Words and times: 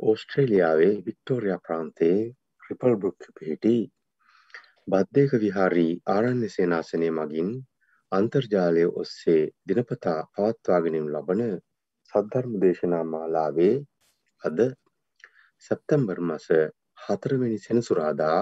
ඕස්ට්‍රේලියාවේ 0.00 0.92
Victoria 1.04 1.58
ප්‍රාන්තයේ 1.60 2.20
ripple 2.66 2.94
බෘක්ක 2.96 3.24
පිහිටි 3.34 3.72
බද්ධයක 4.88 5.32
විහාරී 5.38 5.92
ආරණ්‍ය 6.08 6.48
සේනාසනය 6.50 7.08
මගින් 7.12 7.50
අන්තර්ජාලය 8.12 8.84
ඔස්සේ 8.96 9.42
දිනපතා 9.66 10.20
පවත්වාගෙනම් 10.30 11.08
ලබන 11.10 11.42
සද්ධර්ම 12.12 12.54
දේශනා 12.62 13.02
මාලාවේ 13.06 13.74
අද 14.42 14.60
සැප්තැම්බර් 15.64 16.20
මස 16.22 16.46
හතරවෙනි 17.02 17.58
සෙනසුරාදා 17.60 18.38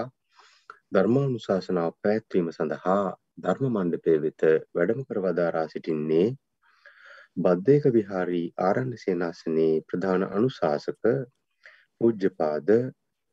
ධර්මානුශාසනාව 0.91 1.91
පැත්වීම 1.99 2.47
සඳහා 2.51 3.03
ධර්ම 3.39 3.65
මණ්ඩපය 3.69 4.15
වෙත 4.19 4.45
වැඩම 4.73 5.01
කරවදාරා 5.05 5.65
සිටින්නේ 5.67 6.27
බද්ධයක 7.39 7.89
විහාරී 7.93 8.47
ආරණ්‍ය 8.61 8.97
සේනාසනයේ 8.97 9.75
ප්‍රධාන 9.83 10.25
අනුශාසක 10.29 11.11
පූජ්‍යපාද 12.01 12.69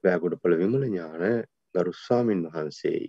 වෑගොඩපොළ 0.04 0.56
විමල 0.56 0.82
ඥාන 0.84 1.22
ගරු 1.74 1.92
ස්වාමින් 1.96 2.42
වහන්සේයි. 2.46 3.08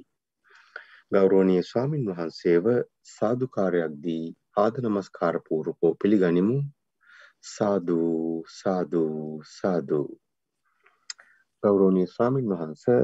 ගෞරවනීය 1.12 1.64
ස්වාමින් 1.64 2.08
වහන්සේව 2.08 2.66
සාදුකාරයක් 3.10 3.94
දී 4.04 4.26
ආද 4.58 4.76
නමස්කාර 4.82 5.36
පූර්වකව 5.46 5.94
පිළිගනිමු. 5.98 6.58
සාදු 7.48 8.02
සාදු 8.54 9.04
සාදු. 9.52 10.02
ගෞරවනීය 11.64 12.10
ස්වාමින් 12.10 12.50
වහන්සේ 12.52 13.02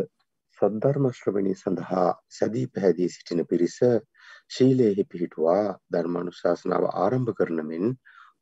සද්ධර්ම 0.58 1.06
ශ්‍රවණී 1.12 1.56
සඳහා 1.56 2.10
සැදී 2.32 2.66
පැහැදී 2.70 3.10
සිටින 3.10 3.46
පිරිස 3.48 3.78
ශීලයෙහි 4.50 5.04
පිහිටුවා 5.06 5.78
ධර්මානුශාසනාව 5.92 6.86
ආරම්භ 6.96 7.32
කරන 7.34 7.62
මෙන් 7.66 7.86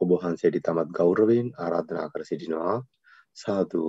ඔබ 0.02 0.10
වහන්සේට 0.16 0.58
තමත් 0.62 0.90
ගෞරවයෙන් 0.98 1.54
ආරාධනා 1.58 2.08
කර 2.10 2.24
සිටිනවා 2.24 2.76
සාදු 3.38 3.84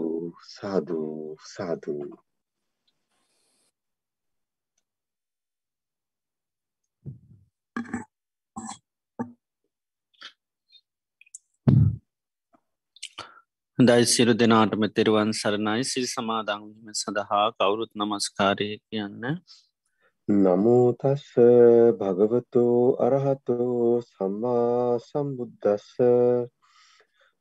සාදු 0.49 1.01
සාදු. 1.47 1.95
හොඳයි 13.79 14.05
සිරු 14.07 14.33
දෙනාටම 14.35 14.83
තෙරුවන් 14.97 15.31
සරණයි. 15.33 15.85
සිල් 15.85 16.07
සමාදංවීම 16.07 16.95
සඳහා 16.95 17.47
කවුරුත් 17.57 17.93
නමස්කාරය 17.95 18.71
කියන්න. 18.81 19.25
නමෝතස්ස 20.29 21.29
භගවතු 22.01 22.65
අරහතු 22.99 23.57
සම්මා 24.07 24.99
සම්බුද්ධස්ස 25.01 25.89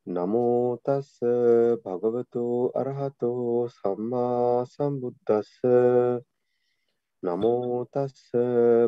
නමෝතස්ස 0.06 1.10
භගවතු 1.78 2.44
අරහතු 2.74 3.30
සම්මා 3.70 4.66
සම්බුද්ධස්ස 4.66 5.52
නමෝතස්ස 7.22 8.24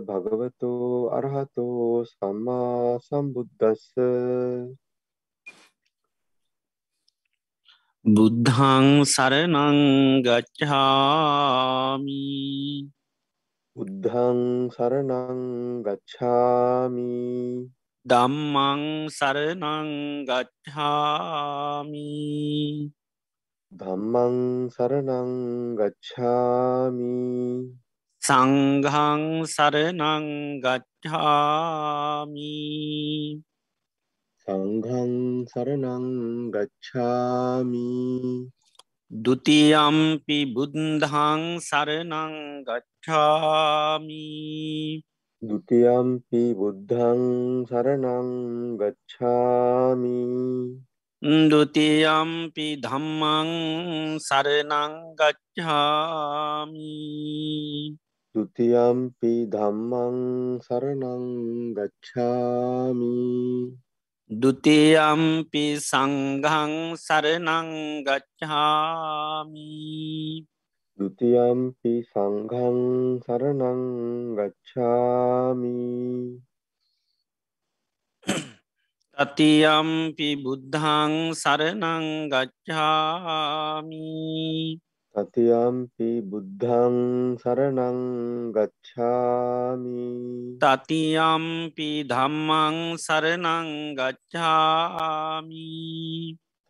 භගවතු 0.02 0.72
අරහතු 1.10 1.66
සම්මා 2.04 2.98
සම්බුද්ධස්ස 3.00 3.86
බුද්ධං 8.04 8.88
සරණං 9.06 9.78
ගච්ඡාමි. 10.20 12.18
බුද්ධං 13.76 14.42
සරණං 14.68 15.40
ගච්ඡාමි 15.80 17.14
දම්මං 18.05 19.08
සරණං 19.08 19.88
ගච්ඡාමි. 20.28 22.05
ධම්මං 23.72 24.69
සරණං 24.69 25.30
ගච්ඡාමි. 25.78 27.16
සංඝං 28.20 29.46
සරණං 29.46 30.27
ගච්ඡාමි. 30.61 32.52
සංඝං 34.45 35.14
සරණං 35.48 36.07
ගච්ඡාමි. 36.52 37.89
ဒ 39.24 39.27
ුතියම්පි 39.33 40.39
බුද්ධං 40.55 41.42
සරණං 41.61 42.64
දුතියම්පි 45.48 46.42
බුද්ධං 46.58 47.20
සරණං 47.68 48.28
ගච්ඡාමි 48.80 50.20
දුතියම්පි 51.50 52.66
ධම්මං 52.84 53.50
සරණං 54.27 54.94
ගච්ඡාමි 55.18 56.96
දුතියම්පි 58.34 59.33
ධම්මං 59.52 60.16
සරණං 60.64 61.27
ගච්ඡාමි 61.77 63.12
දුතියම්පි 64.30 65.64
සංඝං 65.80 66.74
සරණං 66.96 67.70
ගච්ඡාමි 68.06 69.70
ဒ 70.98 71.02
ුතියම්පි 71.02 72.06
සංඝං 72.06 72.78
සරණං 73.24 73.80
ගච්ඡාමි. 74.38 75.82
තතියම්පි 79.18 80.28
බුද්ධං 80.38 81.34
සරණං 81.34 82.30
ගච්ඡාමි. 82.30 84.12
තතියම්පි 85.14 86.10
බුද්ධං 86.22 86.96
සරණං 87.42 87.98
ගච්ඡාමි. 88.54 90.06
තතියම්පි 90.62 91.90
ධම්මං 92.06 92.78
සරණං 92.98 93.98
ගච්ඡාමි 93.98 95.68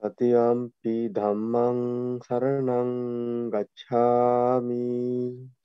තතියම්පි 0.05 1.09
ධම්මං 1.17 2.21
සරණං 2.21 2.93
ගච්ඡාමි। 3.49 4.85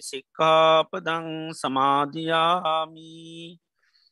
සික්කාපදං 0.02 1.26
සමාධයාමි 1.60 3.10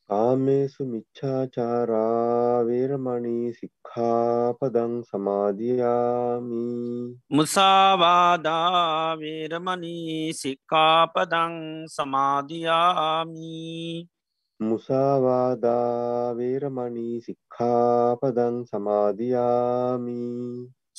කාමේසු 0.09 0.85
මිච්ඡාචාරා 0.91 2.65
වේරමණී 2.67 3.49
සික්ඛාපදං 3.57 4.93
සමාදියාමි. 5.09 6.61
මුසාවාදාවේරමනී 7.31 8.63
සික්කාපදං 10.39 11.59
සමාධයාමි 11.97 13.53
මුසාවාදා 14.59 16.33
වේරමණී 16.37 17.15
සික්ඛාපදං 17.21 18.59
සමාදියාමි 18.65 20.19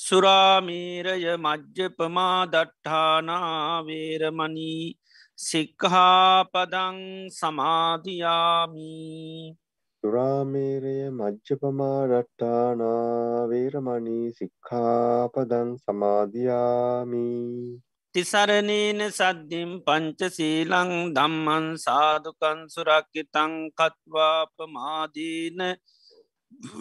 සුරාමීරය 0.01 1.37
මජ්්‍යපමා 1.37 2.45
දට්ඨානාවේරමනී 2.53 4.97
සික්හාපදං 5.39 7.31
සමාධයාමි 7.31 9.57
සුරාමේරය 10.03 11.11
මජ්්‍යපමාඩට්ටානා 11.11 13.49
වේරමණී 13.49 14.31
සික්ඛාපදං 14.31 15.77
සමාදියාමි 15.81 17.81
තිසරණීන 18.15 18.99
සද්ධිම් 19.09 19.81
පංච 19.85 20.31
සීලං 20.31 21.13
දම්මන් 21.15 21.79
සාධකන් 21.79 22.69
සුරක්කිතං 22.69 23.71
කත්වාපමාදීන 23.73 25.59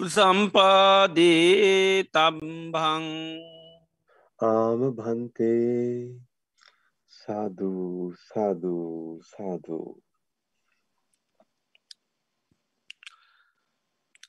සම්පාදී 0.08 2.04
තම්බං 2.12 3.04
ආම 4.40 4.80
භන්තේ 4.92 6.20
සාධූ 7.12 8.12
සාධූ 8.24 9.22
සාධූ 9.24 9.88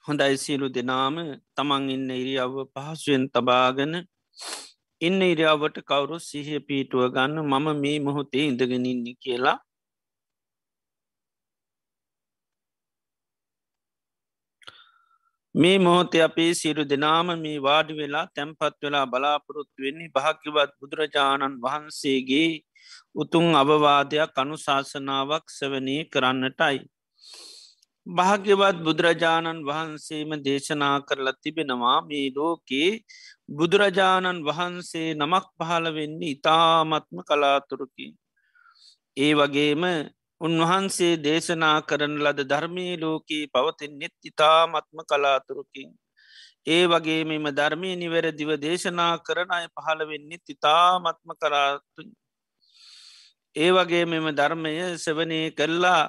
හොඳයි 0.06 0.38
සියලු 0.38 0.68
දෙනාම. 0.70 1.16
තමන් 1.56 1.90
ඉන්න 1.90 2.10
ඉරියව්ව 2.12 2.56
පහසුවෙන් 2.74 3.26
තබාගෙන 3.30 3.94
ඉන්න 5.02 5.20
ඉරියාවට 5.24 5.78
කවුරු 5.84 6.18
සිහ 6.22 6.48
පීටුව 6.62 7.04
ගන්න 7.10 7.38
මම 7.44 7.68
මේ 7.80 7.98
මොහොතේ 8.00 8.46
ඉඳගෙනඉන්න 8.46 9.06
කියලා 9.20 9.58
මේ 15.56 15.78
මොහොත 15.78 16.14
අපේ 16.18 16.54
සිරු 16.54 16.84
දෙනාම 16.86 17.28
මේ 17.38 17.58
වාඩි 17.60 17.94
වෙලා 17.94 18.28
තැන්පත් 18.36 18.76
වෙලා 18.82 19.06
බලාපොරොත්තු 19.06 19.80
වෙන්නේ 19.80 20.10
භාග්‍යවත් 20.10 20.72
බුදුරජාණන් 20.80 21.58
වහන්සේගේ 21.58 22.52
උතුන් 23.14 23.48
අවවාදයක් 23.56 24.32
අනුශාසනාවක් 24.36 25.46
සවනී 25.50 26.04
කරන්නටයි. 26.06 26.78
භාග්‍යවත් 28.08 28.78
බුදුරජාණන් 28.80 29.66
වහන්සේම 29.66 30.32
දේශනා 30.40 30.96
කරලා 31.02 31.40
තිබෙනවා 31.44 32.00
මේ 32.04 32.26
ලෝකයේ 32.30 33.02
බුදුරජාණන් 33.50 34.44
වහන්සේ 34.44 35.10
නමක් 35.14 35.46
පහළ 35.58 35.86
වෙන්නේ 35.94 36.32
ඉතාමත්ම 36.32 37.18
කලාතුරකින්. 37.24 38.14
ඒ 39.18 39.34
වගේම 39.34 39.84
උන්වහන්සේ 40.42 41.16
දේශනා 41.20 41.76
කරන 41.82 42.14
ලද 42.18 42.40
ධර්මී 42.44 42.94
ලෝකී 42.98 43.44
පවතින් 43.48 43.92
නෙත් 44.00 44.16
ඉතාමත්ම 44.24 45.00
කලාතුරකින්. 45.10 45.90
ඒ 46.68 46.82
වගේ 46.86 47.22
මෙම 47.24 47.46
ධර්මය 47.52 47.92
නිවැරදිව 47.96 48.52
දේශනා 48.58 49.14
කරන 49.20 49.52
අය 49.52 49.66
පහළ 49.70 50.02
වෙන්නේ 50.08 50.42
ඉතාමත්ම 50.48 51.32
කරාතු. 51.42 52.04
ඒ 53.56 53.70
වගේ 53.72 54.04
මෙම 54.06 54.28
ධර්මය 54.32 54.74
සවනය 54.98 55.40
කරලා 55.52 56.04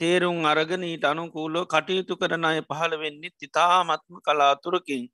තේරුම් 0.00 0.38
අරගනීට 0.44 1.04
අනුකූලෝ 1.04 1.64
කටයුතු 1.66 2.14
කරන 2.16 2.44
අය 2.44 2.60
පහළ 2.62 2.94
වෙන්නේ 2.98 3.36
ඉතාමත්ම 3.42 4.14
කලාතුරකින්. 4.26 5.04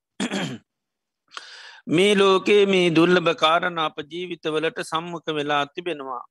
මේ 1.88 2.12
ලෝකයේ 2.14 2.64
මේ 2.66 2.88
දුර්ලභ 2.90 3.32
කාරණ 3.36 3.78
අප 3.80 3.96
ජීවිතවලට 4.12 4.78
සම්මක 4.82 5.26
වෙලා 5.38 5.64
තිබෙනවා. 5.74 6.24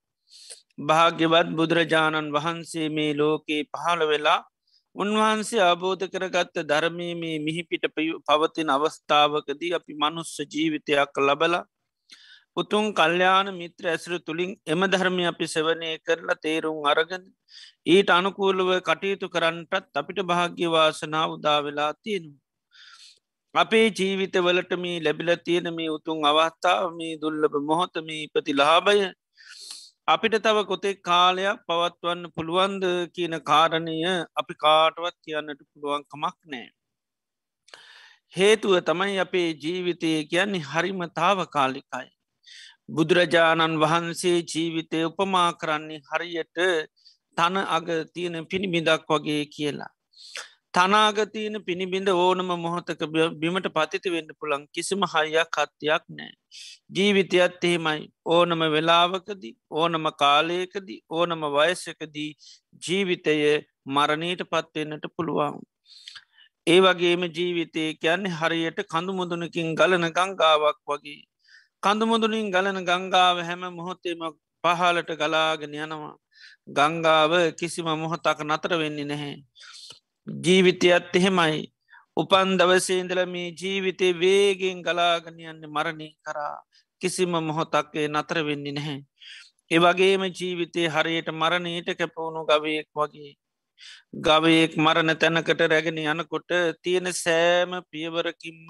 භාග්‍යවත් 0.79 1.49
බුදුරජාණන් 1.51 2.31
වහන්සේ 2.31 2.87
මේ 2.89 3.11
ලෝකයේ 3.13 3.63
පහළ 3.71 4.01
වෙලා 4.05 4.39
උන්වහන්සේ 4.95 5.63
අබෝධ 5.63 6.05
කරගත්ත 6.07 6.55
ධර්මීමේ 6.65 7.35
මිහිපිට 7.39 7.83
පවතින 8.27 8.69
අවස්ථාවකදී 8.69 9.73
අපි 9.73 9.93
මනුස්ස 9.95 10.33
ජීවිතයක් 10.45 11.19
ලබල 11.19 11.55
උතුන් 12.57 12.85
කල්්‍යාන 12.93 13.47
මිත්‍ර 13.53 13.83
ඇසර 13.85 14.13
තුළින් 14.19 14.51
එම 14.65 14.81
ධර්මය 14.87 15.23
අපි 15.25 15.45
සෙවනය 15.47 15.89
කරලා 15.99 16.37
තේරුම් 16.37 16.79
අරගන 16.85 17.23
ඊට 17.85 18.09
අනුකූලව 18.09 18.69
කටයුතු 18.81 19.27
කරන්නටත් 19.27 19.95
අපිට 19.95 20.19
භාග්‍යවාසනා 20.23 21.25
උදා 21.27 21.59
වෙලා 21.61 21.91
තියෙනවා. 21.95 22.39
අපේ 23.55 23.87
ජීවිතවලට 23.91 24.71
මේ 24.77 24.97
ලැබිල 24.99 25.29
තියෙන 25.39 25.67
මේ 25.73 25.89
උතුන් 25.89 26.19
අවස්ථාව 26.23 26.83
මේ 26.93 27.13
දුල්ලබ 27.17 27.53
මොහොතමී 27.63 28.23
ප්‍රතිලාභය 28.33 28.99
අපිට 30.09 30.35
තව 30.41 30.57
කොතෙක් 30.65 31.01
කාලයක් 31.03 31.59
පවත්වන්න 31.67 32.21
පුළුවන්ද 32.35 32.83
කියන 33.15 33.35
කාරණය 33.41 33.97
අපි 34.41 34.53
කාටවත් 34.63 35.15
කියන්නට 35.25 35.61
පුළුවන් 35.63 36.03
කමක් 36.03 36.37
නෑ. 36.45 36.69
හේතුව 38.33 38.73
තමයි 38.87 39.19
අපේ 39.19 39.49
ජීවිතය 39.55 40.11
කියන්නේ 40.31 40.65
හරිම 40.65 41.01
තාව 41.11 41.43
කාලිකයි. 41.47 42.09
බුදුරජාණන් 42.89 43.77
වහන්සේ 43.77 44.37
ජීවිතය 44.43 45.03
උපමා 45.03 45.49
කරන්නේ 45.53 46.01
හරියට 46.07 46.57
තන 47.37 47.55
අග 47.69 47.87
තියෙන 48.13 48.37
පිණිබිඳක් 48.45 49.05
වගේ 49.09 49.43
කියලා. 49.47 49.93
තනාගතියන 50.73 51.55
පිණිබිඳ 51.65 52.09
ඕනම 52.13 52.49
මොහොතක 52.55 53.01
බිමට 53.35 53.67
පතිති 53.69 54.09
වෙන්න 54.13 54.29
පුළන් 54.39 54.63
කිසිම 54.73 55.01
හයියක් 55.13 55.49
කත්තියක් 55.49 56.03
නෑ. 56.09 56.33
ජීවිතයත් 56.89 57.63
එහෙමයි 57.63 58.03
ඕනම 58.27 58.61
වෙලාවකදී 58.75 59.55
ඕනම 59.71 60.05
කාලයකදී 60.21 60.99
ඕනම 61.11 61.41
වයසකදී 61.55 62.29
ජීවිතය 62.83 63.35
මරණීට 63.87 64.43
පත්වෙන්නට 64.45 65.05
පුළුවන්. 65.15 65.57
ඒ 66.67 66.79
වගේම 66.79 67.23
ජීවිතය 67.29 67.83
කියන්නේ 67.95 68.37
හරියට 68.39 68.79
කඳු 68.85 69.11
මුදුනකින් 69.13 69.73
ගලන 69.75 70.05
ගංගාවක් 70.11 70.79
වගේ. 70.87 71.23
කඳුමුදුනින් 71.83 72.51
ගලන 72.51 72.79
ගංගාව 72.83 73.37
හැම 73.41 73.63
මොහොත්තේම 73.71 74.21
පහලට 74.63 75.11
ගලාගෙන 75.19 75.73
යනවා. 75.77 76.15
ගංගාව 76.69 77.33
කිසිම 77.59 77.87
මොහොතක් 77.97 78.39
නතර 78.43 78.73
වෙන්නේ 78.77 79.09
නැහැ. 79.11 79.35
ජීවිතයත් 80.27 81.15
එහෙමයි 81.15 81.59
උපන් 82.17 82.49
දවසේන්දල 82.59 83.21
මේ 83.25 83.49
ජීවිතය 83.53 84.07
වේගෙන් 84.13 84.79
ගලාගෙන 84.81 85.37
යන්න 85.43 85.63
මරණය 85.67 86.09
කරා 86.19 86.55
කිසිම 87.01 87.33
මොහොතක්ේ 87.41 88.07
නතර 88.07 88.37
වෙන්නේ 88.43 88.73
නැහැ. 88.73 88.97
ඒවගේම 89.71 90.23
ජීවිතය 90.29 90.81
හරියට 90.87 91.29
මරණයට 91.33 91.89
කැපවුණු 91.99 92.41
ගවයෙක් 92.45 92.89
වගේ. 92.93 93.31
ගවයෙක් 94.17 94.71
මරණ 94.77 95.15
තැනකට 95.15 95.61
රැගෙන 95.63 96.01
යනකොට 96.03 96.51
තියෙන 96.83 97.07
සෑම 97.15 97.71
පියවරකින්ම 97.91 98.69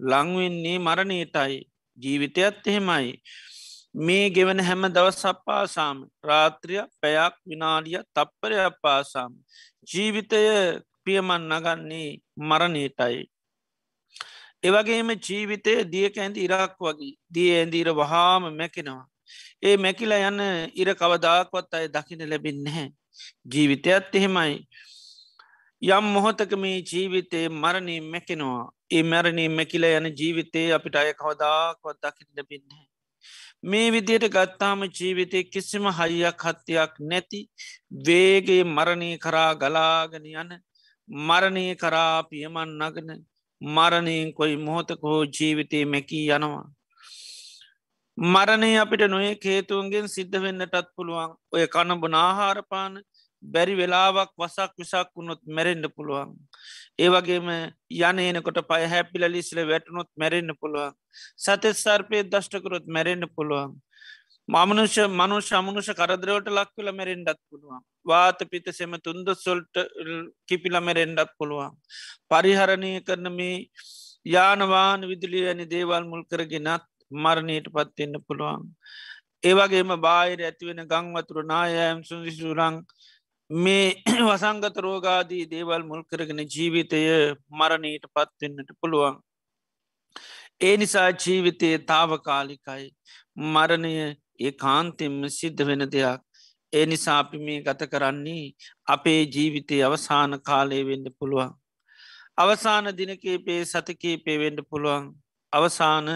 ලංවෙන්නේ 0.00 0.78
මරණයටයි 0.80 1.60
ජීවිතයත් 1.98 2.66
එහෙමයි. 2.66 3.12
මේ 3.94 4.30
ගෙවන 4.30 4.60
හැම 4.60 4.82
දවස් 4.88 5.20
අපපාසාම 5.24 5.98
රාත්‍රිය 6.24 6.80
පැයක් 7.00 7.34
විනාඩිය 7.46 8.00
තප්පරය 8.12 8.56
අපපාසාම 8.60 9.32
ජීවිතය 9.88 10.40
පියමන් 11.04 11.44
නගන්නේ 11.50 12.08
මරණයටයි. 12.38 13.20
එවගේම 14.62 15.10
ජීවිතය 15.18 15.74
දියක 15.86 16.18
ඇඳ 16.18 16.36
ඉරක් 16.38 16.74
වගේ 16.80 17.12
දිය 17.30 17.50
ඇඳීර 17.52 17.90
වහාම 17.92 18.42
මැකෙනවා. 18.52 19.04
ඒ 19.62 19.76
මැකිලා 19.76 20.22
යන්න 20.28 20.42
ඉර 20.74 20.90
කවදාක්වත් 20.94 21.70
අය 21.72 21.86
දකින 21.88 22.24
ලැබෙන්නේ. 22.30 22.86
ජීවිතයත් 23.46 24.10
එහෙමයි. 24.12 24.56
යම් 25.82 26.06
මොහොතක 26.14 26.52
මේ 26.56 26.78
ජීවිතය 26.82 27.44
මරණී 27.52 28.00
මැකෙනවා 28.08 28.64
ඒ 28.90 29.02
මැරණී 29.04 29.48
මැකිල 29.50 29.84
යන 29.88 30.06
ජීවිතය 30.12 30.64
අපිට 30.72 30.96
අය 30.96 31.12
කවදාක්වත් 31.14 32.02
දකිට 32.02 32.30
ලැබෙන්නේ. 32.36 32.84
මේ 33.64 33.90
විදියට 33.90 34.26
ගත්තාම 34.28 34.80
ජීවිතය 34.90 35.40
කිසිම 35.46 35.86
හයියක් 35.90 36.42
හත්තියක් 36.42 36.94
නැති 37.02 37.40
වේගේ 38.06 38.62
මරණය 38.66 39.10
කරා 39.18 39.52
ගලාගෙන 39.54 40.26
යන 40.32 40.50
මරණය 41.08 41.64
කරා 41.74 42.18
පියමන් 42.22 42.74
නගන 42.80 43.10
මරණයෙන් 43.62 44.32
කොයි 44.32 44.56
මොහොතක 44.58 45.00
හෝ 45.02 45.22
ජීවිතය 45.30 45.84
මැකී 45.86 46.26
යනවා. 46.28 46.66
මරණය 48.18 48.70
අපිට 48.76 49.04
නොේ 49.06 49.32
හේතුවන්ගෙන් 49.44 50.08
සිද්ධ 50.08 50.36
වෙන්නටත් 50.38 50.90
පුළුවන් 50.96 51.32
ඔය 51.52 51.64
කණබුන 51.66 52.14
ආහාරපාන 52.16 53.02
බැරි 53.44 53.74
වෙලාවක් 53.74 54.30
වසක් 54.36 54.72
විසක් 54.78 55.08
වුණොත් 55.16 55.40
මැරෙන්ඩ 55.48 55.86
පුළුවන්. 55.96 56.30
ඒවගේම 56.98 57.48
යනනකොට 57.90 58.60
පය 58.68 58.82
හැපිල 58.86 59.24
ලිසිල 59.28 59.60
වැටනොත් 59.64 60.08
මැරෙන්න්න 60.16 60.58
පුළුවන්. 60.60 60.94
සතෙත් 61.36 61.76
සර්පය 61.76 62.22
දෂ්ටකරොත් 62.24 62.86
මැරෙන්න්න 62.88 63.26
පුළුවන්. 63.36 63.74
මමනුෂ 64.48 64.96
මනුෂ 65.10 65.50
අමනුෂ 65.52 65.90
කරදරවට 65.92 66.48
ලක්වෙල 66.50 66.88
මැරෙන්ඩත් 66.92 67.40
පුළුවන්. 67.48 67.80
වාත 68.06 68.38
පිත 68.50 68.66
සෙම 68.70 68.94
තුන්ද 68.98 69.28
සොල්ට 69.36 69.74
කිපිල 70.48 70.76
මැරෙන්ඩත් 70.80 71.30
පුළුවන්. 71.38 71.72
පරිහරණය 72.28 72.92
කරන 73.02 73.28
මේ 73.32 73.66
යානවාන 74.26 75.00
විදුලිය 75.02 75.46
ඇනි 75.46 75.66
දේවල් 75.66 76.04
මුල් 76.04 76.22
කරගෙනත් 76.24 76.84
මරණයට 77.10 77.66
පත්වෙන්න 77.68 78.20
පුළුවන්. 78.26 78.62
ඒවගේම 79.42 79.90
බාහිර 79.98 80.40
ඇතිවෙන 80.40 80.80
ගංවතුරු 80.86 81.42
නායෑම් 81.44 81.98
සුදිසුරං 82.02 82.76
මේ 83.50 84.02
වසංගත 84.28 84.76
රෝගාදී 84.78 85.44
දේවල් 85.46 85.82
මුල් 85.84 86.02
කරගෙන 86.04 86.40
ජීවිතය 86.46 87.00
මරණීට 87.52 88.06
පත්වෙන්නට 88.10 88.70
පුළුවන්. 88.80 89.16
ඒ 90.60 90.76
නිසා 90.76 91.08
ජීවිතයේ 91.16 91.78
තාවකාලිකයි 91.84 92.86
මරණය 93.48 93.92
ඒ 94.40 94.52
කාන්තෙම 94.54 95.18
සිද්ධ 95.30 95.62
වෙන 95.62 95.84
දෙයක්. 95.88 96.20
ඒ 96.72 96.86
නිසා 96.86 97.18
අපි 97.18 97.38
මේ 97.40 97.60
ගත 97.62 97.90
කරන්නේ 97.90 98.54
අපේ 98.88 99.20
ජීවිතය 99.28 99.82
අවසාන 99.82 100.40
කාලය 100.42 100.80
වෙන්න 100.84 101.06
පුළුවන්. 101.18 101.52
අවසාන 102.36 102.86
දිනකේපේ 102.92 103.60
සතකේපේ 103.64 104.38
වෙන්ඩ 104.38 104.60
පුළුවන් 104.70 105.04
අවසාන 105.52 106.08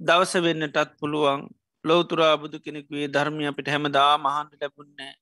දවස 0.00 0.34
වෙන්නටත් 0.38 0.92
පුළුවන් 1.00 1.40
ලෝතුරා 1.84 2.34
බුදු 2.36 2.56
කෙනෙක්වේ 2.60 3.08
ධර්මය 3.08 3.44
අපිට 3.46 3.68
හැමදා 3.68 4.12
මහන්ට 4.18 4.60
ලැබුන්නේ 4.60 5.12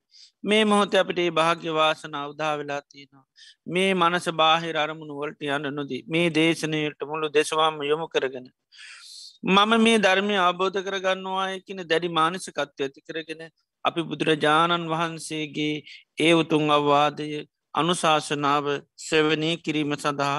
මේ 0.44 0.64
මොහොත 0.64 0.94
අපිට 0.94 1.18
ඒ 1.18 1.30
භාග්‍යවාසන 1.32 2.14
අවදා 2.16 2.52
වෙලා 2.56 2.80
තියෙනවා 2.84 3.26
මේ 3.68 3.90
මනස 3.94 4.26
බාහිර 4.34 4.76
අරමුණු 4.76 5.18
වලට 5.18 5.50
යන්න 5.50 5.74
නොදී 5.74 6.02
මේ 6.08 6.28
දේශනයට 6.32 7.00
මුළු 7.04 7.28
දෙශවාම 7.30 7.82
යොමු 7.82 8.06
කරගෙන 8.08 8.48
මම 9.46 9.72
මේ 9.78 9.98
ධර්මය 9.98 10.36
අබෝධ 10.40 10.78
කරගන්නවා 10.80 11.46
එකන 11.50 11.80
දැඩි 11.84 12.08
මානසිකත්වය 12.10 12.84
ඇති 12.84 13.00
කරගෙන 13.02 13.42
අපි 13.84 14.00
බුදුරජාණන් 14.02 14.90
වහන්සේගේ 14.90 15.76
ඒ 16.18 16.32
උතුන් 16.34 16.70
අවවාදය 16.70 17.28
අනුශාසනාව 17.74 18.66
සෙවනී 18.98 19.56
කිරීම 19.58 19.92
සඳහා 19.96 20.38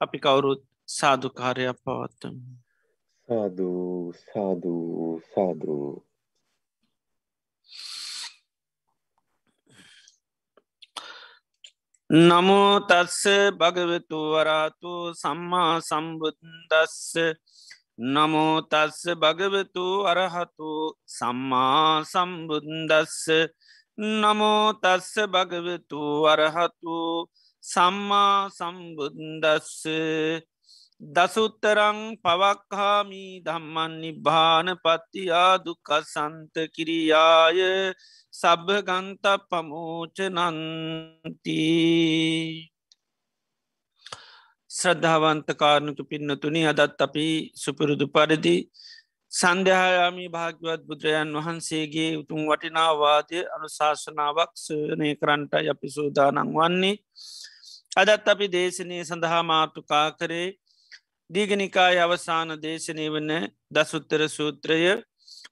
අපි 0.00 0.18
කවුරුත් 0.18 0.62
සාධකාරයක් 0.88 1.78
පවත්තම. 1.84 2.36
සාධූ 3.28 4.12
සාධූ 4.24 5.20
සාධූ 5.30 5.90
නමෝ 12.10 12.86
තස්ස 12.88 13.50
භගවතු 13.58 14.18
වරාතු 14.32 15.10
සම්මා 15.12 15.80
සම්බුද්දස්ස. 15.80 17.18
නමෝ 17.98 18.62
තස්ස 18.62 19.02
භගවතු 19.16 20.06
අරහතු 20.06 20.70
සම්මා 21.08 22.04
සම්බුද්දස්ස. 22.04 23.26
නමෝ 23.98 24.72
තස්ස 24.74 25.14
භගවතු 25.26 26.02
අරහතු 26.26 27.26
සම්මා 27.64 28.50
සම්බුද්දස්ස. 28.50 29.82
දසුත්තරං 31.00 31.98
පවක්හාමී 32.18 33.42
දම්මන් 33.42 33.92
නිබ්භාන 34.00 34.68
පත්තියා 34.76 35.60
දුකසන්ත 35.60 36.54
කිරියාය 36.68 37.60
සබභගන්ත 38.34 39.24
පමෝච 39.42 40.16
නන්ති 40.28 41.60
ශ්‍රද්ධාවන්තකාරණක 44.70 46.00
පින්නතුනි 46.04 46.62
අදත් 46.66 47.00
අපි 47.00 47.28
සුපුරුදු 47.54 48.06
පරිදි 48.08 48.56
සන්ධ්‍යයාමී 49.32 50.28
භාග්‍යවත් 50.30 50.82
බුදුරජන් 50.82 51.30
වහන්සේගේ 51.36 52.10
උතුම් 52.16 52.40
වටිනාවාදය 52.46 53.38
අනුශාසනාවක් 53.54 54.52
සනය 54.56 55.08
කරන්ට 55.14 55.52
අපි 55.66 55.88
සූදානන් 55.90 56.54
වන්නේ. 56.54 56.96
අදත් 57.96 58.26
අපි 58.26 58.46
දේශනය 58.48 58.96
සඳහා 59.04 59.42
මාතුකා 59.44 60.08
කරේ 60.14 60.48
දීගනිකාය 61.30 61.96
අවසාන 61.98 62.50
දේශනය 62.56 63.06
වන 63.08 63.30
දසුත්තර 63.70 64.22
සූත්‍රය 64.28 64.82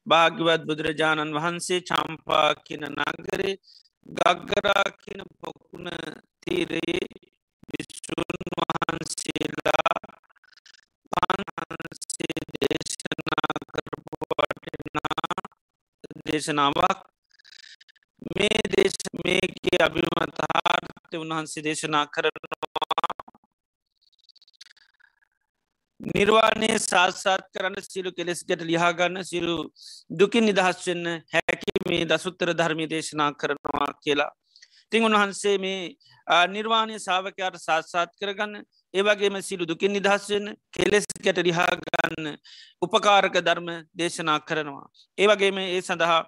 භාග්‍යවත් 0.06 0.62
බුදුරජාණන් 0.68 1.34
වහන්සේ 1.34 1.80
චම්පා 1.82 2.50
කියන 2.64 2.84
නගරේ 2.92 3.54
ගග්ගරා 4.08 4.84
කියන 4.94 5.22
පොකුණ 5.36 5.88
තීරයේ 6.42 7.06
විශ්ෂූන් 7.70 8.40
වහන්සේලා 8.54 9.96
පන්හන්සේ 11.12 12.38
දේශනා 12.54 13.52
කරපුවටනා 13.72 15.24
දේශනාවක්. 16.26 16.98
මේ 18.30 18.60
දේශ 18.72 19.02
මේගේ 19.18 19.80
අභිමතාර්ථ 19.80 21.14
උන්වහන්සේ 21.14 21.64
දේශනා 21.64 22.06
කරනවා. 22.06 22.83
නිර්වාණය 26.24 26.68
සාත්සාත් 26.80 27.44
කරන්න 27.52 27.76
සිරු 27.84 28.10
කෙලෙස්ගට 28.12 28.62
ලිහාගන්න 28.62 29.20
සිරු 29.24 29.54
දුකින් 30.10 30.44
නිදහස් 30.44 30.78
වෙන්න 30.86 31.06
හැකි 31.30 31.72
මේ 31.88 32.04
දසුත්තර 32.06 32.52
ධර්මි 32.52 32.86
දේශනා 32.88 33.30
කරනවා 33.34 33.88
කියලා. 34.00 34.30
තිං 34.92 35.04
උන්වහන්සේ 35.04 35.56
මේ 35.58 35.80
නිර්වාණය 36.48 36.98
සාාවකයාට 36.98 37.58
සාත්සාත් 37.58 38.10
කරගන්න 38.20 38.64
ඒවගේම 38.94 39.36
සිලු 39.42 39.66
දුකින් 39.66 39.92
නිදහස් 39.92 40.28
වෙන්න 40.30 40.54
කෙලෙස්කට 40.72 41.40
රිහාගන්න 41.40 42.30
උපකාරක 42.82 43.36
ධර්ම 43.40 43.68
දේශනා 43.94 44.38
කරනවා. 44.40 44.86
ඒවගේම 45.18 45.58
ඒ 45.60 45.80
සඳහා 45.82 46.20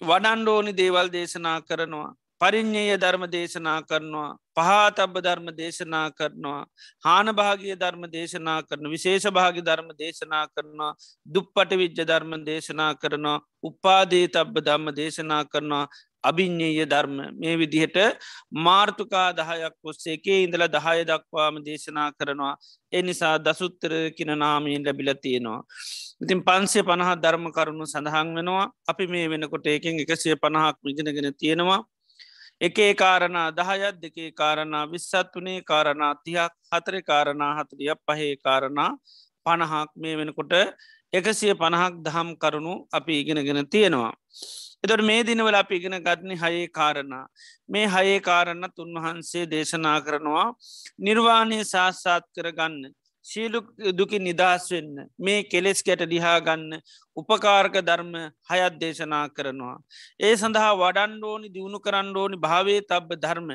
වඩන්ඩෝනි 0.00 0.72
දේවල් 0.74 1.08
දේශනා 1.10 1.58
කරනවා. 1.62 2.10
පරිින්්ඥය 2.40 2.96
ධර්ම 2.96 3.24
දේශනා 3.28 3.78
කරනවා 3.82 4.30
පහතබ්බ 4.56 5.16
ධර්ම 5.18 5.48
දේශනා 5.52 6.06
කරනවා 6.10 6.60
හානභාගිය 7.04 7.74
ධර්ම 7.76 8.04
දේශනා 8.08 8.58
කරන 8.62 8.90
විශේෂ 8.90 9.26
භාගි 9.30 9.62
ධර්ම 9.62 9.90
දේශනා 9.94 10.44
කරනවා 10.48 10.92
දුප්පට 11.26 11.72
විජ්ජ 11.74 12.00
ධර්ම 12.02 12.32
දේශනා 12.44 12.92
කරනවා 12.94 13.38
උපාදේ 13.64 14.26
තබ්බ 14.28 14.64
ධම්ම 14.66 14.94
දේශනා 14.94 15.42
කරනවා 15.44 15.84
අභිඤ්ඥය 16.22 16.84
ධර්ම. 16.86 17.16
මේ 17.34 17.54
විදිහට 17.56 17.96
මාර්තුකා 18.58 19.28
දහයක් 19.32 19.74
ඔස්සේ 19.84 20.14
එකේ 20.14 20.38
ඉඳල 20.44 20.64
දහය 20.68 20.98
දක්වාම 21.04 21.60
දේශනා 21.60 22.08
කරනවා. 22.12 22.54
ඒ 22.92 23.02
නිසා 23.02 23.36
දසුත්තර 23.40 23.92
කියන 24.16 24.32
නාමීන් 24.38 24.84
ලැබිල 24.84 25.12
තියෙනවා. 25.16 25.60
ඉතින් 26.22 26.40
පන්සේ 26.42 26.82
පණහත් 26.82 27.22
ධර්ම 27.22 27.46
කරුණු 27.50 27.86
සඳහන් 27.86 28.34
වෙනවා. 28.36 28.66
අපි 28.88 29.06
මේ 29.06 29.26
වෙනකොට 29.28 29.66
ඒකෙන් 29.66 30.00
එකසිය 30.00 30.36
පණහක් 30.36 30.76
විජනගෙන 30.82 31.32
තියෙනවා. 31.34 31.80
එකේ 32.60 32.94
කාරණා 32.94 33.48
දහයත් 33.50 34.00
දෙකේ 34.02 34.30
කාරණා 34.32 34.84
විස්සත් 34.92 35.36
වනේ 35.36 35.60
කාරණා 35.62 36.12
තියක් 36.24 36.52
හතර 36.70 36.96
කාරණා 37.02 37.52
හතරිය 37.58 37.92
පහේ 38.06 38.32
කාරණා 38.38 38.90
පණහක්. 39.46 39.90
මේ 39.96 40.16
වෙනකොට 40.16 40.52
එකසිය 41.12 41.54
පණහක් 41.54 41.94
දහම් 42.06 42.28
කරුණු 42.36 42.74
අපි 42.92 43.14
ඉගෙනගෙන 43.20 43.66
තියෙනවා. 43.66 44.12
එතොට 44.84 45.02
මේ 45.02 45.24
දිනවල 45.24 45.54
අපි 45.54 45.74
ඉගෙන 45.76 45.96
ගත්නි 46.00 46.36
හයේ 46.36 46.68
කාරණා. 46.70 47.24
මේ 47.68 47.86
හයේ 47.86 48.20
කාරණත් 48.20 48.76
උන්වහන්සේ 48.78 49.44
දේශනා 49.46 49.98
කරනවා 50.00 50.46
නිර්වාණය 50.98 51.58
සාස්සාත් 51.64 52.24
කරගන්න. 52.36 52.92
ශීලු 53.24 53.60
දුකි 53.92 54.18
නිදහස් 54.18 54.68
වෙන්න 54.70 55.08
මේ 55.18 55.40
කෙලෙස් 55.44 55.82
කැට 55.82 56.04
ලිහා 56.06 56.36
ගන්න 56.40 56.80
උපකාරක 57.16 57.74
ධර්ම 57.80 58.12
හයත් 58.50 58.78
දේශනා 58.80 59.24
කරනවා. 59.30 59.76
ඒ 60.20 60.34
සඳහා 60.34 60.70
වඩන්ඩෝනි 60.74 61.48
දියුණු 61.48 61.80
කරන්නඩෝනි 61.80 62.36
භාවේ 62.38 62.80
තබ්බ 62.82 63.18
ධර්ම 63.18 63.50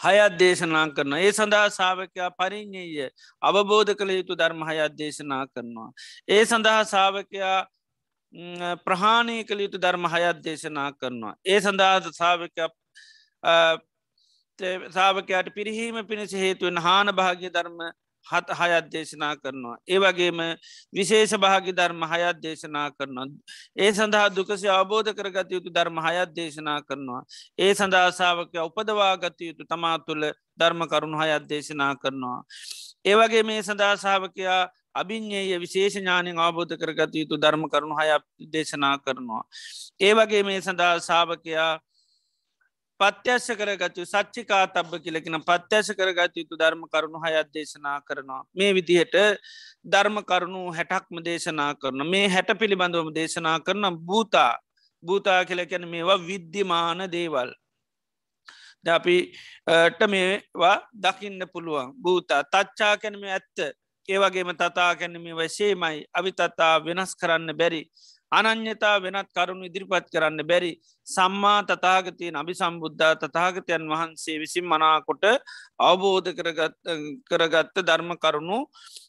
හයත් 0.00 0.38
දේශනා 0.38 0.86
කරන 0.90 1.12
ඒ 1.14 1.32
සඳහා 1.32 1.66
සාාවකයා 1.70 2.30
පරිින්්ඥය 2.32 3.08
අවබෝධ 3.42 3.92
කළ 3.94 4.12
යුතු 4.12 4.34
ධර්ම 4.34 4.62
හයත් 4.64 4.94
දේශනා 4.94 5.42
කරනවා. 5.48 5.90
ඒ 6.28 6.44
සඳහා 6.44 6.80
සාාවකයා 6.86 7.58
ප්‍රහාණය 8.84 9.44
කළ 9.44 9.60
යුතු 9.60 9.78
ධර්ම 9.78 10.04
හයත් 10.06 10.42
දේශනා 10.44 10.90
කරනවා. 10.92 11.34
ඒ 11.46 11.60
සඳහා 11.60 12.12
සාාවක 12.12 12.56
සාාවකයාට 14.90 15.54
පිරිහීම 15.54 16.06
පිණිස 16.06 16.32
හේතුවෙන් 16.34 16.78
හාන 16.78 17.08
භාග්‍ය 17.12 17.50
ධර්ම 17.50 17.78
හත 18.26 18.48
හයත් 18.52 18.86
දේශනා 18.88 19.34
කරනවා. 19.36 19.76
ඒ 19.86 19.98
වගේම 19.98 20.40
විශේෂ 20.92 21.32
භාගි 21.36 21.72
ධර්ම 21.72 22.02
හයත් 22.04 22.40
දේශනා 22.40 22.88
කරනවා. 22.90 23.26
ඒ 23.76 23.92
සඳහා 23.92 24.28
දුකසි 24.30 24.68
අවබෝධ 24.70 25.12
කරගත 25.12 25.50
යුතු 25.50 25.70
ධර්ම 25.70 25.98
හයත් 26.00 26.34
දේශනා 26.34 26.80
කරනවා. 26.82 27.22
ඒ 27.58 27.72
සඳහාසාාවක 27.74 28.54
උපදවාගත 28.60 29.40
යුතු 29.42 29.64
තමා 29.66 29.96
තුළ 30.00 30.24
ධර්ම 30.58 30.80
කරුණු 30.86 31.18
හයත් 31.18 31.48
දේශනා 31.48 31.94
කරනවා. 31.96 32.40
ඒවගේ 33.04 33.42
මේ 33.42 33.62
සඳහාසාාවකයා 33.62 34.62
අභිඤ්ඥය 34.94 35.58
විශේෂ 35.58 35.96
ඥානින් 35.96 36.38
අවබෝධ 36.38 36.74
කරගත 36.74 37.14
යුතු 37.14 37.36
ධර්ම 37.36 37.64
කරුණු 37.68 37.94
හය 37.94 38.08
දේශනා 38.48 38.96
කරනවා. 38.98 39.42
ඒ 40.00 40.12
වගේ 40.14 40.42
මේ 40.42 40.60
සඳහා 40.60 40.94
සාාවකයා 41.00 41.72
පත්‍යශ 43.00 43.50
කරගතු 43.54 44.02
සච්චිකා 44.04 44.64
තබ්බ 44.66 45.00
කියලෙන 45.02 45.42
පත්‍යශ 45.42 45.90
කරගත 45.98 46.34
යුතු 46.36 46.56
ධර්ම 46.56 46.82
කරුණු 46.86 47.18
හයත් 47.20 47.48
දේශනා 47.54 47.98
කරනවා. 48.00 48.42
මේ 48.54 48.72
විදිහට 48.74 49.14
ධර්ම 49.84 50.18
කරුණු 50.22 50.62
හැටක්ම 50.72 51.22
දේශනා 51.22 51.72
කරන 51.74 52.02
මේ 52.06 52.26
හැට 52.28 52.50
පිළිබඳවම 52.58 53.10
දේශනා 53.14 53.58
කරන 53.60 53.86
භූතා. 54.00 54.52
භූතා 55.02 55.44
කියලකැන 55.44 55.88
මේවා 55.88 56.18
විද්‍යමාන 56.20 57.06
දේවල්. 57.12 57.50
අපිට 58.86 60.00
මේවා 60.08 60.76
දකින්න 60.94 61.42
පුළුවන්. 61.52 61.94
භූතා. 62.02 62.42
තච්චා 62.44 62.96
කැනම 62.96 63.22
ඇත්ත. 63.24 63.58
ඒවගේම 64.08 64.50
තතා 64.56 64.92
කැනීම 64.96 65.36
වශේමයි 65.36 66.04
අවිතතා 66.14 66.74
වෙනස් 66.80 67.12
කරන්න 67.14 67.52
බැරි. 67.54 67.82
අනං්‍යතා 68.32 68.96
වෙනත් 69.00 69.28
කරුණු 69.30 69.64
ඉදිරිපත් 69.64 70.08
කරන්න 70.12 70.40
බැරි 70.44 70.72
සම්මා 71.06 71.60
තතාගතයෙන් 71.64 72.36
අභි 72.36 72.54
සම්බුද්ධ 72.54 73.04
තතාගතයන් 73.22 73.84
වහන්සේ 73.88 74.38
විසින් 74.38 74.66
මනාකොට 74.66 75.24
අවබෝධ 75.80 76.30
කරගත්ත 77.28 77.76
ධර්ම 77.80 78.12
කරුණු 78.16 78.58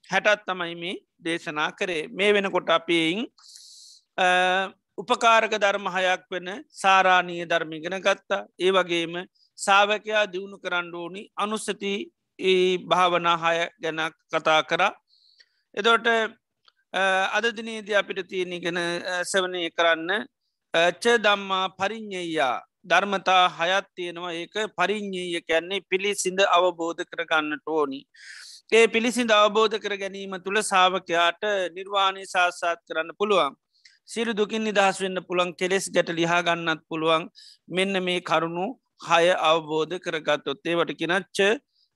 හැටත් 0.09 0.45
තමයි 0.45 0.75
මේ 0.75 0.95
දේශනා 1.19 1.71
කරේ. 1.71 2.07
මේ 2.09 2.33
වෙනකොට 2.33 2.69
අපේයින් 2.69 3.21
උපකාරක 4.97 5.53
ධර්ම 5.55 5.85
හයක් 5.88 6.23
වෙන 6.31 6.47
සාරාණීය 6.73 7.45
ධර්මිගෙන 7.45 7.99
ගත්තා. 7.99 8.47
ඒ 8.57 8.71
වගේම 8.71 9.13
සාාවකයා 9.57 10.25
දියුණු 10.33 10.57
කරන්න 10.57 10.95
ඕනි 10.95 11.21
අනුස්සති 11.38 11.93
භාවනාහය 12.89 13.67
ගැන 13.83 13.99
කතා 14.31 14.61
කරා. 14.63 14.93
එදෝට 15.75 16.07
අද 16.93 17.46
දිනේද 17.51 17.89
අපිට 17.93 18.27
තියෙනගෙන 18.27 18.79
සවනය 19.24 19.69
කරන්න 19.72 20.25
ච 20.96 21.17
දම්මා 21.19 21.69
පරිින්්ඥයා 21.72 22.55
ධර්මතා 22.84 23.46
හයත් 23.51 23.88
තියෙනවා 23.96 24.34
ඒක 24.34 24.55
පරිින්්ඥීය 24.75 25.41
කැන්නේ 25.41 25.86
පිළිසිඳ 25.89 26.39
අවබෝධ 26.50 27.03
කරගන්නට 27.05 27.65
ඕනි. 27.67 28.01
ඒ 28.72 28.88
පිළිසිඳ 28.88 29.31
අවබෝධ 29.31 29.77
කර 29.77 29.96
ගැනීම 29.98 30.34
තුළ 30.46 30.62
සාාවකයාට 30.63 31.41
නිර්වාණය 31.75 32.25
සාස්සාත් 32.25 32.79
කරන්න 32.88 33.12
පුළුවන්. 33.19 33.53
සිරු 34.08 34.34
දුකින් 34.34 34.63
නිදහස් 34.63 35.01
වෙන්න 35.01 35.22
පුළන් 35.27 35.51
කෙලෙස් 35.53 35.86
ගැට 35.89 36.10
ලිහා 36.12 36.41
ගන්නත් 36.41 36.81
පුළුවන් 36.89 37.25
මෙන්න 37.69 38.03
මේ 38.03 38.22
කරුණු 38.22 38.65
හය 39.08 39.25
අවබෝධ 39.43 39.96
කරගත්තොත් 40.00 40.65
ඒවට 40.65 40.93
කිනච්ච 41.00 41.39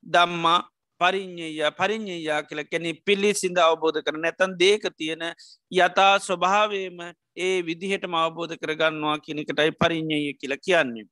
දම්මා 0.04 0.60
පරිින්්ඥය 1.02 1.72
පරිින්්ඥයා 1.72 2.42
කියල 2.44 2.64
කැනෙ 2.66 2.94
පිල්ලි 3.06 3.34
සිද 3.34 3.58
අවබෝධ 3.60 4.00
කර 4.02 4.18
නැතන් 4.18 4.56
දේක 4.58 4.88
තියෙන 4.98 5.24
යතා 5.72 6.14
ස්වභාවේම 6.20 7.00
ඒ 7.38 7.58
විදිහට 7.62 8.08
අවබෝධ 8.16 8.56
කරගන්නවා 8.58 9.18
කියනකටයි 9.20 9.72
පරිින්්ඥය 9.74 10.34
කියල 10.34 10.56
කියන්නේ. 10.58 11.08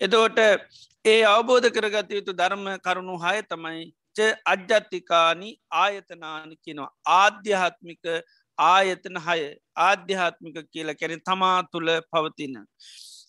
එදෝට 0.00 0.38
ඒ 1.04 1.22
අවබෝධ 1.26 1.70
කරගත 1.70 2.10
යුතු 2.10 2.32
ධර්ම 2.32 2.66
කරුණු 2.78 3.16
හය 3.18 3.38
තමයි 3.44 3.86
අජ්ජත්තිකානි 4.44 5.50
ආයතනාන 5.72 6.50
කියනවා 6.64 6.90
ආධ්‍යාත්මික 7.14 8.04
ආයතන 8.58 9.20
හය 9.26 9.40
ආධ්‍යාත්මික 9.78 10.56
කියල 10.72 10.94
කැන 10.94 11.20
තමා 11.20 11.58
තුළ 11.72 11.90
පවතින. 12.12 12.56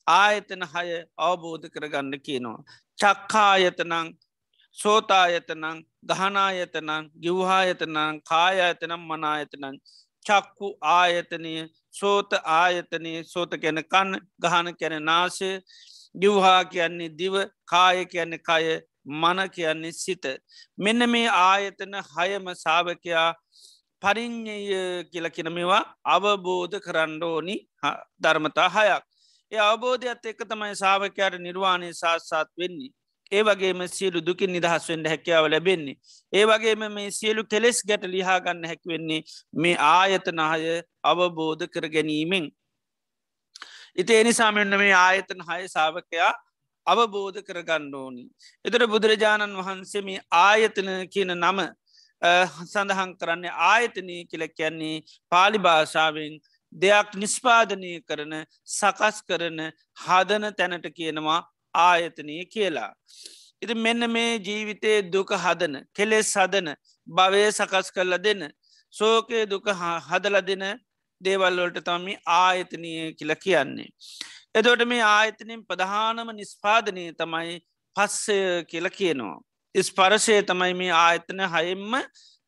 ආයතන 0.08 0.64
හය 0.74 0.88
අවබෝධ 1.20 1.68
කරගන්න 1.70 2.16
කියනවා. 2.20 2.64
චක්කායතනං 3.00 4.10
සෝතායතනං 4.80 5.80
ගහනායතනං 6.10 7.10
ගිව්හායතනං 7.24 8.22
කායායතනම් 8.24 9.02
මනායතනං 9.04 9.76
චක්කු 10.26 10.68
ආයතනය 10.92 11.54
සෝත 11.92 12.34
ආයතනය 12.54 13.14
සෝත 13.26 13.52
ගැන 13.58 13.82
කන්න 13.86 14.20
ගහන 14.42 14.68
කැන 14.76 14.96
නාශය 15.04 15.52
ගිව්හා 16.16 16.62
කියන්නේ 16.66 17.10
දිව 17.12 17.36
කාය 17.66 18.06
කියන්නේ 18.06 18.42
කය 18.42 18.80
මන 19.06 19.50
කියන්නේ 19.50 19.92
සිත. 19.94 20.26
මෙන්න 20.78 21.10
මේ 21.10 21.28
ආයතන 21.30 21.94
හයම 22.08 22.46
සාාවකයා 22.56 23.30
පරිින්්ඥය 24.04 25.04
කියල 25.12 25.30
කිනමවා 25.30 25.84
අවබෝධ 26.06 26.80
කරන්න 26.80 27.24
ඕනි 27.24 27.56
ධර්මතා 28.22 28.70
හයක්. 28.70 29.04
ඒ 29.52 29.62
අවබෝධයක්ත් 29.62 30.26
එක 30.26 30.42
තමයි 30.46 30.76
සාාවකයාට 30.76 31.40
නිර්වාණය 31.40 31.94
සාත්සාත් 31.94 32.50
වෙන්නේ. 32.58 32.92
ඒ 33.32 33.44
වගේම 33.44 33.82
සියලු 33.88 34.20
දුකින් 34.22 34.52
නිදහස්වෙන්ට 34.52 35.08
හැකියාව 35.08 35.46
ලැබෙන්නේ. 35.48 35.98
ඒ 36.34 36.46
වගේම 36.46 36.86
මේ 36.92 37.10
සියලු 37.12 37.44
කෙලෙස් 37.46 37.82
ගැට 37.84 38.06
ලිහාගන්න 38.06 38.66
හැකිවෙන්නේ 38.66 39.22
මේ 39.56 39.76
ආයතනහය 39.90 40.76
අවබෝධ 41.04 41.66
කර 41.68 41.90
ගැනීමෙන්. 41.90 42.46
ඉති 43.96 44.14
එනිසාමෙන්න්න 44.16 44.78
මේ 44.78 44.94
ආයතන 44.98 45.42
හය 45.50 45.68
සාාවකයා 45.68 46.32
අවබෝධ 46.88 47.42
කරගන්න 47.42 47.94
ඕනි. 47.96 48.24
එතර 48.66 48.88
බුදුරජාණන් 48.88 49.60
වහන්සේ 49.60 50.02
මේ 50.02 50.20
ආයතන 50.40 50.90
කියන 51.14 51.34
නම 51.36 51.60
සඳහන් 52.66 53.12
කරන්නේ 53.18 53.54
ආයතනය 53.66 54.16
කියල 54.26 54.48
කියන්නේ 54.50 54.96
පාලි 55.32 55.60
භාෂාවෙන් 55.60 56.34
දෙයක් 56.74 57.16
නිස්පාදනය 57.16 57.94
කරන 58.02 58.34
සකස් 58.70 59.24
කරන 59.24 59.60
හදන 59.98 60.46
තැනට 60.54 60.88
කියනවා 60.92 61.40
ආයතනය 61.74 62.46
කියලා. 62.46 62.94
ඉති 63.62 63.74
මෙන්න 63.76 64.12
මේ 64.12 64.40
ජීවිතයේ 64.40 65.02
දුක 65.12 65.32
හදන 65.36 65.76
කෙලෙස් 65.94 66.32
හදන 66.36 66.70
භවය 67.08 67.44
සකස් 67.52 67.92
කරල 67.92 68.18
දෙන්න 68.18 68.44
සෝකය 68.94 69.46
දුක 69.46 69.68
හදල 70.10 70.42
දෙන 70.42 70.66
දේවල්වලට 71.22 71.84
තමි 71.84 72.16
ආයතනය 72.38 72.94
කියල 73.14 73.36
කියන්නේ. 73.36 73.90
එදොට 74.56 74.86
මේ 74.88 75.04
ආයතනින් 75.04 75.66
ප්‍රධානම 75.66 76.32
නිස්පාදනය 76.36 77.06
තමයි 77.14 77.60
පස්සය 77.96 78.40
කියල 78.66 78.90
කියනවා. 78.90 79.38
ස්පරශය 79.76 80.42
තමයි 80.44 80.74
මේ 80.74 80.92
ආයතන 80.96 81.42
හයෙන්ම 81.48 81.94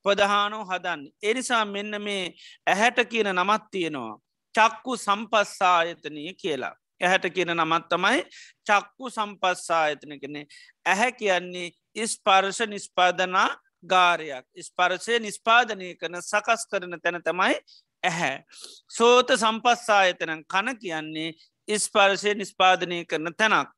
ප්‍රධානෝ 0.06 0.64
හදන්න. 0.66 1.02
එනිසා 1.24 1.66
මෙන්න 1.66 2.02
මේ 2.02 2.34
ඇහැට 2.68 3.00
කියන 3.10 3.30
නමත් 3.34 3.64
තියෙනවා. 3.72 4.18
චක්කු 4.56 4.98
සම්පස්සායතනය 4.98 6.34
කියලා. 6.34 6.76
ඇහැට 7.02 7.34
කියන 7.34 7.54
නමත් 7.56 7.90
තමයි 7.90 8.24
චක්කු 8.68 9.10
සම්පස්සායතන 9.10 10.20
කෙනෙ. 10.22 10.46
ඇහැ 10.86 11.12
කියන්නේ 11.12 11.72
ඉස්පර්ශ 11.96 12.62
නිස්පාදනා 12.68 13.50
ගාරයක්. 13.84 14.46
ස්පර්ශය 14.60 15.20
නිස්පාදනය 15.20 15.96
කරන 15.96 16.22
සකස් 16.22 16.68
කරන 16.70 17.00
තැන 17.02 17.22
තමයි 17.24 17.56
ඇහැ. 18.04 18.44
සෝත 18.90 19.34
සම්පස්සායතනන් 19.36 20.44
කන 20.46 20.78
කියන්නේ 20.78 21.34
ඉස්පර්ශය 21.68 22.34
නිස්පාදනය 22.36 23.06
කරන 23.06 23.34
තැනක්. 23.38 23.70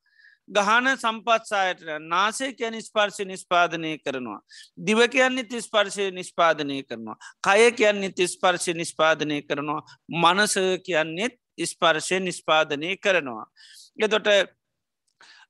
ගහන 0.49 0.87
සම්පත්සායට 0.95 1.83
නාසේ 2.01 2.51
කියන 2.53 2.75
ස්පර්ශය 2.81 3.25
නිස්පාදනය 3.25 3.97
කරනවා. 3.99 4.39
දිව 4.77 4.99
කියන්නේ 5.07 5.43
තිස්පර්ශය 5.45 6.11
නිස්පාදනය 6.11 6.83
කරනවා. 6.83 7.17
කය 7.41 7.71
කියන්නේ 7.73 8.11
තිස්පර්ශය 8.11 8.73
නිස්පාදනය 8.73 9.41
කරනවා. 9.41 9.81
මනස 10.09 10.55
කියන්නෙත් 10.83 11.39
ස්පර්ශය 11.65 12.19
නිස්පාදනය 12.19 12.97
කරනවා. 12.97 13.45
එතොට 13.99 14.27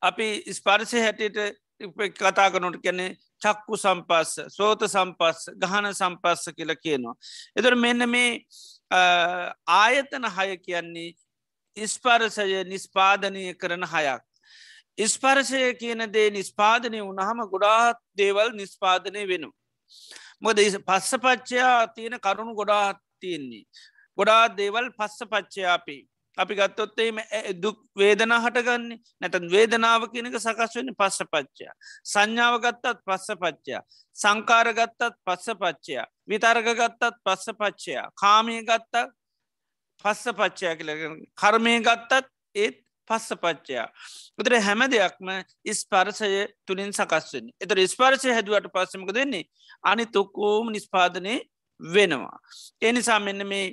අපි 0.01 0.27
ස්පර්ශය 0.51 0.99
හැටියට 0.99 1.57
කතා 2.13 2.51
කනොට 2.51 2.77
කැනෙ 2.77 3.15
චක්කු 3.41 3.77
සම්පස්ස 3.77 4.39
සෝත 4.49 4.85
සම්පස්ස 4.87 5.49
ගහන 5.57 5.93
සම්පස්ස 5.93 6.53
කියල 6.55 6.75
කියනවා. 6.75 7.15
එතොට 7.55 7.77
මෙන්න 7.77 8.09
මේ 8.09 8.45
ආයතන 9.67 10.29
හය 10.29 10.57
කියන්නේ 10.59 11.13
ඉස්පරසය 11.77 12.63
නිස්පාදනය 12.65 13.53
කරන 13.55 13.83
හයක්. 13.85 14.23
ඉස්පරසය 14.97 15.73
කියන 15.75 16.05
දේ 16.11 16.29
නිස්පාදනය 16.29 17.01
වුණහම 17.01 17.43
ගොඩාත් 17.49 17.97
දේවල් 18.15 18.53
නිස්පාදනය 18.53 19.27
වෙනු. 19.27 19.49
මොද 20.41 20.57
පස්ස 20.85 21.13
පච්චයා 21.17 21.87
තියෙන 21.87 22.19
කරුණු 22.19 22.55
ගොඩාත් 22.55 22.97
තියෙන්නේ. 23.19 23.65
ගොඩා 24.17 24.47
දේවල් 24.49 24.91
පස්ස 24.91 25.25
පච්චයාපි. 25.25 25.97
අපි 26.37 26.53
ගත්තොත්තේම 26.55 27.17
දුක් 27.55 27.79
වේදනා 27.95 28.39
හටගන්නේ 28.41 28.99
නැතන් 29.21 29.49
වේදනාව 29.49 30.05
කියනක 30.13 30.37
සකස් 30.37 30.75
වෙන 30.75 30.93
පස්ස 30.93 31.25
පච්චයා. 31.25 31.73
සංඥාව 32.03 32.59
ගත්තත් 32.61 33.01
පස්ස 33.05 33.37
පච්චයා. 33.41 33.81
සංකාර 34.15 34.73
ගත්තත් 34.73 35.13
පස්ස 35.25 35.57
පච්චයා. 35.57 36.05
විතර්ග 36.27 36.69
ගත්තත් 36.71 37.13
පස්ස 37.25 37.57
පච්චයා. 37.59 38.07
කාමය 38.15 38.61
ගත්තත් 38.61 39.09
පස්ස 40.05 40.25
පච්චයා 40.39 40.75
කියල 40.75 40.91
කර්මය 41.35 41.75
ගත්තත් 41.81 42.25
ඒත් 42.55 42.83
පස්ස 43.07 43.29
පච්චයා. 43.35 43.87
උතර 44.39 44.53
හැම 44.59 44.81
දෙයක්ම 44.89 45.29
ස්පර්සය 45.73 46.47
තුළින් 46.65 46.91
සකස්වෙන්. 46.91 47.51
එතර 47.59 47.77
ස්පර්ශය 47.85 48.29
හැදුවට 48.31 48.71
පස්සමක 48.71 49.13
දෙන්නේ 49.13 49.45
අනි 49.83 50.05
තොක්කෝම 50.07 50.71
නිස්පාදනය 50.71 51.35
වෙනවා. 51.79 52.37
එනිසා 52.81 53.19
මෙන්න 53.19 53.47
මේ 53.47 53.67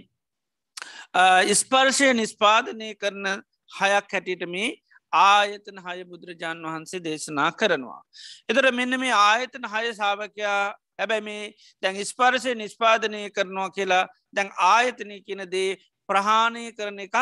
ස්පර්ශය 1.54 2.12
නිස්පාදනය 2.14 2.94
කරන 2.96 3.26
හයක් 3.70 4.12
හැටියට 4.12 4.46
මේ 4.48 4.70
ආයතන 5.12 5.78
හය 5.78 6.04
බුදුරජාණන් 6.04 6.66
වහන්සේ 6.66 7.00
දේශනා 7.00 7.50
කරනවා. 7.52 8.02
එතර 8.48 8.72
මෙන්න 8.72 9.00
මේ 9.00 9.12
ආයතන 9.14 9.66
හය 9.66 9.94
සාාවකයා 9.94 10.74
හැබැයි 10.98 11.24
මේ 11.24 11.44
දැන් 11.82 12.00
ස්පර්ශය 12.04 12.54
නිස්පාදනය 12.54 13.22
කරනවා 13.30 13.70
කියලා 13.70 14.04
දැන් 14.32 14.50
ආයතනය 14.66 15.20
කියන 15.22 15.44
දේ 15.50 15.70
ප්‍රහාණය 16.08 16.64
කරන 16.72 17.00
එකක් 17.06 17.16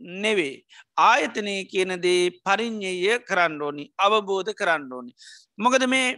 නෙවේ. 0.00 0.64
ආයතනය 0.98 1.54
කියනදේ 1.64 2.30
පරිින්්ඥය 2.44 3.18
කරන්න 3.28 3.62
ඕනි 3.62 3.84
අවබෝධ 3.98 4.52
කරන්න 4.54 4.92
ඕනි. 4.92 5.12
මොකද 5.58 5.86
මේ 5.86 6.08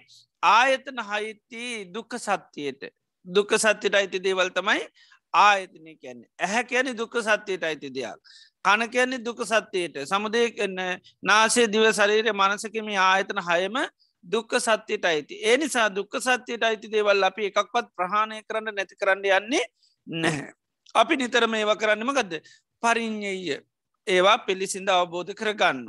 ආයතන 0.42 1.02
හයිති 1.02 1.64
දුක්ක 1.94 2.14
සත්‍යයට 2.18 2.92
දුක්ක 3.26 3.52
සත්‍යයට 3.56 3.94
අයිති 3.94 4.18
දේවල් 4.18 4.50
තමයි 4.50 4.86
ආයතනය 5.34 5.96
කියන්නේ 5.96 6.30
ඇහැ 6.38 6.64
කියන 6.64 6.94
දුක්ක 6.96 7.18
සත්‍යයට 7.20 7.64
අයිති 7.64 7.90
දෙයක්. 7.90 8.18
කන 8.62 8.88
කියන්නේ 8.88 9.18
දුක 9.20 9.42
සත්‍යයට 9.44 9.98
සමුදය 10.04 10.50
කන්න 10.52 11.00
නාසේ 11.22 11.66
දිව 11.66 11.86
ශරීරය 11.92 12.32
මනසකම 12.32 12.88
ආයතන 13.00 13.42
හයම 13.42 13.76
දුක්ක 14.24 14.58
සත්‍යයට 14.60 15.04
අයිති. 15.04 15.34
ඒ 15.42 15.56
නිසා 15.56 15.88
දුක්ක 15.90 16.14
සත්‍යයට 16.20 16.62
අයිති 16.62 16.88
දේවල් 16.88 17.24
අපි 17.24 17.50
එකක්වත් 17.50 17.86
ප්‍රහණය 17.96 18.42
කරන්න 18.42 18.74
නැති 18.74 18.94
කරන්න 18.96 19.24
යන්නේ 19.38 19.64
නැහැ. 20.06 20.52
අපි 20.94 21.16
නිතරම 21.16 21.54
ඒව 21.54 21.74
කරන්නම 21.74 22.12
ගදද 22.12 22.42
පරිින්්ඥය 22.82 23.58
ඒවා 24.06 24.38
පිළිසිඳ 24.46 24.88
අවබෝධ 24.88 25.34
කරගන්න. 25.34 25.86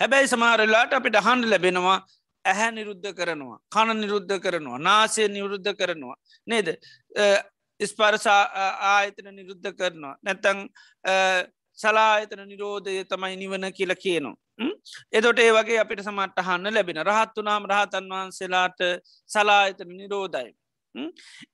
හැබැයි 0.00 0.28
සමාරලාට 0.28 0.92
අපි 0.92 1.10
ඩහන් 1.10 1.44
ලැබෙනවා 1.50 1.98
ඇහැ 2.44 2.70
නිරුද්ධ 2.70 3.10
කරනවා 3.18 3.58
කණ 3.74 4.00
නිරුද්ධ 4.02 4.34
කරනවා 4.44 4.78
නාසය 4.78 5.28
නිවරුද්ධ 5.28 5.72
කරනවා 5.80 6.16
නේද 6.46 6.68
ස්පර්සා 7.80 8.42
ආයතන 8.92 9.30
නිරුද්ධ 9.38 9.70
කරනවා 9.78 10.14
නැතං 10.22 10.60
සලායතන 11.78 12.42
නිරෝධය 12.46 13.04
තමයි 13.04 13.36
නිවන 13.36 13.66
කියල 13.72 13.92
කියනවා. 13.94 14.36
එදොට 15.12 15.38
ඒ 15.38 15.52
වගේ 15.52 15.78
අපිට 15.82 16.02
සමට 16.02 16.44
හන්න 16.46 16.74
ලැබෙන 16.74 17.02
රහත්තු 17.08 17.44
නාම් 17.48 17.68
රහතන් 17.72 18.08
වහන්සේලාට 18.12 18.80
සලායතන 19.30 19.92
නිරෝධයි. 20.00 20.50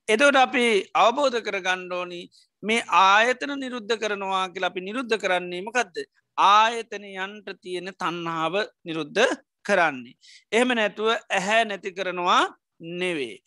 එතවට 0.07 0.37
අපි 0.37 0.65
අවබෝධ 0.95 1.37
කර 1.47 1.57
ගණ්ඩෝනි 1.67 2.21
මේ 2.67 2.81
ආයතන 2.99 3.55
නිරුද්ධ 3.63 3.95
කරනවා 4.01 4.45
කියලා 4.53 4.71
අපි 4.73 4.85
නිරුද්ධ 4.87 5.17
කරන්නේමකක්ද 5.23 5.97
ආයතන 6.37 7.05
යන්ට 7.15 7.47
තියෙන 7.61 7.91
තන්නාව 7.95 8.55
නිරුද්ධ 8.85 9.25
කරන්නේ. 9.65 10.15
එහෙම 10.51 10.75
නැතුව 10.79 11.09
ඇහැ 11.11 11.63
නැති 11.65 11.91
කරනවා 11.91 12.43
නෙවේ. 12.79 13.37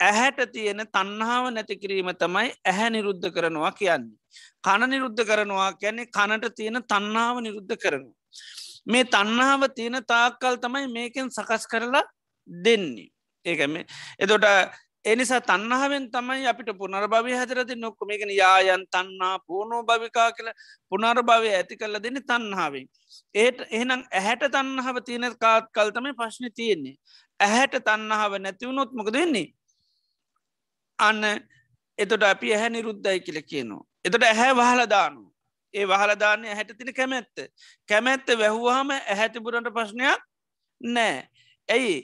ඇහැට 0.00 0.40
තියෙන 0.52 0.82
තන්නාව 0.88 1.52
නැති 1.52 1.76
කිරීම 1.76 2.10
තමයි 2.14 2.50
ඇහැ 2.64 2.90
නිරුද්ධ 2.90 3.30
කරනවා 3.30 3.72
කියන්නේ. 3.72 4.18
කණ 4.64 4.90
නිරුද්ධ 4.90 5.24
කරනවා 5.24 5.72
කියන්නේ 5.74 6.06
කණට 6.08 6.54
තියෙන 6.56 6.82
තන්නාව 6.84 7.40
නිරුද්ධ 7.40 7.76
කරනවා. 7.76 8.16
මේ 8.86 9.04
තන්නාව 9.06 9.68
තියෙන 9.74 9.98
තාක්කල් 10.04 10.56
තමයි 10.56 10.86
මේකෙන් 10.88 11.30
සකස් 11.30 11.66
කරලා 11.66 12.04
දෙන්නේ. 12.48 13.08
ඒකම 13.46 13.76
එතොට 14.18 14.44
එනිසා 15.04 15.40
තන්නහාවෙන් 15.40 16.04
තමයි 16.10 16.46
අපිට 16.46 16.70
පුනර 16.78 17.04
භවය 17.06 17.32
හැතරති 17.32 17.74
නොක්ක 17.76 18.00
මේකන 18.02 18.30
යායන් 18.32 18.84
තන්නා 18.88 19.38
පූනෝ 19.40 19.82
භවිකා 19.82 20.28
කියල 20.32 20.48
පුනර 20.90 21.18
භවය 21.22 21.50
ඇති 21.50 21.76
කල්ල 21.76 21.98
දෙන්න 21.98 22.20
තන්නාවෙන්. 22.22 22.86
ඒට 23.34 23.58
එහෙනම් 23.68 24.04
ඇහැට 24.12 24.46
තන්නහාව 24.48 25.02
තියෙන 25.04 25.36
කාත් 25.38 25.68
කල් 25.72 25.90
තමයි 25.90 26.14
ප්‍රශ්න 26.14 26.48
තියෙන්නේ. 26.52 26.96
ඇහැට 27.40 27.76
තන්නහාව 27.80 28.38
නැතිවුණොත් 28.38 28.92
මොකද 28.92 29.12
වෙන්නේ. 29.14 29.46
අන්න 30.98 31.22
එතොට 31.98 32.24
අපි 32.24 32.54
ඇහැ 32.54 32.70
නිරුද්ධයි 32.70 33.20
කියල 33.20 33.40
කියනවා. 33.44 33.84
එතොට 34.04 34.24
ඇහැ 34.24 34.52
වහලදානු. 34.54 35.22
ඒ 35.74 35.86
වහලදාන්නේ 35.86 36.50
ඇහැට 36.50 36.72
තින 36.78 36.94
කැමැත්ත. 36.94 37.36
කැමැත්ත 37.88 38.28
වැැහවාම 38.34 38.90
ඇහැතිබුරට 38.96 39.72
ප්‍රශ්නයක් 39.76 40.20
නෑ. 40.80 41.28
ඇයි 41.68 41.96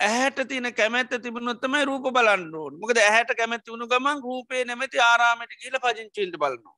ඇහැට 0.00 0.38
තින 0.48 0.68
කැමැත්ත 0.74 1.12
තිබුණොත්තමයි 1.24 1.84
රූප 1.90 2.06
බලන්නුවන් 2.16 2.78
මොකද 2.82 2.98
ඇහැට 2.98 3.32
කැමැති 3.38 3.72
වුණු 3.72 3.90
ගමන් 3.92 4.22
රූපේ 4.22 4.62
නැමැති 4.64 5.02
ආරාමට 5.02 5.52
කියල 5.62 5.76
පජංචිල්ට 5.84 6.36
බලන්නවා. 6.42 6.76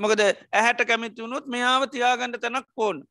මොකද 0.00 0.20
ඇහැට 0.20 0.80
කැමති 0.86 1.22
වුණොත් 1.22 1.46
මෙයාව 1.46 1.82
තියාගණඩ 1.90 2.40
තැනක් 2.40 2.68
ඕෝන් 2.76 3.02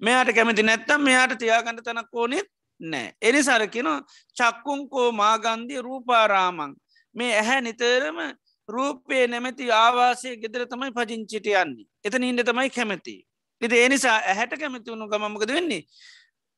මෙයාට 0.00 0.32
කැමති 0.34 0.62
නැත්තම් 0.62 1.00
මෙයාට 1.02 1.34
තියාගණඩ 1.38 1.82
තැනක් 1.84 2.14
ඕනෙත් 2.14 2.48
නෑ. 2.80 3.14
එනි 3.22 3.42
සරකින 3.42 3.88
චක්කුංකෝ 4.36 5.08
මාගන්ධිය 5.12 5.82
රූපාරාමං 5.82 6.76
මේ 7.14 7.32
ඇහැ 7.38 7.60
නිතරම 7.60 8.20
රූපේ 8.68 9.24
නැමැති 9.26 9.72
ආවාසය 9.72 10.36
ගෙදර 10.36 10.66
තමයි 10.66 10.94
පජංචිට 10.98 11.46
යන්නේ. 11.54 11.86
එතන 12.04 12.22
ඉන්ඩ 12.22 12.46
තමයි 12.46 12.70
කැමැති. 12.70 13.16
ඉති 13.62 13.82
එනිසා 13.86 14.16
ඇහැට 14.22 14.58
කැමති 14.58 14.90
වුණු 14.90 15.08
ගමමකද 15.08 15.54
වෙන්නේ. 15.56 15.82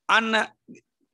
අන්න 0.09 0.31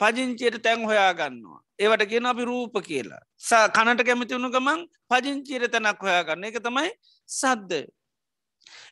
පජංචියට 0.00 0.62
තැන් 0.62 0.84
හොයා 0.84 1.12
ගන්නවා. 1.14 1.60
ඒවට 1.78 2.08
කියෙන 2.10 2.26
අපි 2.26 2.44
රූප 2.44 2.74
කියලා. 2.88 3.22
ස 3.38 3.50
කනට 3.76 4.06
කැමති 4.06 4.34
වුණු 4.34 4.50
ගමන් 4.50 4.80
පජංචීර 5.10 5.68
තැනක් 5.70 6.02
හොයා 6.02 6.24
ගන්න 6.24 6.44
එක 6.44 6.60
තමයි 6.62 6.90
සද්ද. 7.28 7.72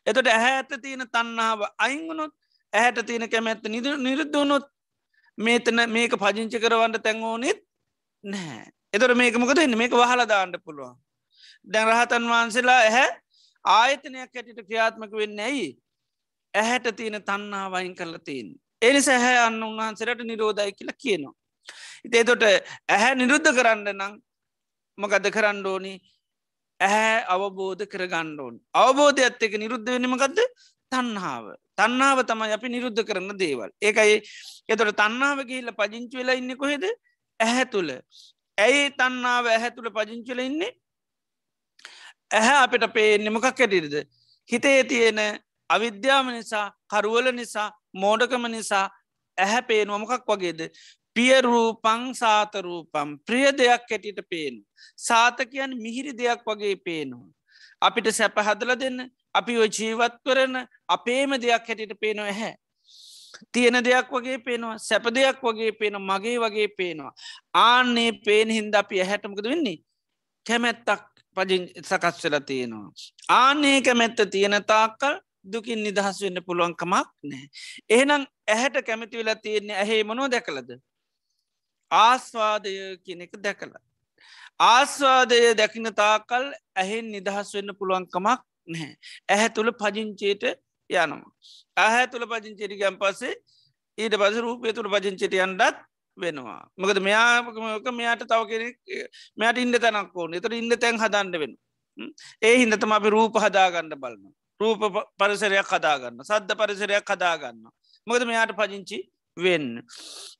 එතොට 0.05 0.27
ඇහැ 0.27 0.55
ඇත 0.57 0.73
තියෙන 0.81 1.05
තන්නාව 1.09 1.67
අයිංගුණොත් 1.77 2.33
ඇහැට 2.73 3.05
තියෙන 3.05 3.29
කැමැත්ත 3.29 3.69
නිරුද්ධවනොත් 3.99 4.67
මේතන 5.37 5.83
මේක 5.89 6.13
පජංචි 6.17 6.59
කරවන්න 6.59 7.01
තැන්ගෝනෙත් 7.01 7.59
නෑ. 8.23 8.63
එතොට 8.93 9.17
මේක 9.17 9.35
මොකද 9.37 9.59
එන්න 9.59 9.77
මේක 9.77 9.91
වහලදාන්න 9.93 10.55
පුළුවන්. 10.65 10.95
දැන් 11.67 11.87
රහතන් 11.87 12.29
වහන්සේලා 12.31 12.79
ඇහැ 12.83 13.09
ආයතනයක් 13.65 14.31
ඇටිට 14.31 14.63
ක්‍රියාත්මක 14.67 15.11
වෙන්න 15.21 15.39
ඇයි 15.39 15.67
ඇහැට 16.53 16.95
තියෙන 16.95 17.19
තන්නාවයින් 17.21 17.95
කරලා 17.95 18.23
තියන්. 18.23 18.55
එනි 18.81 19.01
සැහැ 19.01 19.37
අන්න 19.47 19.63
උන්වහන්සරට 19.63 20.21
නිරෝධයි 20.23 20.77
කියලා 20.77 21.01
කියනවා. 21.03 21.35
ඉතේතොට 22.05 22.43
ඇහැ 22.43 23.13
නිරුද්ධ 23.15 23.51
කරන්න 23.57 23.89
නම් 23.93 24.13
මකද 24.97 25.33
කරන්න 25.35 25.65
ඕනි? 25.65 25.93
ඇහැ 26.79 27.19
අවබෝධ 27.33 27.85
කර 27.91 28.03
ගණ්ඩෝන් 28.13 28.55
අවබෝධ 28.81 29.21
ඇත්ත 29.25 29.43
එක 29.47 29.55
නිරුද්ධ 29.63 29.89
වෙනමකක්ද 29.93 30.39
තන්නාව 30.91 31.45
තන්නාව 31.79 32.19
තමයි 32.29 32.53
අපි 32.57 32.67
නිරුද්ධ 32.75 33.01
කරන්න 33.09 33.37
දේවල්. 33.41 33.71
ඒකයි 33.81 34.17
එතොට 34.71 34.93
තන්නාව 35.01 35.41
ගිහිල්ල 35.49 35.71
පජංචි 35.79 36.19
වෙලා 36.19 36.37
ඉන්න 36.41 36.57
කොහෙද? 36.61 36.85
ඇහැ 37.39 37.65
තුළ 37.73 37.91
ඇයි 38.57 38.83
තන්නාව 38.99 39.49
ඇහැ 39.55 39.71
තුළ 39.75 39.89
පජංචිල 39.97 40.39
ඉන්නේ? 40.45 40.71
ඇහැ 42.31 42.57
අපිට 42.63 42.87
පේන්නේ 42.93 43.33
මොකක් 43.35 43.49
ඇටිරිද 43.49 43.97
හිතේ 44.49 44.79
තියෙන 44.83 45.19
අවිද්‍යාව 45.69 46.27
නිසා 46.31 46.67
කරුවල 46.87 47.31
නිසා 47.31 47.69
මෝඩකම 47.93 48.47
නිසා 48.51 48.85
ඇහැ 49.37 49.61
පේනුව 49.61 49.99
මොකක් 50.01 50.29
වගේද 50.29 50.61
පියරූපං 51.15 52.13
සාතරූපම් 52.13 53.09
ප්‍රිය 53.25 53.49
දෙයක් 53.51 53.89
ඇටිට 53.89 54.21
පේනු. 54.29 54.61
සාතකයන් 54.97 55.73
මිහිරි 55.77 56.13
දෙයක් 56.13 56.45
වගේ 56.45 56.75
පේනවා. 56.77 57.29
අපිට 57.81 58.07
සැප 58.11 58.37
හදල 58.37 58.71
දෙන්න 58.75 59.09
අපි 59.33 59.57
ඔය 59.57 59.69
ජීවත් 59.69 60.15
කරන 60.25 60.55
අපේම 60.87 61.31
දෙයක් 61.41 61.67
හැටිට 61.67 61.93
පේනවා 61.99 62.33
හැ. 62.33 62.53
තියෙන 63.51 63.83
දෙයක් 63.83 64.11
වගේ 64.11 64.37
පේනවා 64.39 64.77
සැප 64.79 65.09
දෙයක් 65.09 65.41
වගේ 65.41 65.71
පේන 65.71 65.99
මගේ 66.01 66.37
වගේ 66.39 66.67
පේනවා. 66.77 67.13
ආන්නේ 67.53 68.11
පේන 68.25 68.49
හින්ද 68.49 68.73
අපි 68.75 69.01
ඇහැටමකද 69.01 69.49
වෙන්නේ. 69.51 69.77
කැමැත්තක් 70.45 71.05
පජි 71.37 71.57
සකස් 71.83 72.23
වෙලා 72.23 72.41
තියෙනවා. 72.41 72.91
ආන්නේ 73.29 73.81
කැමැත්ත 73.81 74.21
තියෙන 74.31 74.63
තාක්කල් 74.65 75.17
දුකින් 75.53 75.83
නිදහස් 75.87 76.21
වෙන්න 76.25 76.39
පුළුවන්කමක් 76.47 77.07
නෑ. 77.31 77.45
එහෙනම් 77.89 78.23
ඇහැට 78.53 78.77
කැමති 78.87 79.19
වෙලා 79.21 79.35
තියෙන්නේ 79.45 79.77
ඇහේ 79.83 80.03
මොනෝ 80.03 80.27
දැකලද. 80.35 80.69
ආස්වාදය 81.91 82.73
කියන 83.05 83.21
එක 83.25 83.33
දැකලා. 83.47 83.83
ආස්වාදය 84.59 85.39
දැකින 85.55 85.89
තාකල් 86.01 86.45
ඇහෙන් 86.75 87.11
නිදහස් 87.15 87.53
වෙන්න 87.55 87.75
පුළුවන්කමක් 87.79 88.39
නැහැ. 88.67 88.95
ඇහැ 89.33 89.49
තුළ 89.49 89.71
පජිංචේට 89.81 90.43
යනවා. 90.89 91.21
ඇහැ 91.77 92.07
තුළ 92.07 92.25
පජිංචේට 92.31 92.79
ගැම් 92.81 92.97
පසේ 93.03 93.35
ඊට 93.97 94.17
පස 94.21 94.41
රූපය 94.45 94.73
තුළ 94.73 94.89
පජිංචිට 94.93 95.37
යන්ඩත් 95.45 95.77
වෙනවා. 96.17 96.61
මකද 96.77 96.99
මෙයාක 97.07 97.87
මෙයාට 97.99 98.25
තව 98.31 98.41
කෙනෙක් 98.51 98.77
මෙයාට 99.37 99.63
ඉන්න 99.63 99.79
තැනක් 99.85 100.17
ඕන 100.17 100.35
එතර 100.39 100.53
ඉන්න 100.53 100.75
තැන් 100.83 100.99
හදන්න 101.03 101.39
වෙන. 101.43 101.53
ඒ 102.41 102.55
හිදතම 102.61 102.91
අපි 102.97 103.09
රූප 103.15 103.39
හදාගන්න 103.43 103.95
බලන්න. 104.03 104.33
රූප 104.59 104.81
පරිසරයක් 105.17 105.67
හදාගන්න 105.67 106.23
සද්ධ 106.23 106.55
පරිසරයක් 106.55 107.05
හදාගන්න. 107.05 107.65
මොකද 108.07 108.23
මෙයාට 108.25 108.53
පජිංචි 108.53 108.99
වෙන්න. 109.37 109.83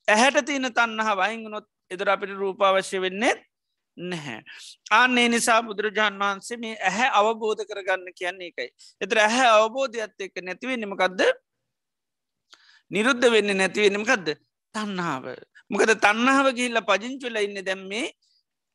ඇහැට 0.08 0.46
තියන 0.46 0.70
තන්නහ 0.70 1.10
වයිංගනොත් 1.16 1.68
එදර 1.92 2.10
අපිට 2.10 2.34
රූපාවශ්‍ය 2.34 3.02
වෙන්නෙත් 3.02 3.40
නැහැ. 3.98 4.42
අන්නේ 4.92 5.28
නිසා 5.30 5.62
බුදුරජාන් 5.64 6.16
වහන්සේ 6.16 6.58
මේ 6.58 6.76
ඇහැ 6.82 7.10
අවබෝධ 7.14 7.64
කරගන්න 7.64 8.14
කියන්නේ 8.14 8.50
එකයි. 8.50 8.70
එතර 9.02 9.18
ඇහැ 9.20 9.50
අවබෝධයක්ත් 9.58 10.22
එක්ක 10.22 10.42
නැතිවෙන්නමකක්ද 10.42 11.22
නිරුද්ධ 12.92 13.28
වෙන්න 13.28 13.58
නැතිවෙනමකක්ද 13.58 14.28
තන්නාව. 14.76 15.26
මොකද 15.70 15.92
තන්නාව 15.98 16.48
ගිහිල්ල 16.54 16.82
පජංචුල 16.84 17.38
ඉන්න 17.38 17.62
දැම්මේ 17.62 18.08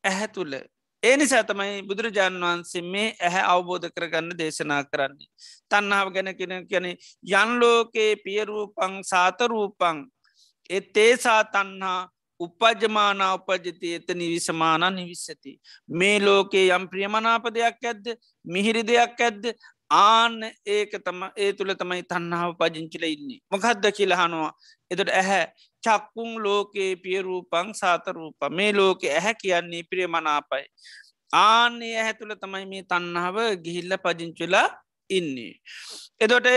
ඇහැ 0.04 0.28
තුළ 0.28 0.54
ඒ 1.02 1.16
නිසා 1.16 1.42
තමයි 1.42 1.82
බුදුරජාණන් 1.82 2.42
වහන්සේ 2.42 2.82
මේ 2.84 3.06
ඇහැ 3.20 3.44
අවබෝධ 3.52 3.88
කරගන්න 3.90 4.38
දේශනා 4.38 4.82
කරන්නේ. 4.84 5.30
තන්නාව 5.70 6.08
ගැන 6.14 6.30
කෙන 6.38 6.54
කියන 6.66 6.86
යන්ලෝකයේ 7.32 8.12
පියරූපං 8.24 8.94
සාතරූපං 9.04 9.98
එත්තේසා 10.70 11.40
තන්හා 11.46 12.00
උපජමානා 12.40 13.32
උපජති 13.34 13.94
එත 13.94 14.08
නිවිසමාන 14.14 14.86
නිවිස්සති. 14.94 15.52
මේ 15.90 16.16
ලෝකයේ 16.20 16.70
යම් 16.76 16.86
ප්‍රියමනාප 16.88 17.50
දෙයක් 17.54 17.82
ඇද්ද 17.84 18.06
මිහිරි 18.44 18.82
දෙයක් 18.84 19.20
ඇද්ද 19.20 19.44
ආන්න 19.92 20.36
ඒක 20.66 20.92
තම 21.04 21.20
ඒ 21.36 21.52
තුළ 21.52 21.74
තමයි 21.74 22.02
තන්නාව 22.04 22.56
පජංචිල 22.60 23.04
ඉන්නේ. 23.06 23.40
මොකක්ද 23.52 23.84
කියලහනවා 23.92 24.50
එතට 24.90 25.10
ඇහැ 25.10 25.44
චක්කුන් 25.84 26.30
ලෝකයේ 26.42 26.96
පියරූපං 26.96 27.72
සාතරූප 27.74 28.48
මේ 28.50 28.72
ලෝක 28.72 29.04
ඇහැ 29.06 29.34
කියන්නේ 29.34 29.82
ප්‍රියමනාපයි. 29.84 30.64
ආන්නේ 31.32 31.94
ඇහැ 31.96 32.14
තුළ 32.14 32.34
තමයි 32.36 32.66
මේ 32.66 32.84
තන්නාව 32.84 33.36
ගිහිල්ල 33.64 33.96
පජංචුලා 33.98 34.66
ඉන්නේ. 35.10 35.54
එදොට 36.20 36.48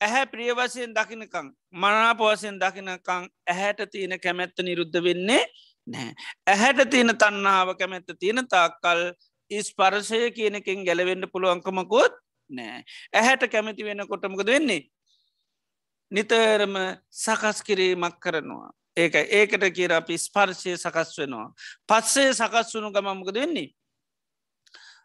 ඇහැ 0.00 0.26
ප්‍රියවසයෙන් 0.26 0.94
දකිනකං 0.94 1.48
මනාපවසයෙන් 1.74 2.58
දකිනකං 2.58 3.24
ඇහැට 3.46 3.80
තියෙන 3.92 4.20
කැමැත්ත 4.20 4.62
නිරුද්ධ 4.62 5.02
වෙන්නේ 5.02 5.42
නෑ. 5.86 6.14
ඇහැට 6.46 6.90
තියෙන 6.90 7.12
තන්නාව 7.16 7.74
කැමැත්ත 7.76 8.16
තියෙන 8.18 8.48
තාක්කල් 8.48 9.02
ඉස්පරසය 9.50 10.30
කියනකින් 10.30 10.84
ගැලවෙන්න 10.84 11.28
පුළුවන්කමකොත් 11.32 12.16
නෑ. 12.50 12.84
ඇහැට 13.12 13.50
කැමැති 13.52 13.84
වෙන 13.84 14.06
කොටමකද 14.08 14.46
වෙන්නේ. 14.46 14.82
නිතරම 16.12 16.76
සකස් 17.10 17.62
කිරීමක් 17.62 18.20
කරනවා. 18.20 18.70
ඒක 18.96 19.14
ඒකට 19.14 19.64
කියර 19.74 19.92
අපි 19.92 20.18
ස්පර්ශය 20.18 20.76
සකස් 20.76 21.18
වෙනවා. 21.18 21.48
පත්සේ 21.88 22.32
සකස් 22.32 22.74
වුණු 22.74 22.92
ගමමකද 22.92 23.34
වෙන්නේ. 23.34 23.68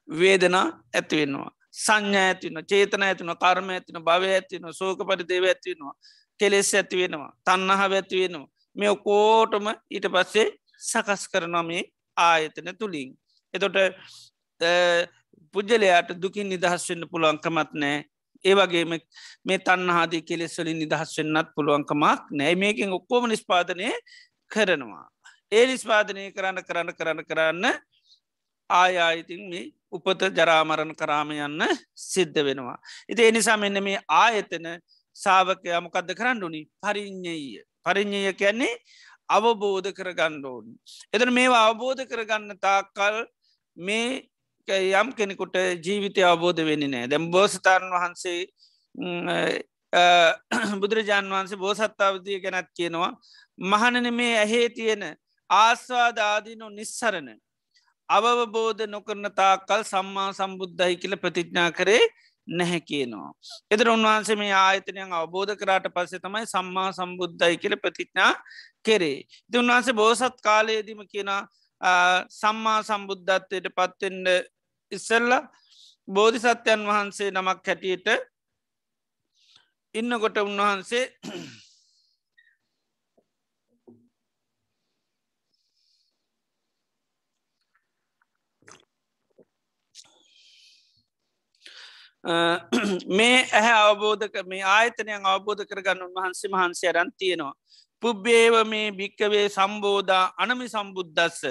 වේදනා 0.10 0.66
ඇතිවෙනවා. 0.94 1.52
සංඥ 1.74 2.18
ඇතිවන 2.20 2.66
චේතන 2.66 3.04
ඇතින 3.04 3.36
කර්ම 3.36 3.70
ඇතින 3.70 4.00
භව 4.00 4.34
ඇතින 4.34 4.74
සෝක 4.74 5.06
පරිදේව 5.08 5.46
ඇතිවෙනවා. 5.46 5.96
කෙලෙස් 6.40 6.74
ඇතිවෙනවා. 6.74 7.32
තන්නහ 7.46 7.82
ඇතිවෙනවා. 7.82 8.48
මේ 8.76 8.90
ඔකෝටම 8.90 9.68
ඊට 9.90 10.08
පස්සේ 10.14 10.48
සකස් 10.82 11.28
කරනමේ 11.32 11.84
ආයතන 12.18 12.72
තුළින්. 12.80 13.14
එතොට 13.54 13.78
පුද්ජලයාට 15.54 16.10
දුකින් 16.18 16.50
නිදහස් 16.50 16.90
වෙන්න 16.90 17.08
පුළුවන්කමත් 17.12 17.72
නෑ 17.76 17.98
ඒවගේම 18.46 18.94
මේ 19.46 19.60
තන්නහාදී 19.60 20.22
කෙලෙස්වලින් 20.24 20.80
නිදහස් 20.80 21.12
වෙන්නත් 21.18 21.50
පුළුවන්කමක් 21.56 22.32
නෑ 22.34 22.56
මේකින් 22.56 22.94
ඔක්කෝම 22.94 23.28
නිස්පාදනය 23.30 23.90
කරනවා. 24.52 25.08
ඒ 25.52 25.66
නිස්පාදනය 25.68 26.32
කරන්න 26.32 26.64
කරන්න 26.64 26.96
කරන්න 26.98 27.26
කරන්න 27.26 27.66
ආයායිතින් 28.70 29.44
මේ 29.50 29.66
උපත 29.92 30.22
ජරාමරණ 30.32 30.96
කරාම 30.96 31.32
යන්න 31.32 31.64
සිද්ධ 32.08 32.40
වෙනවා. 32.40 32.78
ඉති 33.10 33.30
එනිසා 33.30 33.58
මෙන්න 33.58 33.84
මේ 33.84 34.00
ආයතන 34.10 34.68
සාාවකයා 35.16 35.82
මොකක්ද 35.82 36.12
කරන්න 36.14 36.44
ඕනි 36.44 36.62
පරිින්්ඥය 36.82 37.64
පරිින්්ඥය 37.86 38.34
කියන්නේ 38.34 38.74
අවබෝධ 39.30 39.90
කරගන්න 39.94 40.46
ඕන්. 40.46 40.68
එතන 41.14 41.34
මේවා 41.34 41.64
අවබෝධ 41.70 42.04
කරගන්න 42.06 42.60
තාකල් 42.60 43.24
මේ 43.78 44.24
යම් 44.68 45.14
කෙනෙකුට 45.14 45.56
ජීවිතය 45.82 46.24
අවබෝධ 46.24 46.64
වෙන්නේ 46.64 46.88
නෑ 46.88 47.08
දැම් 47.08 47.30
බෝසතාන් 47.32 47.84
වහන්සේ 47.92 48.40
බුදුරජාන් 50.80 51.30
වහන්සේ 51.30 51.58
බෝසත්තාවතිය 51.58 52.40
ගැනත් 52.40 52.70
කියනවා 52.74 53.12
මහනන 53.58 54.14
මේ 54.14 54.38
ඇහේ 54.40 54.70
තියෙන 54.70 55.04
ආස්වාදාදීනු 55.50 56.70
නිස්සරණ 56.72 57.30
අවබෝධ 58.10 58.86
නොකරන 58.88 59.32
තාකල් 59.36 59.84
සම්මා 59.84 60.30
සම්බුද්ධහි 60.34 60.96
කියල 60.96 61.16
ප්‍රතිඥා 61.18 61.72
කරේ 61.72 62.04
නැහැ 62.48 62.80
කියනවා. 62.82 63.32
එතර 63.72 63.90
උන්වහන්සේ 63.90 64.36
මේ 64.36 64.54
ආයතනයන් 64.54 65.14
අවබෝධ 65.14 65.56
කරාට 65.56 65.88
පස්සේ 65.88 66.20
තමයි 66.20 66.46
සම්මා 66.46 66.92
සම්බුද්ධයි 66.92 67.58
කියල 67.58 67.76
ප්‍රතිඥා 67.78 68.32
කෙරේ. 68.84 69.24
ති 69.52 69.58
උන්වහන්සේ 69.58 69.94
බෝසත් 69.94 70.42
කාලයේදීම 70.44 71.04
කියන 71.08 71.32
සම්මා 72.32 72.80
සම්බුද්ධත්වයට 72.84 73.68
පත්වෙන්ඩ 73.72 74.28
ඉස්සල්ල 74.92 75.32
බෝධිසත්‍යයන් 76.08 76.88
වහන්සේ 76.88 77.32
නමක් 77.32 77.68
හැටියට 77.68 78.08
ඉන්නකොට 79.96 80.38
උන්වහන්සේ 80.40 81.06
මේ 93.18 93.38
ඇහැ 93.52 93.80
අවබෝධක 93.82 94.36
මේ 94.48 94.64
ආයතනයන් 94.70 95.26
අවබෝධ 95.28 95.64
කරගන්න 95.66 96.06
උන්වහන්සේ 96.06 96.50
මහන්සේ 96.50 96.90
අරන් 96.90 97.12
තියෙනවා. 97.14 97.54
පුබ්බේව 98.04 98.56
මේ 98.66 98.88
භික්කවේ 98.92 99.48
සම්බෝධා 99.50 100.26
අනමි 100.38 100.68
සම්බුද්ධස්ස 100.70 101.42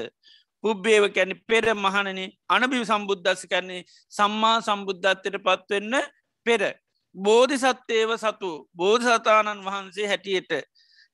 පුබ්බේව 0.65 1.05
කැන 1.11 1.33
පෙර 1.43 1.65
මහනනේ 1.77 2.29
අනබි 2.49 2.85
සම්බුද්ධස්ස 2.85 3.43
කැන්නේ 3.47 3.83
සම්මා 4.11 4.57
සම්බුද්ධත්වයට 4.61 5.39
පත්වෙන්න 5.39 5.95
පෙර. 6.47 6.63
බෝධි 7.15 7.57
සත්තේව 7.59 8.11
සතු 8.17 8.51
බෝධ 8.75 9.07
සතාණන් 9.09 9.65
වහන්සේ 9.65 10.07
හැටියට 10.07 10.53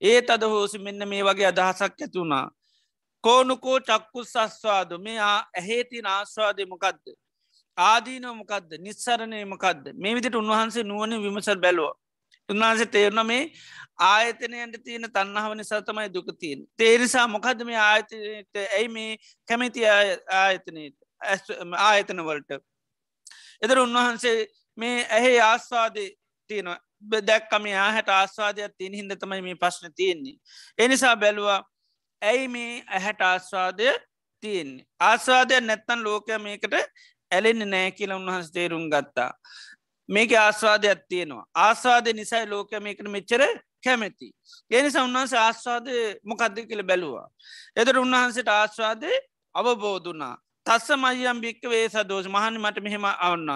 ඒ 0.02 0.18
අද 0.28 0.42
හෝසි 0.44 0.78
මෙන්න 0.78 1.08
මේ 1.08 1.22
වගේ 1.22 1.46
අදහසක් 1.46 1.96
ඇතුුණා. 1.98 2.46
කෝනුකෝ 3.24 3.78
චක්කු 3.80 4.20
සස්වාද 4.24 4.90
මේ 4.98 5.18
ඇහේතින 5.22 6.06
ආස්වාදය 6.08 6.66
මොකක්ද. 6.66 7.04
ආදීනොමකක්ද 7.78 8.70
නිස්සරණයමකක්ද 8.78 9.84
මේ 9.94 10.14
විදිට 10.14 10.34
උන්වහන්සේ 10.34 10.84
නුවන 10.84 11.12
විමසල් 11.24 11.58
බැලුව. 11.58 11.90
උන්වහන්සේ 12.48 12.86
තේරන 12.86 13.26
මේ 13.26 13.42
ආයතනයට 13.98 14.78
තියෙන 14.84 15.10
තන්නහාව 15.12 15.54
නිසා 15.54 15.82
තමයි 15.82 16.08
දුකතියෙන්. 16.14 16.66
තේරිසා 16.76 17.26
මොකද 17.28 17.64
මේ 17.64 17.78
ආයතනයට 17.78 18.56
ඇයි 18.64 18.88
මේ 18.88 19.16
කැමැති 19.48 19.86
ආයතනයට 19.86 20.96
ආයතනවලට. 21.78 22.50
එදර 23.62 23.78
උන්වහන්සේ 23.78 24.46
මේ 24.78 25.06
ඇහේ 25.10 25.40
ආස්වාදය 25.42 26.04
තියෙන 26.50 26.76
දැක්කම 27.26 27.66
ආහැට 27.76 28.08
ආස්වාදයක් 28.10 28.74
තියෙන 28.78 28.94
හිද 28.94 29.16
තමයි 29.16 29.42
මේ 29.42 29.56
ප්‍රශ්න 29.56 29.92
තියෙන්නේ. 29.94 30.36
එනිසා 30.78 31.16
බැලවා 31.16 31.60
ඇයි 32.22 32.48
මේ 32.48 32.82
ඇහැට 32.86 33.20
ආස්වාදය 33.22 33.92
තියෙන්නේ. 34.42 34.86
ආස්වාදයක් 35.00 35.64
නැත්තන් 35.64 36.04
ලෝකය 36.04 36.38
මේකට 36.38 36.74
ඇලෙන්න 37.30 37.70
නෑ 37.70 37.90
කියල 37.92 38.12
උන්වහස් 38.12 38.52
තේරුම් 38.52 38.86
ගත්තා. 38.90 39.32
මේක 40.08 40.32
ආස්වාදයක් 40.34 41.00
තියෙනවා. 41.08 41.46
ආස්වාදය 41.56 42.12
නිසයි 42.12 42.46
ලෝක 42.46 42.70
මේකට 42.80 43.08
මෙච්චර 43.08 43.42
කැමැති. 43.84 44.28
එනිසා 44.70 45.04
උන්වහන්ස 45.04 45.32
ආස්වාදය 45.36 45.96
මොකක්ද 46.24 46.56
කියල 46.68 46.82
බැලවා. 46.82 47.26
එදර 47.76 47.98
උන්වහන්සට 47.98 48.48
ආස්වාදය 48.50 49.10
අවබෝධනා. 49.54 50.36
තස්ස 50.66 50.88
මයම් 50.96 51.40
භික්ක 51.40 51.62
වේ 51.64 51.84
සදෝස 51.88 52.26
මහන 52.26 52.58
මට 52.60 52.82
මෙහෙම 52.82 53.04
අවන්න. 53.08 53.50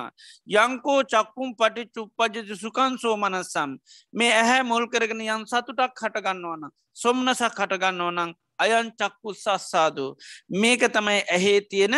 යංකෝ 0.56 1.00
චක්කුම් 1.04 1.50
පටි 1.54 1.84
චුප්පජති 1.94 2.56
සුකන් 2.56 2.98
සෝ 2.98 3.16
මනස්සම්. 3.16 3.76
මේ 4.14 4.32
ඇහැ 4.32 4.62
මුල් 4.62 4.86
කරගෙන 4.88 5.20
යන් 5.22 5.44
සතුටක් 5.46 5.98
හටගන්නවන. 5.98 6.70
සොම්නසක් 6.96 7.58
හටගන්නවනං 7.58 8.32
අයන් 8.58 8.92
චක්කු 8.92 9.34
සස්සාදු. 9.34 10.06
මේක 10.50 10.82
තමයි 10.88 11.20
ඇහේ 11.28 11.60
තියෙන 11.62 11.96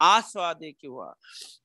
ආස්වාදය 0.00 0.72
කිව්වා. 0.72 1.14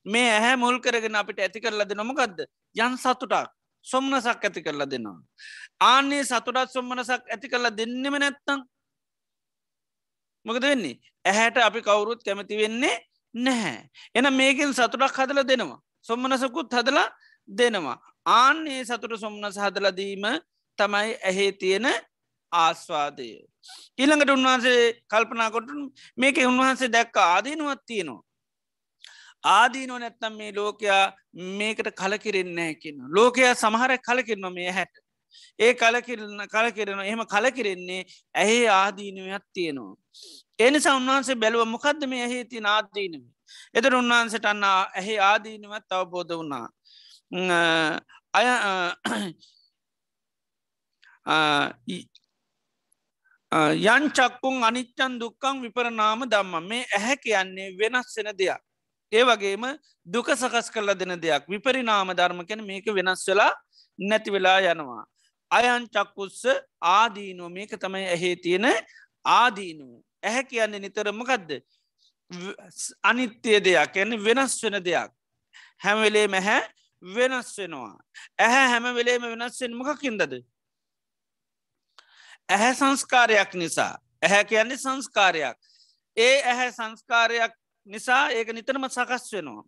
මේ 0.04 0.30
ඇහැ 0.30 0.56
මුල් 0.56 0.78
කරගෙන 0.80 1.16
අපිට 1.16 1.38
ඇති 1.38 1.60
කරලද 1.60 1.92
නොමකක්ද 1.94 2.44
යන් 2.76 2.96
සතුටක් 2.96 3.50
සොම්නසක් 3.84 4.44
ඇති 4.44 4.62
කරලා 4.62 4.90
දෙනවා. 4.90 5.20
ආන්නේ 5.80 6.24
සතුටත් 6.24 6.70
සොම්මනසක් 6.72 7.24
ඇති 7.28 7.48
කරලා 7.48 7.76
දෙන්නෙම 7.76 8.16
නැත්තං 8.16 8.60
මොකද 10.46 10.62
වෙන්නේ 10.62 11.00
ඇහැට 11.24 11.56
අපි 11.58 11.80
කවුරුත් 11.82 12.22
කැමති 12.24 12.56
වෙන්නේ 12.56 12.96
නැහැ. 13.34 13.88
එන 14.14 14.32
මේකින් 14.32 14.72
සතුටක් 14.72 15.18
හදල 15.18 15.42
දෙනවා. 15.44 15.80
සොම්මනසකුත් 16.00 16.72
හදලා 16.72 17.08
දෙනවා. 17.48 17.98
ආන්නේ 18.26 18.84
සතුට 18.84 19.20
සොම්නස 19.20 19.56
හදලදීම 19.56 20.24
තමයි 20.78 21.10
ඇහේ 21.22 21.52
තියෙන 21.52 21.86
ආස්වාදය. 22.52 23.28
ඊළඟට 23.98 24.34
උන්වහන්සේ 24.36 24.80
කල්පනාකොට 25.12 25.68
මේක 26.16 26.36
උන්වහන්සේ 26.50 26.92
දැක්ක 26.96 27.16
ආදීනුවත් 27.18 27.82
තියෙනවා. 27.86 28.22
ආදීනෝ 29.44 29.98
නැත්තම් 29.98 30.36
මේ 30.40 30.52
ලෝකයා 30.54 31.04
මේකට 31.58 31.88
කලකිරෙන්නේ 32.00 32.74
කියන. 32.74 32.98
ලෝකයා 33.16 33.54
සමහර 33.54 33.92
කලකිරන 33.98 34.46
මේ 34.52 34.70
හැට. 34.70 34.94
ඒ 35.58 35.74
කලකිරන 35.74 36.46
කලකිරෙන 36.54 37.00
එහෙම 37.00 37.22
කලකිරෙන්නේ 37.26 38.02
ඇහේ 38.34 38.68
ආදීනුවත් 38.70 39.46
තියෙනවා. 39.52 39.96
එනිසා 40.58 40.96
උන්වහන්සේ 40.96 41.36
බැලුව 41.36 41.66
මොකක්ද 41.66 42.06
මේ 42.06 42.22
ඇහේ 42.22 42.44
තින 42.44 42.66
ආදීනම. 42.66 43.24
එතර 43.74 43.94
උන්වහන්සට 43.94 44.44
අන්න 44.44 44.64
ඇහේ 44.64 45.18
ආදීනවත් 45.20 45.92
අවබෝධ 45.92 46.34
වුණා. 46.38 46.66
අය 48.34 48.46
යංචක්කුන් 53.52 54.64
අනිච්චන් 54.64 55.18
දුක්කං 55.20 55.60
විපරනාම 55.62 56.24
දම්ම 56.24 56.68
මේ 56.68 56.86
ඇහැ 56.96 57.16
කියන්නේ 57.16 57.76
වෙනස් 57.78 58.16
වෙන 58.16 58.32
දෙයක්. 58.38 58.60
ඒ 59.12 59.24
වගේම 59.24 59.64
දුක 60.06 60.28
සකස් 60.32 60.70
කරලා 60.70 60.94
දෙන 60.94 61.20
දෙයක් 61.20 61.44
විපරිනාම 61.48 62.14
ධර්ම 62.16 62.46
කැන 62.46 62.64
මේක 62.64 62.86
වෙනස් 62.86 63.28
වෙලා 63.28 63.52
නැති 63.98 64.32
වෙලා 64.32 64.58
යනවා. 64.72 65.04
අයන් 65.50 65.84
චක්කුස්ස 65.88 66.46
ආදීනුව 66.80 67.52
මේක 67.52 67.76
තමයි 67.76 68.06
ඇහේ 68.06 68.36
තියෙන 68.36 68.66
ආදීනුව. 69.24 70.00
ඇහැ 70.22 70.44
කියන්නේ 70.44 70.80
නිතරමකදද. 70.80 71.50
අනිත්‍යය 73.02 73.60
දෙයක් 73.60 73.96
ඇන 73.96 74.16
වෙනස් 74.24 74.62
වෙන 74.64 74.80
දෙයක්. 74.84 75.12
හැමවෙලේ 75.84 76.28
මැහැ 76.28 76.62
වෙනස් 77.02 77.58
වෙනවා. 77.58 77.96
ඇහැ 78.38 78.66
හැම 78.68 78.94
වෙලේම 78.94 79.22
වෙනස්වෙන් 79.22 79.76
මොකකින්දද. 79.76 80.40
ඇහැ 82.52 82.74
සංස්කාරයක් 82.74 83.54
නිසා. 83.54 83.94
ඇහැ 84.22 84.44
කියන්නේ 84.44 84.76
සංස්කාරයක්. 84.76 85.56
ඒ 86.16 86.36
ඇහැ 86.44 86.70
සංස්කාරයක් 86.72 87.52
නිසා 87.86 88.30
ඒක 88.30 88.52
නිතරම 88.52 88.84
සකස් 88.88 89.32
වෙනවා. 89.32 89.64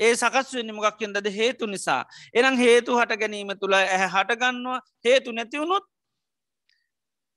ඒ 0.00 0.12
සකස් 0.14 0.54
වෙන්න 0.54 0.74
මොකක්කින්දද 0.74 1.28
හේතු 1.30 1.66
නිසා. 1.66 2.02
එනම් 2.34 2.56
හේතු 2.56 2.98
හට 2.98 3.20
ගැනීම 3.20 3.52
තුළ 3.60 3.74
ඇහැ 3.74 4.08
හටගන්නවා 4.08 4.80
හේතු 5.04 5.32
නැතිවුණොත් 5.32 5.84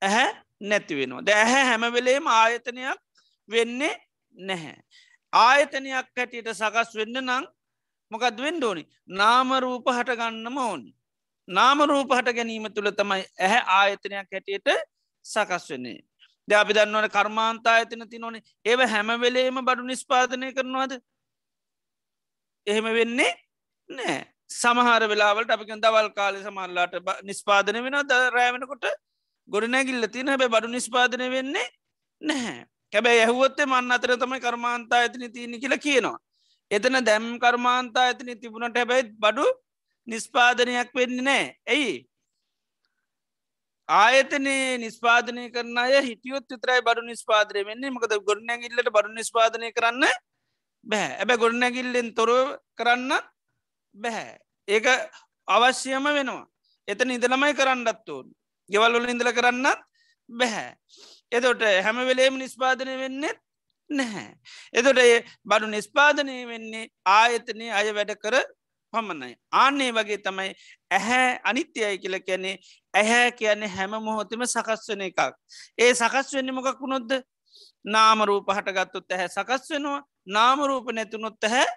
ඇහැ 0.02 0.30
නැති 0.62 0.96
වෙනවා. 0.96 1.26
ද 1.26 1.30
ඇහැ 1.36 1.64
හැමවෙලේම 1.66 2.28
ආයතනයක් 2.28 3.00
වෙන්නේ 3.50 3.96
නැහැ. 4.38 4.78
ආයතනයක් 5.34 6.08
හැටියට 6.18 6.54
සකස් 6.54 6.96
වෙන්න 6.96 7.22
නං 7.22 7.46
මොකද 8.12 8.42
වෙන්න 8.46 8.64
ඕනි? 8.64 8.84
නාමරූප 9.10 9.86
හටගන්නම 9.90 10.58
ඕනි. 10.58 10.90
නාමරූප 11.48 12.12
හට 12.12 12.36
ගැනීම 12.36 12.68
තුළ 12.76 12.92
තමයි 12.92 13.24
ඇහැ 13.40 13.62
ආයතනයක් 13.78 14.28
හැටියට 14.32 14.70
සකස් 15.26 15.68
වන්නේ. 15.70 16.00
ද 16.48 16.52
අපි 16.54 16.74
දන්නවන 16.74 17.10
කර්මාන්තා 17.10 17.76
ඇතින 17.78 18.04
ති 18.10 18.20
නොනේ 18.20 18.44
ඒව 18.66 18.82
හැමවෙලේම 18.88 19.62
බඩු 19.62 19.84
නිස්පාදනය 19.84 20.54
කරනවාද 20.54 20.94
එහෙම 22.68 22.88
වෙන්නේ 22.98 23.32
නෑ 23.90 24.18
සමහර 24.52 25.04
වෙලාවලට 25.12 25.52
අපි 25.52 25.66
දවල් 25.78 26.10
කාලෙ 26.18 26.44
සමල්ලාට 26.44 26.98
නිස්පාදනය 27.24 27.80
වෙන 27.86 27.98
ද 28.04 28.20
රෑවෙනකොට 28.38 28.86
ගොඩනැගිල්ල 29.50 30.08
තින 30.08 30.28
හැබ 30.28 30.44
බඩු 30.48 30.68
නිස්පාදනය 30.68 31.30
වෙන්නේ 31.30 31.68
නැහැ. 32.22 32.60
කැබැයි 32.94 33.22
ඇහුවත්තේ 33.22 33.66
මන්න 33.66 33.96
අතර 33.96 34.12
තමයි 34.18 34.40
කර්මාන්තා 34.40 35.00
ඇතිනි 35.00 35.30
තියනි 35.30 35.62
කියල 35.64 35.76
කියනවා. 35.78 36.18
එතන 36.72 36.98
දැම් 37.06 37.28
කර්මාන්තා 37.40 38.06
ඇතිනි 38.08 38.36
තිබුණට 38.36 38.78
හැබැයි 38.78 39.06
බඩු 39.24 39.46
නිස්පාදනයක් 40.08 40.90
වෙන්න 40.96 41.24
නෑ. 41.24 41.46
ඇයි 41.68 41.94
ආයතනේ 43.90 44.78
නිස්පාදනය 44.78 45.44
කරන 45.52 45.78
අය 45.78 45.94
හිටියොත් 46.02 46.46
විතරයි 46.48 46.82
බඩු 46.82 47.02
නිස්පාදනය 47.04 47.66
වෙන්නේ. 47.66 47.90
මකද 47.90 48.14
ගොඩනැගිල්ලට 48.30 48.90
බඩු 48.90 49.14
නිස්පාදනය 49.14 49.72
කරන්න 49.72 50.06
බැහැ 50.86 51.18
ඇබැ 51.20 51.42
ගොඩනැගිල්ලෙන් 51.44 52.10
තොර 52.14 52.32
කරන්න 52.78 53.12
බැහැ 53.98 54.40
ඒක 54.68 54.88
අවශ්‍යම 55.48 56.06
වෙනවා. 56.10 56.48
එතන 56.88 57.16
ඉදළමයි 57.18 57.54
කරන්නත් 57.54 58.10
ඕන්. 58.10 58.28
ගෙවල්වල 58.70 59.10
ඉඳල 59.10 59.32
කරන්නත් 59.32 59.82
බැහැ 60.30 60.70
එතොට 61.32 61.64
හැම 61.86 62.00
වෙලේම 62.08 62.38
නිස්පාදනය 62.38 62.96
වෙන්නෙත් 62.98 63.38
නැහැ. 63.90 64.32
එතොට 64.74 65.00
ඒ 65.00 65.20
බඩු 65.46 65.68
නිස්පාදනය 65.68 66.38
වෙන්නේ 66.48 66.90
ආයතනය 67.06 67.68
අය 67.72 67.92
වැඩ 67.92 68.16
කර 68.24 68.36
පමණයි. 68.94 69.36
ආන්නේ 69.54 69.92
වගේ 69.92 70.18
තමයි 70.18 70.54
ඇහැ 70.92 71.40
අනිත්‍යයි 71.44 71.98
කියල 71.98 72.20
කියන්නේ. 72.20 72.56
ඇහැ 72.94 73.32
කියන්නේ 73.34 73.70
හැම 73.70 73.94
මොහොතම 74.00 74.46
සකස් 74.46 74.90
වෙන 74.90 75.02
එකක්. 75.02 75.20
ඒ 75.78 75.94
සකස් 75.94 76.34
වෙන්න 76.34 76.54
මොකක් 76.54 76.82
වුණොද්ද 76.82 77.12
නාමරූප 77.86 78.50
හටගත්තුත් 78.50 79.12
ඇහැ 79.12 79.30
සකස් 79.30 79.70
වෙනවා. 79.72 80.02
නාමරූප 80.28 80.92
නැතුනොත් 80.92 81.44
ඇහැ 81.44 81.68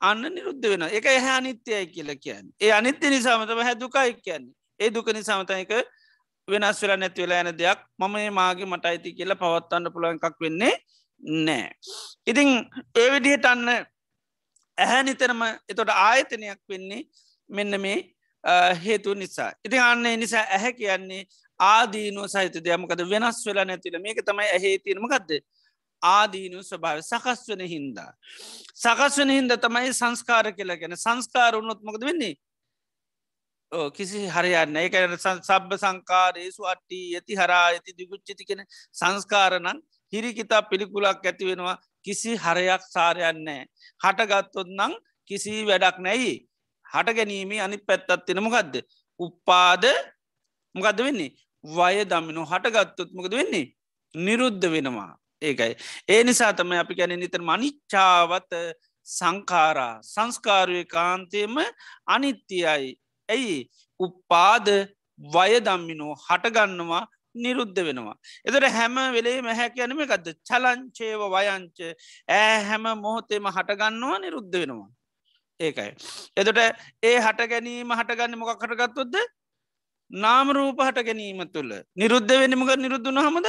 අන්න 0.00 0.22
නිරුද්ධ 0.28 0.68
වෙන 0.68 0.88
එක 0.90 1.06
එහැ 1.06 1.34
අනිත්‍යයයි 1.36 1.86
කියල 1.88 2.14
කියන්න. 2.18 2.46
ඒ 2.60 2.72
අනිත්‍ය 2.72 3.10
නිසාමතම 3.10 3.62
හැදුකයි 3.62 4.14
කියන්නේ. 4.20 4.54
ඒ 4.80 4.90
දුක 4.90 5.12
නිසාමතයක 5.12 5.76
වෙනස් 6.48 6.82
වෙලා 6.82 6.96
නැතිවෙලා 6.96 7.38
ඇන 7.38 7.58
දෙයක්. 7.58 7.78
මම 7.98 8.16
මාගේ 8.32 8.66
මට 8.66 8.84
අයිති 8.86 9.16
කියලා 9.18 9.40
පවත්වන්න 9.42 9.92
පුළුවන් 9.92 10.20
එකක් 10.20 10.40
වෙන්නේ 10.40 10.74
නෑ 11.20 11.70
ඉතිං 12.26 12.48
ඒ 12.94 13.08
විදිහට 13.12 13.46
අන්න 13.46 13.68
ඇහැ 14.78 15.02
නිතරම 15.02 15.42
එතොට 15.68 15.90
ආයතනයක් 15.90 16.60
වෙන්නේ 16.68 17.02
මෙන්න 17.50 17.80
මේ 17.80 17.98
හේතු 18.84 19.14
නිසා. 19.14 19.52
ඉති 19.64 19.78
අන්නේ 19.78 20.16
නිසා 20.16 20.44
ඇහැ 20.48 20.72
කියන්නේ 20.72 21.24
ආදීනුව 21.60 22.28
සහිත 22.28 22.56
දෙයමකද 22.64 23.02
වෙනස් 23.10 23.42
වෙලා 23.46 23.64
නැතිල 23.64 23.98
මේක 23.98 24.22
තමයි 24.26 24.48
ඇහේ 24.50 24.78
තිරමකක්ද 24.78 25.30
ආදීනු 26.02 26.62
ස්වභාව 26.62 27.02
සකස් 27.02 27.42
වන 27.48 27.66
හින්දා. 27.66 28.10
සකස් 28.74 29.18
වන 29.18 29.30
හින්ද 29.30 29.56
තමයි 29.58 29.92
සංස්කාර 29.92 30.52
කියලා 30.52 30.76
ගැන 30.76 30.96
සංස්කාර 30.96 31.56
උන්නොත්මකද 31.56 32.08
වෙන්නේ? 32.10 32.34
කිසි 33.96 34.26
හරයන්න 34.28 34.76
ඒක 34.76 34.94
සබ්බ 35.18 35.78
සංකාරයේසු 35.84 36.66
අට්ටි 36.72 37.00
ඇති 37.16 37.34
හරා 37.36 37.64
ඇති 37.68 37.96
දිගුච්චිති 37.98 38.44
කෙන 38.44 38.64
සංස්කාරණන් 38.92 39.80
හිරිකිතා 40.12 40.62
පිළිකුලක් 40.62 41.24
ඇති 41.24 41.46
වෙනවා. 41.46 41.76
කිසි 42.04 42.32
හරයක් 42.36 42.82
සාරයන්නෑ 42.94 43.62
හටගත්තොත් 44.00 44.68
නං 44.70 44.94
කිසි 45.30 45.52
වැඩක් 45.64 45.98
නැයි 45.98 46.32
හට 46.86 47.16
ගැනීමේ 47.18 47.60
අනි 47.60 47.78
පැත්තත් 47.80 48.26
තියෙන 48.26 48.42
මොකක්ද 48.42 48.74
උප්පාද 49.20 49.84
මොකද 50.74 50.98
වෙන්නේ? 50.98 51.32
වය 51.64 52.04
දමිනු 52.04 52.44
හටගත්තොත් 52.44 53.10
මොකද 53.12 53.32
වෙන්නේ? 53.32 53.72
නිරුද්ධ 54.14 54.66
වෙනවා. 54.66 55.12
ඒකයි. 55.42 55.74
ඒ 56.08 56.22
නිසා 56.24 56.52
තම 56.52 56.72
අපි 56.78 56.94
ගැන 56.94 57.14
නිතර 57.18 57.42
මනිච්චාවත 57.42 58.52
සංකාරා 59.06 59.94
සංස්කාරුවය 60.04 60.84
කාන්තයම 60.86 61.56
අනිත්‍යයි. 62.06 62.64
ඇයි? 63.28 63.58
උප්පාද 64.00 64.68
වයදම්මිනෝ 65.20 66.14
හටගන්නවා 66.26 67.04
නිරුද්ධ 67.34 67.80
වෙනවා. 67.88 68.16
එතට 68.44 68.66
හැම 68.70 68.96
වෙලේ 69.16 69.38
මැහැ 69.42 69.68
කියනම 69.76 70.02
එකක්ද 70.04 70.26
චලංචේව 70.48 71.22
වයංච. 71.34 71.78
ඇ 72.28 72.56
හැම 72.68 72.88
මොහොතේම 73.04 73.46
හටගන්නවා 73.48 74.18
නිරුද්ධ 74.24 74.56
වෙනවා. 74.62 74.88
ඒකයි. 75.60 75.90
එතට 76.36 76.58
ඒ 77.02 77.16
හට 77.18 77.48
ගැනීම 77.52 77.94
හටගන්න 77.98 78.38
මොකක් 78.38 78.58
කටගත්තුොද්ද 78.62 79.16
නාමරූප 80.10 80.78
හට 80.78 81.06
ගැනීම 81.08 81.44
තුළ. 81.54 81.72
නිරුද්ධ 81.96 82.34
වෙනමක 82.42 82.72
නිරුද්ධන 82.76 83.22
හමද 83.26 83.48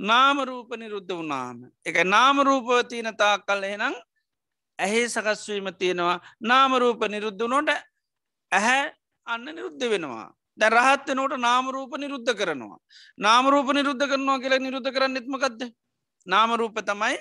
නාමරූප 0.00 0.70
නිරුද්ධ 0.76 1.12
වුණාම. 1.12 1.58
එක 1.84 1.96
නාමරූප 2.04 2.68
තියනතා 2.90 3.34
කල් 3.40 3.64
එනම් 3.64 3.94
ඇහේ 4.78 5.08
සකස්වීම 5.08 5.68
තියෙනවා. 5.80 6.20
නාමරූප 6.42 7.00
නිරුද්ධනොට 7.08 7.70
ඇහැ 8.52 8.82
අන්න 9.26 9.44
නිරුද්ධ 9.48 9.86
වෙනවා. 9.92 10.28
දැ 10.58 10.70
රහත්ත 10.70 11.08
නෝට 11.14 11.34
නාමරූප 11.38 11.92
නිරුද්ධ 11.98 12.32
කරනවා. 12.32 12.78
නාමරූප 13.18 13.68
නිරුද්ධ 13.72 14.04
කරනවා 14.04 14.38
කියලා 14.38 14.64
නිරුද්ධ 14.66 14.90
කරන්න 14.90 15.16
එත්මකක්ද. 15.16 15.60
නාමරූප 16.26 16.76
තමයි 16.82 17.16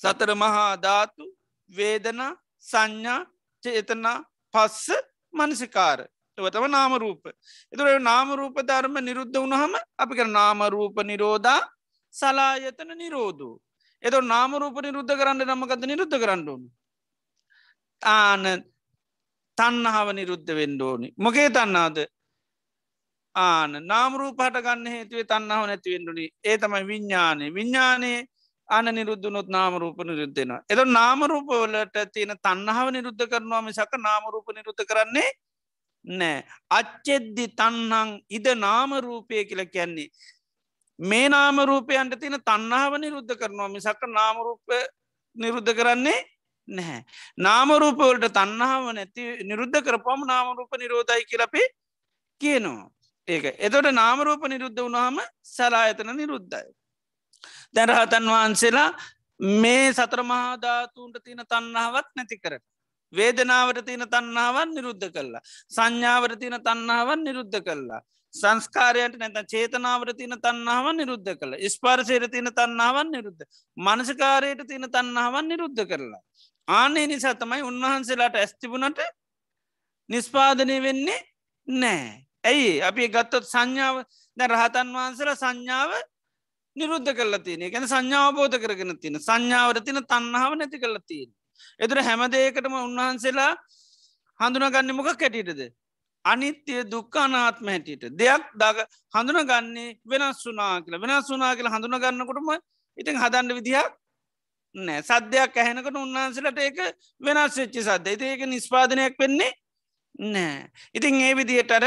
සතර 0.00 0.30
මහා 0.34 0.70
ධාතු 0.76 1.24
වේදන 1.70 2.20
සංඥා 2.64 3.20
චේතනා 3.62 4.18
පස්ස 4.54 4.88
මනසිකාර 5.34 6.00
තම 6.36 6.66
නාමරූප. 6.68 7.24
එතුර 7.72 7.88
නාමරූප 8.00 8.56
ධර්ම 8.62 8.96
නිරුද්ධ 9.00 9.36
වුණහම 9.36 9.74
අපි 9.98 10.14
කර 10.14 10.28
නාමරූප 10.28 10.96
නිරෝධා 11.04 11.60
සලායතන 12.14 12.92
නිරෝධූ. 12.96 13.54
එත 14.02 14.14
නාමරූප 14.24 14.76
නිරුද්ධ 14.82 15.12
කරන්න 15.12 15.44
නමකද 15.46 15.82
නිරුද්ධ 15.84 16.16
කරන්නඩුවන. 16.22 16.62
ආන 18.02 18.44
තන්නහාව 19.60 20.08
නිරුද්ධ 20.12 20.52
වෙන්ඩෝනි 20.54 21.08
මොකේ 21.18 21.48
තන්නාද 21.50 21.98
ආන 23.34 23.72
නාමරූ 23.84 24.32
පට 24.32 24.62
ගන්න 24.62 24.86
හේතුවේ 24.88 25.26
තන්නාව 25.26 25.64
නැතිවෙන්ඩුනි 25.66 26.26
ඒ 26.44 26.56
තමයි 26.58 26.84
විඤ්ඥානය 26.84 27.46
විඤ්ඥානයේ 27.50 28.20
අන 28.68 28.86
නිරුද්ධනොත් 28.88 29.48
නාමරූප 29.48 29.98
නිරුද්ධෙන 30.00 30.52
එද 30.64 30.80
නාමරූපවලට 30.88 31.96
තියෙන 32.08 32.34
තන්නහාව 32.38 32.88
නිරුද්ධ 32.90 33.24
කරනවා 33.26 33.62
මිසක 33.62 33.94
නාමරූප 33.98 34.48
නිරුද්ධ 34.50 34.84
කරන්නේ 34.84 35.30
නෑ 36.04 36.36
අච්චෙද්දි 36.70 37.46
තන්නං 37.52 38.10
ඉද 38.30 38.46
නාමරූපය 38.56 39.44
කියල 39.44 39.62
කියන්නේ 39.66 40.08
මේ 40.98 41.26
නාමරූපයන්ට 41.28 42.14
තියෙන 42.16 42.38
තන්නාව 42.42 42.92
නිරුද්ධ 42.96 43.34
කරනවා 43.34 43.68
මිසක 43.68 44.02
නාමරූප 44.10 44.76
නිරුද්ධ 45.36 45.72
කරන්නේ 45.72 46.18
නැහැ. 46.70 47.02
නාමරූපවලට 47.38 48.26
තන්නාව 48.32 48.88
නැති 48.94 49.22
නිරුද්ධ 49.44 49.78
කරපම 49.82 50.20
නාමරූප 50.26 50.72
නිරෝධයි 50.78 51.24
කියලපේ 51.24 51.66
කියනවා. 52.40 52.90
ඒක 53.28 53.44
එතොට 53.58 53.88
නාමරූප 53.92 54.42
නිරුද්ධ 54.48 54.80
වුණාම 54.80 55.18
සලායතන 55.46 56.12
නිරුද්ධයි. 56.16 56.68
දැරහතන් 57.74 58.26
වහන්සේලා 58.26 58.90
මේ 59.60 59.86
සතරමහාධාතුන්ට 59.92 61.16
තියන 61.24 61.42
තන්නාවත් 61.46 62.08
නැති 62.16 62.38
කරට. 62.38 62.64
වේදනාවට 63.12 63.84
තියෙන 63.84 64.06
තන්නාවන් 64.08 64.74
නිරුද්ධ 64.76 65.10
කරලා. 65.10 65.42
සංඥාවට 65.68 66.38
තියෙන 66.38 66.58
තන්නාවන් 66.60 67.24
නිරුද්ධ 67.24 67.60
කරලා. 67.60 68.02
සංස්කාරයට 68.34 69.18
නැත 69.18 69.48
චේතනාවට 69.48 70.16
තියන 70.16 70.34
තන්නාවන් 70.38 70.96
නිරුද්ධ 70.96 71.32
කළ 71.34 71.54
ස්පාරසයට 71.68 72.30
තියෙන 72.30 72.50
තන්නාවන් 72.52 73.10
නිරුද්ධ. 73.10 73.42
මනසකාරයට 73.76 74.62
තියෙන 74.68 74.86
තන්නාවන් 74.88 75.48
නිරුද්ධ 75.48 75.82
කරලා. 75.84 76.22
ආනේ 76.70 77.06
නිසා 77.06 77.34
තමයි 77.34 77.62
උන්වහන්සේලාට 77.62 78.36
ඇස්තිබුණට 78.36 79.00
නිස්පාදනය 80.10 80.76
වෙන්නේ 80.82 81.20
නෑ. 81.68 82.06
ඇයි 82.44 82.70
අපි 82.82 83.08
ගත්තොත් 83.08 83.44
සංඥාව 83.46 83.96
ද 84.36 84.40
රහතන් 84.46 84.94
වහන්සල 84.94 85.30
සංඥාව 85.34 85.90
නිරුද්ධ 86.76 87.12
කල 87.12 87.36
තියන 87.40 87.66
ගැන 87.66 87.86
සංඥාවබෝධ 87.86 88.56
කරගෙන 88.58 88.96
තින 88.98 89.18
සංඥාවට 89.18 89.84
තින 89.84 90.00
තන්නාව 90.04 90.52
නැති 90.54 90.78
කල 90.78 90.96
තියෙන. 91.02 91.30
එතුර 91.80 91.98
හැමදේකටම 92.00 92.74
උන්වහන්සේලා 92.78 93.52
හඳුනගන්න 94.40 94.94
මොක 94.94 95.10
කැටිටද. 95.14 95.62
අනිත්‍යය 96.24 96.84
දුක්කානාත්ම 96.86 97.66
හැටියට 97.66 98.04
දෙයක් 98.14 98.44
දග 98.54 98.86
හඳුනගන්නේ 99.14 99.88
වෙනස් 100.04 100.42
වනා 100.46 100.74
කියලා 100.80 101.02
වෙනස් 101.02 101.28
වනා 101.28 101.52
කියලා 101.56 101.74
හඳුනගන්නකොටම 101.74 102.50
ඉතින් 102.98 103.16
හදන්න 103.16 103.56
විදිහක් 103.58 103.90
නෑ 104.74 105.02
සද්‍යයක් 105.02 105.56
ඇහෙනකට 105.56 105.96
උන්වහන්සලට 105.96 106.58
ඒක 106.58 106.78
වෙනස් 107.20 107.56
වෙච්චි 107.56 107.82
සද්‍ය 107.82 108.16
ඒක 108.22 108.46
නිස්පාදනයක් 108.46 109.18
වෙන්නේ 109.18 109.52
නෑ 110.28 110.70
ඉතින් 110.94 111.20
ඒ 111.20 111.34
විදිහටර 111.34 111.84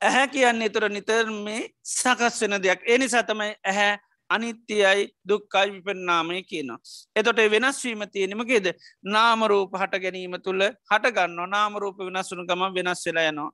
ඇහැ 0.00 0.26
කියන්නේ 0.28 0.68
තුර 0.68 0.88
නිතර 0.88 1.30
මේ 1.38 1.62
සකස් 1.84 2.42
වෙන 2.42 2.62
දෙයක් 2.62 2.84
එනි 2.86 3.08
සතමයි 3.08 3.54
ඇහැ 3.64 3.94
අනිත්‍යයයි 4.30 5.08
දුක්කයි 5.28 5.70
විපන්නාමය 5.72 6.42
කියනවා. 6.42 6.78
එතොට 7.16 7.38
වෙනස්වීම 7.50 8.02
තියෙනමගේද 8.12 8.66
නාමරූප 9.04 9.72
හට 9.72 10.02
ගැනීම 10.02 10.36
තුළ 10.42 10.62
හටගන්න 10.90 11.50
නාමරූප 11.50 11.98
වෙනස්සුන 12.00 12.46
ගම 12.46 12.62
වෙනස් 12.74 13.06
වෙලා 13.06 13.28
යනවා. 13.30 13.50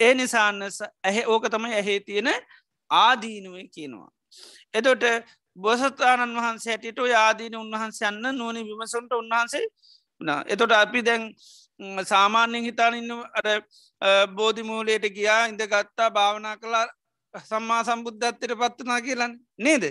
ඒ 0.00 0.14
නිසාන්න 0.14 0.62
ඇහ 1.04 1.22
ඕක 1.26 1.48
තමයි 1.50 1.74
ඇහේ 1.74 2.00
තියෙන 2.00 2.30
ආදීනුවේ 2.90 3.68
කියනවා. 3.68 4.10
එතොට 4.74 5.04
බොසතාණන් 5.56 6.36
වහන්සේ 6.36 6.72
හැටියට 6.72 6.98
ඔය 6.98 7.14
ආදීන 7.16 7.56
උන්වහන්සේ 7.56 8.08
යන්න 8.08 8.38
නොන 8.38 8.56
විමසුන්ට 8.62 9.12
උන්වහන්සේ 9.12 9.64
එතොට 10.46 10.72
අපි 10.74 11.02
දැන් 11.02 11.24
සාමාන්‍යෙන් 12.04 12.64
හිතානන්න 12.64 13.12
අර 13.34 13.48
බෝධිමූලයට 14.30 15.06
ගියා 15.10 15.46
ඉඳ 15.46 15.62
ගත්තා 15.66 16.10
භාවනා 16.10 16.56
කලා 16.56 16.86
සම්මා 17.34 17.82
සම්බුද්ධත්තයට 17.84 18.54
පත්වනා 18.54 19.00
කියලන්න 19.00 19.38
නේද? 19.58 19.84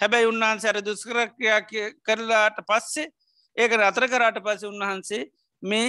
හැබැයි 0.00 0.26
උන්වහන්සේ 0.26 0.70
අර 0.70 0.78
දුස්කරක්‍රයා 0.80 1.60
කරලාට 2.02 2.60
පස්සේ 2.66 3.08
ඒක 3.56 3.72
අතර 3.82 4.08
කරාට 4.08 4.38
පස්සේ 4.40 4.68
උන්වහන්සේ 4.68 5.22
මේ 5.62 5.88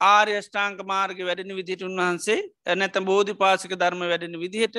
ආර්යෂ්ඨාංක 0.00 0.80
මාර්ග 0.84 1.18
වැඩෙන 1.20 1.56
විදිහට 1.56 1.82
උන්වහන්සේ 1.82 2.40
නැත 2.76 2.96
බෝධි 3.02 3.34
පාසික 3.34 3.74
ධර්ම 3.74 4.02
වැඩෙන 4.04 4.38
විදිහට 4.38 4.76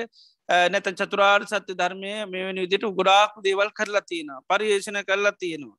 නැත 0.69 0.87
චතුරාර් 0.93 1.41
සත්‍ය 1.45 1.73
ධර්මය 1.73 2.13
මෙවැනි 2.27 2.61
විදිට 2.61 2.85
ගොඩාක් 2.91 3.41
දේවල් 3.41 3.69
කරලා 3.71 4.01
තියෙනවා. 4.03 4.41
පරියේෂණ 4.43 5.01
කරලා 5.03 5.35
තියෙනවා. 5.35 5.77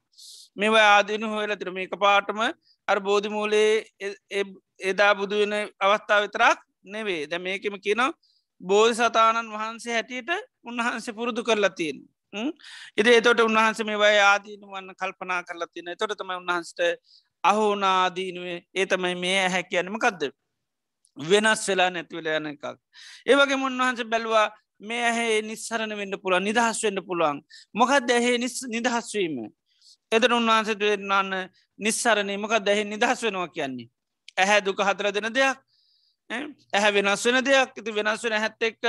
මෙවා 0.56 0.86
ආදිනු 0.90 1.26
හොයලතිර 1.28 1.70
මේක 1.72 1.92
පාටම 1.98 2.40
අර 2.88 2.98
බෝධි 3.00 3.28
මූලේ 3.28 3.70
එදා 4.82 5.12
බුදුවෙන 5.14 5.54
අවස්ථාව 5.80 6.22
විතරක් 6.24 6.58
නෙවේ 6.86 7.22
ද 7.26 7.38
මේකම 7.38 7.76
කියනවා 7.78 8.10
බෝධි 8.60 8.94
සතානන් 9.00 9.52
වහන්සේ 9.52 9.94
හැටියට 9.94 10.30
උන්වහන්සේ 10.64 11.16
පුරුදු 11.18 11.42
කරලා 11.42 11.72
තියෙන 11.72 11.98
ඉද 12.96 13.06
එතොට 13.10 13.40
උන්වහන්සේ 13.40 13.86
මේවයි 13.86 14.20
ආදීනු 14.22 14.66
වන්න 14.68 14.94
කල්පනා 14.94 15.40
කරලා 15.42 15.68
තියෙන 15.68 15.92
තොට 15.96 16.16
තම 16.16 16.32
උන්හන්සට 16.34 16.80
අහෝනාදීනුවේ 17.44 18.58
ඒ 18.74 18.86
තමයි 18.86 19.14
මේ 19.16 19.38
ඇහැ 19.40 19.64
කියන්නමකක්ද 19.64 20.22
වෙනස් 21.16 21.68
වෙලා 21.68 21.90
නැතිවල 21.90 22.28
යන 22.36 22.46
එකක්. 22.52 22.64
ඒවගේ 23.26 23.56
මුන්වහන්ස 23.56 24.04
බැලවා 24.04 24.46
මේ 24.80 25.04
ඇහේ 25.04 25.42
නිස්සරණ 25.42 25.96
වෙන්න 25.96 26.18
පුළුවන් 26.22 26.44
නිදහස් 26.44 26.82
වෙන්න 26.84 27.02
පුළුවන්. 27.02 27.40
මොකක්ද 27.74 28.10
ඇහේ 28.10 28.38
නිදහස්වීම 28.68 29.36
එතන 30.12 30.32
උන්වහන්සට 30.32 30.80
වෙන්නන්න 30.80 31.48
නිස්සරණය 31.78 32.36
මොකක් 32.38 32.58
දැහෙ 32.60 32.84
නිදහස් 32.84 33.22
වෙනවා 33.22 33.48
කියන්නේ? 33.48 33.88
ඇහැ 34.36 34.64
දුක 34.64 34.80
හතර 34.80 35.12
දෙන 35.12 35.32
දෙයක්. 35.34 35.58
ඇහැ 36.30 36.92
වෙනස් 36.92 37.24
වෙන 37.26 37.44
දෙයක්. 37.44 37.70
ඇති 37.76 37.94
වෙනස් 37.94 38.24
වෙන 38.24 38.40
හැත්ත 38.40 38.62
එක්ක 38.62 38.84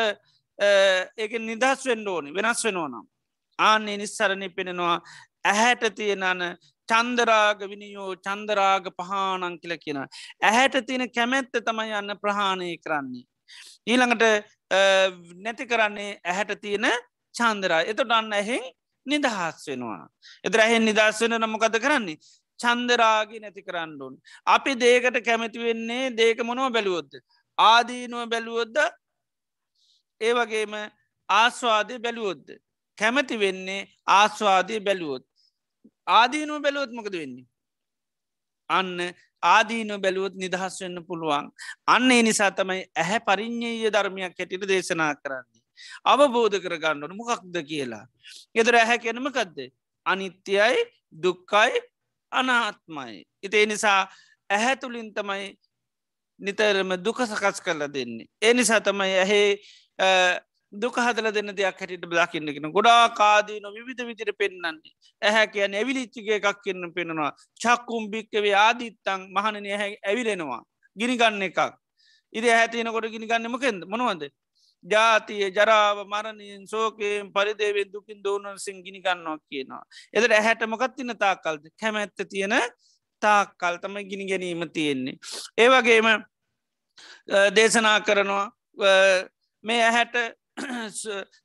ඒක 0.59 1.31
නිදහස් 1.39 1.85
වෙන්න 1.85 2.07
ඕනි 2.07 2.33
වෙනස් 2.33 2.63
වෙනෝනම් 2.65 3.05
ආන්නේ 3.59 3.97
නිස්සරණය 3.97 4.49
පෙනෙනවා 4.49 5.01
ඇහැට 5.43 5.95
තියෙනන 5.95 6.43
චන්දරාග 6.91 7.59
විනියෝ 7.71 8.11
චන්දරාග 8.25 8.85
පහනං 8.99 9.59
කියල 9.61 9.75
කියෙන. 9.83 9.99
ඇහැට 10.49 10.75
තියෙන 10.87 11.05
කැමැත්ත 11.17 11.53
තමයි 11.67 11.93
යන්න 11.99 12.17
ප්‍රහාණය 12.23 12.71
කරන්නේ. 12.85 13.25
ඊළඟට 13.91 14.23
නැති 15.45 15.65
කරන්නේ 15.71 16.11
ඇහැට 16.23 16.61
තියෙන 16.65 16.87
චන්දරා 17.35 17.81
එතොට 17.91 18.11
අන්න 18.11 18.33
ඇහෙන් 18.33 18.65
නිදහස් 19.05 19.63
වෙනවා. 19.69 20.03
එතර 20.47 20.59
ඇහෙන් 20.65 20.85
නිදස් 20.89 21.21
වෙන 21.23 21.39
නමකද 21.39 21.79
කරන්නේ. 21.85 22.19
චන්දරාගි 22.59 23.39
නැති 23.41 23.61
කරන්නුන්. 23.67 24.13
අපි 24.55 24.71
දේකට 24.83 25.17
කැමැති 25.25 25.59
වෙන්නේ 25.65 26.13
දේක 26.19 26.39
මොනව 26.49 26.71
බැලුවොද්ද. 26.77 27.11
ආදීනුව 27.57 28.29
බැලුවොද්ද 28.33 28.77
ඒ 30.21 30.33
වගේම 30.37 30.73
ආස්වාදය 31.29 31.99
බැලුවොද්ද. 32.05 32.47
කැමැති 32.97 33.35
වෙන්නේ 33.43 33.87
ආස්වාදය 34.19 34.79
බැලුවොත්. 34.87 35.25
ආදීනුව 36.07 36.61
බැලුවොත් 36.61 36.91
මොකද 36.91 37.13
වෙන්නේ. 37.13 37.45
අන්න 38.69 39.13
ආදීන 39.43 39.93
බැලුවොත් 40.01 40.35
නිදහස් 40.35 40.81
වෙන්න 40.81 41.03
පුළුවන්. 41.03 41.51
අන්න 41.87 42.11
ඒ 42.11 42.23
නිසා 42.23 42.51
තමයි 42.51 42.85
ඇහැ 42.95 43.19
පරිින්්ඥය 43.19 43.91
ධර්මයක් 43.91 44.39
හැටිට 44.39 44.67
දේශනා 44.67 45.13
කරන්නේ. 45.15 45.61
අවබෝධ 46.03 46.57
කරගන්නනු 46.59 47.13
මොකක්ද 47.15 47.55
කියලා. 47.63 48.05
ගෙදර 48.55 48.75
ඇහැ 48.75 48.97
කෙනමකක්ද. 48.99 49.57
අනිත්‍යයි 50.05 50.85
දුක්කයි 51.23 51.81
අනාත්මයි. 52.31 53.23
ඉතිේ 53.43 53.65
නිසා 53.65 54.07
ඇහැ 54.49 54.75
තුළින් 54.75 55.13
තමයි 55.13 55.55
නිතරම 56.39 56.95
දුක 57.03 57.19
සකස් 57.21 57.61
කරලා 57.61 57.93
දෙන්නේ. 57.93 58.27
ඒ 58.41 58.53
නිසා 58.53 58.81
තමයි 58.81 59.13
ඇහේ 59.19 59.59
දුක 60.73 60.95
හදල 60.97 61.31
දෙන්න 61.31 61.55
දෙයක් 61.55 61.79
හැටිට 61.79 62.05
දකින්නගෙන 62.05 62.71
ගොඩා 62.71 63.09
කාදී 63.11 63.59
නො 63.59 63.71
විධ 63.71 64.03
විදිර 64.05 64.31
පෙන්න්නන්නේ 64.33 64.95
ඇහැ 65.21 65.47
කියන 65.47 65.73
ඇවිලිච්චිගේ 65.73 66.39
එකක් 66.39 66.59
කියන්න 66.63 66.91
පෙනවා 66.93 67.31
චක්කුම් 67.57 68.09
භික්කවේ 68.11 68.55
ආදිත්තං 68.55 69.21
මහනනය 69.31 69.71
හැ 69.73 69.91
ඇවිලෙනවා. 70.03 70.61
ගිනිගන්න 70.95 71.41
එකක්. 71.41 71.59
ඉරි 72.33 72.49
ඇතිනකොට 72.51 73.07
ගිනිගන්නමකෙන්ද 73.07 73.87
මොනවද? 73.87 74.27
ජාතිය 74.85 75.51
ජරාව 75.51 76.03
මරණයෙන් 76.05 76.67
සෝකයෙන් 76.67 77.31
පරිදේවෙන් 77.33 77.91
දුකින් 77.93 78.19
දෝනන් 78.23 78.59
සිං 78.59 78.83
ගිනි 78.83 78.99
ගන්නවා 79.01 79.37
කියනවා. 79.49 79.83
එදට 80.13 80.31
ඇහැට 80.31 80.67
මොකත් 80.67 80.95
තින 80.95 81.13
තාකල්ද 81.17 81.63
කැමැත්ත 81.79 82.27
තියෙන 82.29 82.55
තාක්කල් 83.21 83.79
තම 83.81 83.95
ගිනි 84.03 84.27
ගැනීම 84.27 84.67
තියෙන්නේ. 84.69 85.15
ඒවගේම 85.57 86.07
දේශනා 87.55 87.99
කරනවා 88.01 88.45
මේ 89.63 89.81
ඇහැට 89.83 90.37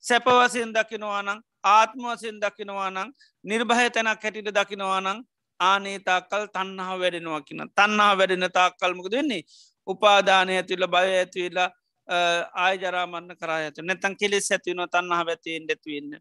සැපවසයෙන් 0.01 0.73
දකිනවානං 0.73 1.43
ආත්මවසයෙන් 1.65 2.41
දකිනවානං 2.41 3.13
නිර්භය 3.45 3.91
තැනක් 3.91 4.23
හැටිට 4.23 4.55
දකිනවානං 4.55 5.23
ආනේ 5.61 5.99
තාකල් 6.01 6.47
තන්නාව 6.55 6.99
වැඩෙනවා 7.01 7.41
කියන. 7.41 7.69
තන්නා 7.71 8.13
වැඩෙන 8.19 8.49
තාක්කල්මක 8.53 9.11
දෙන්නේ 9.11 9.43
උපාදානය 9.87 10.57
ඇතිල 10.57 10.87
බය 10.87 11.09
ඇතිවෙලා 11.13 11.71
ආයජරාමන්න 12.09 13.37
කර 13.41 13.51
ඇත 13.51 13.79
නැතන් 13.81 14.17
කෙලෙස් 14.17 14.51
ඇතිවන 14.51 14.83
තන්නා 14.95 15.23
ඇතියෙන් 15.25 15.69
ඇත්වන්න 15.69 16.15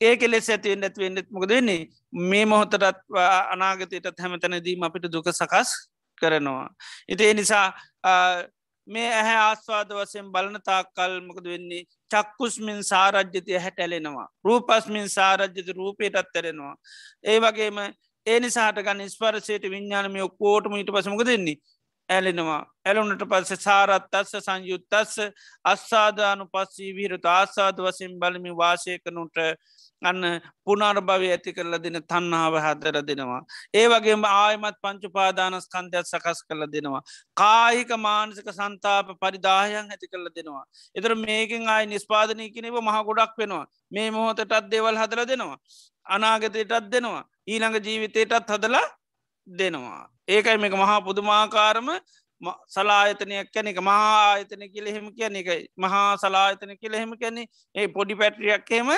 ඒ 0.00 0.16
කෙලෙස් 0.16 0.50
ඇතියෙන් 0.50 0.84
ඇත්වෙන්නෙත් 0.84 1.30
මොකද 1.30 1.48
වෙන්නේ? 1.48 1.88
මේ 2.12 2.44
මොහොතටත් 2.46 2.84
අනාගතයටත් 3.50 4.22
හැමතැනදීම 4.24 4.82
අපිට 4.82 5.12
දුක 5.12 5.30
සකස් 5.32 5.70
කරනවා. 6.20 6.68
ඉති 7.08 7.24
ඒ 7.24 7.34
නිසා 7.34 7.66
මේ 8.88 9.08
ඇහැ 9.10 9.38
ආස්වාද 9.40 9.90
වසයෙන් 9.92 10.30
බලන 10.32 10.60
තාක්කල් 10.62 11.18
මොකද 11.20 11.44
වෙන්නේ 11.46 11.82
චක්කුස්මින් 12.10 12.80
සාරජ්‍යතය 12.84 13.58
හැටැලෙනවා. 13.58 14.28
රූපස්මින් 14.44 15.08
සාරජ්‍යත 15.08 15.68
රූපයටත් 15.76 16.36
ඇරෙනවා. 16.36 16.74
ඒ 17.24 17.38
වගේම 17.40 17.78
ඒ 18.26 18.40
නිසාට 18.40 18.76
ගන්න 18.78 19.10
ස්පරසයට 19.10 19.64
විඤ්ඥානමය 19.66 20.28
කෝටම 20.36 20.74
ඊට 20.74 20.90
පසමක 20.90 21.26
දෙන්නේ 21.26 21.56
ඇලෙනවා 22.08 22.60
ඇලුනට 22.84 23.24
පස්ස 23.24 23.60
සාරත්තස්ස 23.60 24.36
සංයුත්තස්ස 24.38 25.16
අස්සාධානු 25.64 26.46
පස්සී 26.46 26.90
විරතු 26.92 27.28
ආසාද 27.30 27.78
වසින් 27.78 28.18
බලමි 28.20 28.52
වාසයකනුට 28.54 29.38
අන්න 30.02 30.22
පුනාර 30.64 30.98
භවය 31.02 31.28
ඇති 31.30 31.52
කරල 31.52 31.74
දෙන 31.78 31.98
තන්නාව 32.04 32.54
හදර 32.58 32.96
දෙනවා. 33.02 33.40
ඒ 33.74 33.86
වගේම 33.86 34.24
ආයමත් 34.26 34.78
පංචුපාදානස් 34.82 35.68
කන්දයක් 35.68 36.06
සකස් 36.06 36.40
කරල 36.46 36.66
දෙනවා. 36.66 37.02
කායික 37.36 37.92
මානසික 37.98 38.48
සන්තාප 38.50 39.12
පරිදාහයන් 39.20 39.86
ඇති 39.88 40.06
කරල 40.06 40.26
දෙනවා. 40.30 40.64
එතර 40.94 41.14
මේකින් 41.16 41.68
ආය 41.68 41.84
නිස්පාදනය 41.86 42.48
කනෙව 42.50 42.80
මහ 42.80 42.96
ගොඩක් 43.04 43.36
වෙනවා. 43.38 43.66
මේ 43.90 44.08
මොහොතටත් 44.10 44.70
දෙවල් 44.70 44.96
හදල 44.96 45.22
දෙනවා. 45.26 45.58
අනාගතයටත් 46.06 46.90
දෙනවා. 46.90 47.22
ඊළඟ 47.46 47.78
ජීවිතයටත් 47.80 48.50
හදලා 48.50 48.86
දෙනවා. 49.48 50.02
ඒකයි 50.28 50.58
මේක 50.58 50.74
මහා 50.74 51.00
පුදුමාකාරම 51.00 51.88
සලායතනයක් 52.68 53.52
කැන 53.52 53.66
එක 53.66 53.78
මහා 53.80 54.10
ආයතන 54.24 54.62
කියල 54.68 54.86
හෙම 54.86 55.06
කියන 55.12 55.36
එක 55.36 55.48
මහා 55.76 56.16
සලායතන 56.16 56.74
කියල 56.76 56.94
හෙම 56.94 57.14
කැනෙ 57.16 57.46
ඒ 57.74 57.88
පොඩි 57.88 58.14
පැට්‍රියක් 58.14 58.70
හෙම 58.70 58.90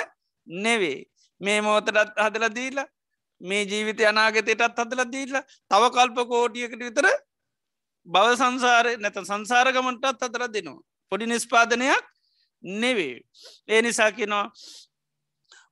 නෙවේ. 0.47 1.05
මේ 1.41 1.61
මෝතරත් 1.61 2.11
හදල 2.17 2.47
දීලා 2.55 2.87
මේ 3.41 3.63
ජීවිත 3.63 4.01
අනාගතයටත් 4.01 4.79
හදල 4.79 5.03
දීලා 5.11 5.43
තව 5.71 5.83
කල්ප 5.95 6.17
කෝටියකට 6.27 6.79
විතර 6.79 7.07
බව 8.07 8.35
සංසාරය 8.35 8.97
නැත 8.97 9.17
සංසාරගමටත් 9.23 10.05
හතර 10.23 10.43
දෙනවා. 10.53 10.81
පොඩි 11.11 11.25
නිස්පාදනයක් 11.25 12.03
නෙවේ. 12.63 13.21
ඒ 13.67 13.81
නිසා 13.81 14.11
කිනවා 14.11 14.51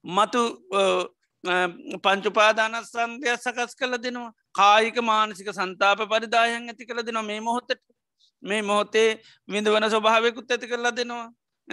මතු 0.05 0.41
පංචුපාදානස්සන්දයක් 2.03 3.37
සකස් 3.37 3.75
කල 3.75 3.97
දෙනවා. 3.97 4.33
කායික 4.53 4.97
මානසික 5.01 5.49
සන්තාප 5.51 5.99
පරිදායන් 6.11 6.69
ඇති 6.69 6.85
කළ 6.85 7.05
දෙනවා 7.05 7.23
මේ 7.23 7.39
මොහොත්තට 7.41 7.81
මේ 8.43 8.61
මොහොතේ 8.61 9.09
විඳවන 9.47 9.89
ස්වභාවයකුත් 9.89 10.51
ඇති 10.51 10.67
කරලා 10.67 10.95
දෙනවා. 10.95 11.27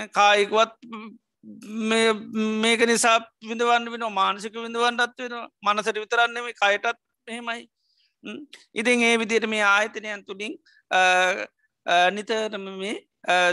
කායිකවත් 0.09 0.73
මේක 1.43 2.81
නිසා 2.87 3.19
විඳවන්න 3.43 3.87
වෙන 3.93 4.05
මානසික 4.13 4.55
විඳවන්නත් 4.55 5.17
වෙන 5.19 5.37
මනසට 5.67 5.97
විතරන්නෙම 5.97 6.51
කයටත් 6.53 6.99
මෙහෙමයි. 7.29 7.69
ඉතින් 8.75 9.03
ඒ 9.03 9.17
විදියට 9.19 9.49
මේ 9.49 9.65
ආයතනයන් 9.65 10.25
තුළින් 10.27 10.55
නිතරම 12.13 12.67
මේ 12.83 12.95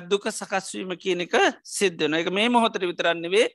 දුක 0.09 0.27
සකස්වීම 0.29 0.91
කියන 0.97 1.23
එක 1.25 1.35
සිද්ධන 1.63 2.19
එක 2.19 2.29
මේ 2.31 2.49
මොහොතර 2.49 2.83
විතරන්නවේ 2.91 3.47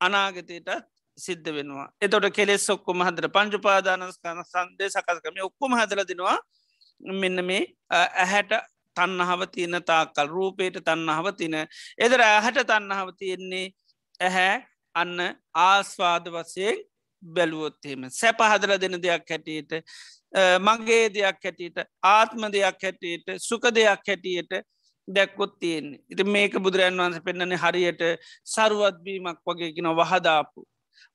අනාගතයටත් 0.00 0.70
සිද්ධ 1.18 1.50
වෙනවා. 1.56 1.88
එතොට 2.00 2.28
කෙලෙස් 2.32 2.68
ඔක්කොම 2.70 3.04
හදර 3.06 3.28
පංචුපාදානස්කන 3.36 4.40
සන්දය 4.44 4.88
සකස්කම 4.88 5.42
ඔක්කොම 5.48 5.76
හදල 5.78 6.04
දෙනවා. 6.08 6.38
මෙන්න 7.22 7.44
මේ 7.44 7.62
ඇහැට 7.90 8.52
තන්නහව 8.96 9.46
තියන 9.48 9.80
තාකල් 9.84 10.28
රූපයට 10.28 10.80
තන්නහව 10.82 11.32
තින 11.36 11.54
එදර 11.98 12.20
ඇහැට 12.22 12.60
තන්නහව 12.64 13.14
තියෙන්නේ 13.18 13.66
ඇහැ 14.20 14.56
අන්න 14.94 15.16
ආස්වාද 15.62 16.28
වසයෙන් 16.30 16.84
බැලුවොත්තේම 17.22 18.10
සැප 18.10 18.38
හදල 18.42 18.76
දෙන 18.78 19.00
දෙයක් 19.00 19.30
හැටියට 19.30 19.72
මගේ 20.60 21.08
දෙයක් 21.10 21.40
හැටියට 21.40 21.78
ආත්ම 22.04 22.46
දෙයක් 22.52 22.78
හැටියට 22.82 23.36
සුක 23.40 23.66
දෙයක් 23.70 24.08
හැටියට 24.08 24.52
දැක්කොත් 25.08 25.58
තියෙන් 25.58 25.86
ඉති 26.10 26.24
මේක 26.24 26.54
බුදුරන් 26.58 26.96
වන්ස 26.96 27.20
පෙන්න්නන්නේ 27.20 27.58
හරියට 27.58 28.02
සරුවත්බීමක් 28.46 29.40
වගේ 29.46 29.72
කින 29.72 29.88
වහදාපු. 29.92 30.60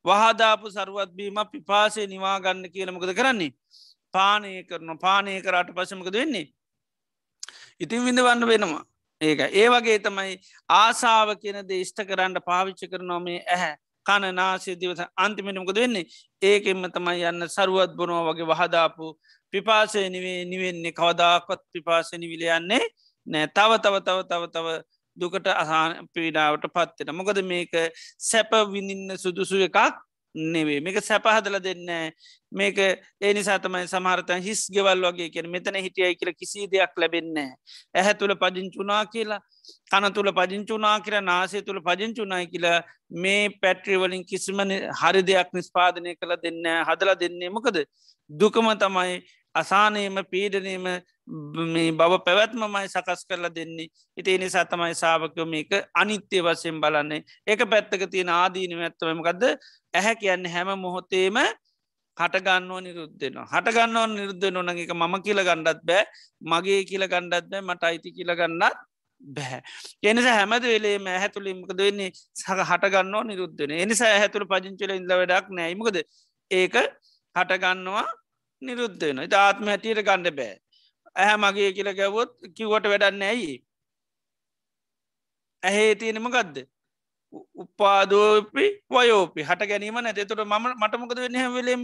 වහදාපු 0.06 0.68
සරුවත්බීම 0.70 1.40
පිපාසේ 1.52 2.08
නිවාගන්න 2.08 2.70
කියලමකද 2.72 3.14
කරන්නේ? 3.14 3.54
පානය 4.14 4.64
කරන 4.64 4.98
පානය 4.98 5.42
කරාට 5.42 5.74
පසමකද 5.76 6.14
වෙන්නේ? 6.14 6.48
ඉතින් 7.80 8.06
විඳවන්න 8.06 8.46
වෙනවා. 8.46 8.84
ඒක 9.22 9.40
ඒ 9.52 9.68
වගේ 9.70 10.00
තමයි 10.00 10.34
ආසාාව 10.70 11.36
කියන 11.38 11.60
දේෂ්ට 11.66 12.02
කරන්න 12.04 12.40
පාවිච්ච 12.42 12.84
කරනවා 12.86 13.20
මේ 13.20 13.40
ඇහැ 13.48 13.76
කණ 14.06 14.36
නාසේ 14.36 14.76
දිවස 14.76 15.02
අන්තිමෙනමකද 15.18 15.78
වෙන්නේ? 15.78 16.06
ඒකෙන්ම 16.42 16.88
තමයි 16.90 17.26
යන්න 17.26 17.48
සරුවත් 17.48 17.96
බොනවා 17.96 18.24
වගේ 18.30 18.50
වහදාපු 18.52 19.12
පිපාසය 19.54 20.06
නිවේ 20.10 20.46
නිවෙන්නේ. 20.46 20.94
කවදාකොත් 20.94 21.62
පිපාසය 21.74 22.18
නිවිලයන්නේ 22.18 22.84
නෑ. 23.28 23.48
තව 23.50 23.72
තව 23.80 23.96
තව 24.02 24.20
තව 24.26 24.44
තව 24.50 24.68
දුකට 25.18 25.48
අහන 25.54 26.08
පීඩාවට 26.14 26.68
පත්වෙන 26.70 27.16
මොකද 27.16 27.42
මේක 27.46 27.74
සැප 28.22 28.52
විඳින්න 28.72 29.18
සුදුසු 29.18 29.60
එකක් 29.68 29.80
නෙවේ 30.36 30.80
මේක 30.80 31.02
සැපහදල 31.02 31.58
දෙන්න 31.60 31.88
මේක 32.52 32.78
ඒ 32.78 33.34
නිසාතමයි 33.34 33.88
සමහරතන් 33.88 34.42
හිස් 34.42 34.62
ගෙවල් 34.70 35.02
වගේ 35.06 35.30
කියෙන 35.30 35.50
මෙතන 35.50 35.76
හිටියයි 35.78 36.16
කියල 36.16 36.34
කිසි 36.34 36.68
දෙයක් 36.68 36.94
ලැබෙන්නේ 36.96 37.50
ඇහැ 37.94 38.14
තුළ 38.16 38.36
පජංචුනා 38.36 39.06
කියලා 39.08 39.42
කන 39.90 40.14
තුළ 40.14 40.32
පජංචුනා 40.32 41.00
කියර 41.00 41.22
නාසේ 41.24 41.62
තුළ 41.62 41.82
පජංචුනායි 41.82 42.48
කියලා 42.48 42.78
මේ 43.18 43.50
පැට්‍රිවලින් 43.62 44.24
කිසිම 44.26 44.62
හරි 45.02 45.22
දෙයක් 45.24 45.50
නිස්පාදනය 45.54 46.16
කළ 46.16 46.36
දෙන්න 46.38 46.64
හදලා 46.86 47.16
දෙන්නේ 47.16 47.50
මොකද? 47.50 47.78
දුකම 48.30 48.68
තමයි 48.76 49.22
අසානයම 49.56 50.18
පීඩනීම 50.26 50.86
මේ 51.30 51.92
බව 51.92 52.14
පැවැත්මමයි 52.26 52.88
සකස් 52.88 53.22
කරලා 53.30 53.54
දෙන්නේ. 53.56 53.88
ඉති 54.18 54.38
නිසා 54.38 54.66
තමයි 54.66 54.96
සාාවකයෝ 54.96 55.46
මේක 55.46 55.72
අනිත්‍ය 55.94 56.42
වශයෙන් 56.42 56.82
බලන්නේ. 56.82 57.24
ඒක 57.48 57.62
පැත්තක 57.70 58.04
තියෙන 58.12 58.30
ආදීනව 58.32 58.82
ඇත්තවමකක්ද 58.82 59.44
ඇහැ 59.94 60.16
කියන්න 60.16 60.46
හැම 60.48 60.70
මොහොතේම 60.80 61.38
හටගන්නුව 62.18 62.80
නිරුද්ධනවා 62.86 63.48
හටගන්නව 63.54 64.06
නිරුද්ධ 64.14 64.48
නොන 64.52 64.70
එක 64.76 64.94
මම 64.94 65.16
කියල 65.26 65.42
ගණ්ඩත් 65.48 65.82
බෑ. 65.84 66.06
මගේ 66.44 66.82
කියල 66.84 67.06
ගණ්ඩත් 67.08 67.50
බෑ. 67.52 67.62
මට 67.62 67.84
අයිති 67.84 68.16
කියල 68.18 68.34
ගන්නත් 68.36 68.78
බැහැ 69.22 69.62
එනිස 70.04 70.26
හැමද 70.30 70.64
වෙලේ 70.64 70.98
ඇහැතුළින්මකද 71.08 71.80
වෙන්නේ? 71.80 72.12
සහ 72.36 72.50
හටගන්නවා 72.70 73.24
නිරුද්ධන 73.24 73.76
එනිසා 73.78 74.10
ඇහැතුළ 74.16 74.50
පජංචල 74.52 74.96
ඉල්ල 74.96 75.14
වැඩක් 75.14 75.54
නෑයිමකද 75.58 76.02
ඒක 76.52 76.76
හටගන්නවා 77.36 78.08
නිරුද්ධ 78.62 79.04
වෙන 79.04 79.20
ආත්ම 79.42 79.72
හැටියට 79.72 80.04
ගණඩ 80.08 80.36
බෑ. 80.40 80.56
ඇහැ 81.20 81.38
මගේ 81.38 81.72
කියල 81.76 81.90
ගැවොත් 82.00 82.32
කිවට 82.56 82.86
වැඩන්න 82.92 83.24
ඇයි? 83.24 83.56
ඇහේ 85.64 85.96
තියෙනම 85.96 86.30
ගදද 86.36 86.58
උපාදෝපි 87.56 88.66
වයෝපි. 88.90 89.42
හට 89.44 89.70
ගැනීම 89.70 90.00
නැතතුට 90.00 90.44
මම 90.46 90.66
මටමකද 90.82 91.20
වෙන්න 91.26 91.42
හැවෙලේම 91.42 91.84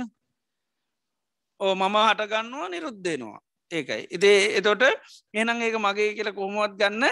ඕ 1.60 1.74
මම 1.76 1.96
හටගන්නවා 2.02 2.70
නිරුද්ධෙනවා 2.70 3.40
ඒකයි. 3.72 4.04
ඉතේ 4.16 4.40
එතොට 4.58 4.84
එනං 5.34 5.62
ඒක 5.62 5.78
මගේ 5.86 6.10
කියල 6.18 6.32
කොහොමුවත් 6.34 6.76
ගන්න 6.80 7.04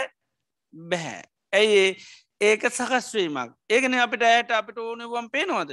බැහැ 0.74 1.24
ඇයි 1.54 1.86
ඒක 2.42 2.62
සකස්වීමක් 2.70 3.52
ඒකන 3.70 4.00
අපිට 4.00 4.24
ඇයට 4.24 4.52
අපිට 4.52 4.78
ඕනවම් 4.80 5.28
පේනවාද? 5.30 5.72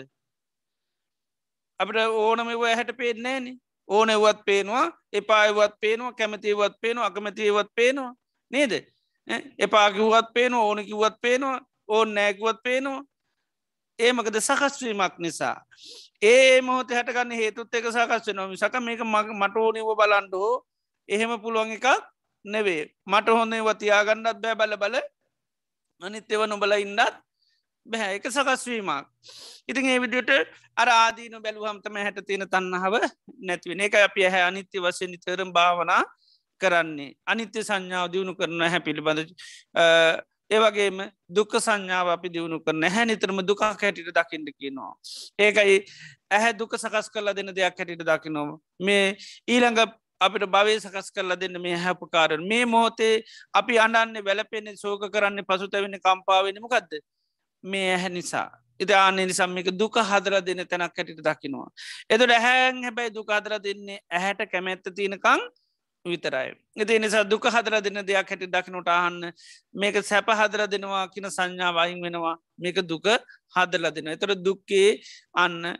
අපට 1.81 1.97
ඕනමව 1.97 2.63
ඇහැට 2.63 2.93
පේෙන්නේනේ 2.97 3.57
ඕනෙවත් 3.91 4.41
පේනවා 4.47 4.87
එපායවත් 5.13 5.75
පේනවා 5.81 6.13
කැමතිවත් 6.13 6.75
පේනවා 6.81 7.07
අකමැතිවත් 7.07 7.71
පේනවා. 7.75 8.15
නේද? 8.51 8.73
එපාකිවත් 9.59 10.29
පේනවා 10.35 10.65
ඕන 10.65 10.85
කිවත් 10.85 11.17
පේනවා 11.21 11.61
ඕන් 11.89 12.15
නෑකුවත් 12.15 12.63
පේනවා. 12.63 13.03
ඒමකද 13.99 14.37
සකස්වීමක් 14.41 15.19
නිසා. 15.19 15.57
ඒ 16.23 16.61
මොහොත 16.61 16.91
හැටගන්න 16.91 17.33
හේතුත් 17.33 17.75
එක 17.75 17.87
සකස්ව 17.87 18.35
නොම 18.35 18.57
සක 18.57 18.75
මේක 18.81 19.01
මට 19.05 19.57
ඕනිව 19.57 19.89
බලන්ඩෝ 20.01 20.53
එහෙම 21.09 21.33
පුළුවන් 21.43 21.73
එකක් 21.73 21.87
නෙවේ 22.45 22.83
මට 23.07 23.29
හොන්නේ 23.29 23.63
වතියාගන්නත් 23.63 24.39
බෑ 24.43 24.55
බල 24.55 24.77
බල. 24.77 24.97
අනිත්‍යව 26.03 26.47
නොබල 26.47 26.73
ඉන්නත් 26.79 27.15
බැහැ. 27.91 28.17
එක 28.17 28.27
සකස්වීමක් 28.29 29.07
ඉතින් 29.69 29.87
ඒ 29.87 29.99
විඩියට 30.01 30.31
අර 30.77 30.89
ආදීන 30.91 31.37
බැලුහම්තම 31.43 31.97
හැට 31.97 32.19
තියෙන 32.27 32.47
තන්නහාව 32.47 32.97
නැතිවෙන 33.41 33.81
එක 33.81 33.95
අප 34.01 34.19
හැ 34.27 34.43
අනිත්‍ය 34.43 34.79
වශයෙන් 34.79 35.15
තරම් 35.19 35.53
භාවනා 35.53 36.03
කරන්නේ. 36.61 37.15
අනිත්‍ය 37.27 37.63
සංඥාව 37.63 38.11
දියුණු 38.13 38.35
කරන 38.35 38.63
හැ 38.65 38.81
පිළිබඳ. 38.81 39.31
ඒවගේම 40.51 40.99
දුක 41.31 41.53
සංඥාව 41.59 42.13
අපි 42.17 42.29
දියුණු 42.29 42.61
කරන 42.61 42.85
හැ 42.89 43.05
නිතරම 43.07 43.41
දුකක් 43.43 43.63
හැටිට 43.63 44.13
දකිින්ට 44.13 44.51
කියනවා. 44.59 44.93
ඒකයි 45.39 45.79
ඇහැ 46.31 46.53
දුක 46.55 46.77
සකස් 46.77 47.11
කරලා 47.11 47.35
දෙන්න 47.35 47.55
දෙයක් 47.55 47.79
හැටිට 47.79 48.05
දකිනවා. 48.05 48.59
මේ 48.81 49.17
ඊළඟ 49.47 49.83
අපිට 50.21 50.45
භවය 50.47 50.75
සකස් 50.79 51.09
කරලා 51.13 51.37
දෙන්න 51.37 51.57
මේ 51.61 51.77
හැපකාරන 51.77 52.43
මේ 52.47 52.65
මොහොතේ 52.67 53.15
අපි 53.55 53.79
අඩන්නේ 53.79 54.25
වැලපෙන්නේ 54.25 54.77
සෝක 54.77 55.07
කරන්නේ 55.09 55.45
පසුතැවෙන 55.45 55.97
කම්පාවෙනමකක්ද 55.99 56.93
මේ 57.63 57.95
ඇහැ 57.95 58.09
නිසා. 58.11 58.51
ඉතාන්නේ 58.81 59.27
නිසම්මික 59.27 59.71
දුක 59.73 59.97
හදර 60.01 60.41
දෙන්න 60.41 60.67
තැනක් 60.67 60.97
හැටිට 60.97 61.21
දකිනවා. 61.21 61.69
එතුට 62.09 62.31
ඇහැන් 62.31 62.85
හැබැයි 62.85 63.15
දුක 63.15 63.29
හදර 63.29 63.59
දෙන්නේ 63.59 63.99
ඇහැට 64.11 64.51
කැමැත්ත 64.51 64.89
තියනකං 64.97 65.43
විතරයි. 66.05 66.55
එති 66.77 66.99
නිසා 66.99 67.25
දුක 67.25 67.45
හදර 67.47 67.81
දෙන්න 67.81 68.01
දෙයක් 68.03 68.29
හැටි 68.29 68.49
දකිනොට 68.49 68.89
අහන්න 68.89 69.33
මේක 69.75 70.01
සැප 70.03 70.29
හදර 70.31 70.67
දෙනවා 70.67 71.07
කියන 71.09 71.29
සංඥා 71.29 71.73
වයින් 71.73 72.01
වෙනවා 72.03 72.37
මේක 72.59 72.81
දුක 72.83 73.09
හදල 73.55 73.91
දෙන. 73.91 74.09
එතර 74.09 74.35
දුක්කේ 74.37 75.01
අන්න 75.35 75.77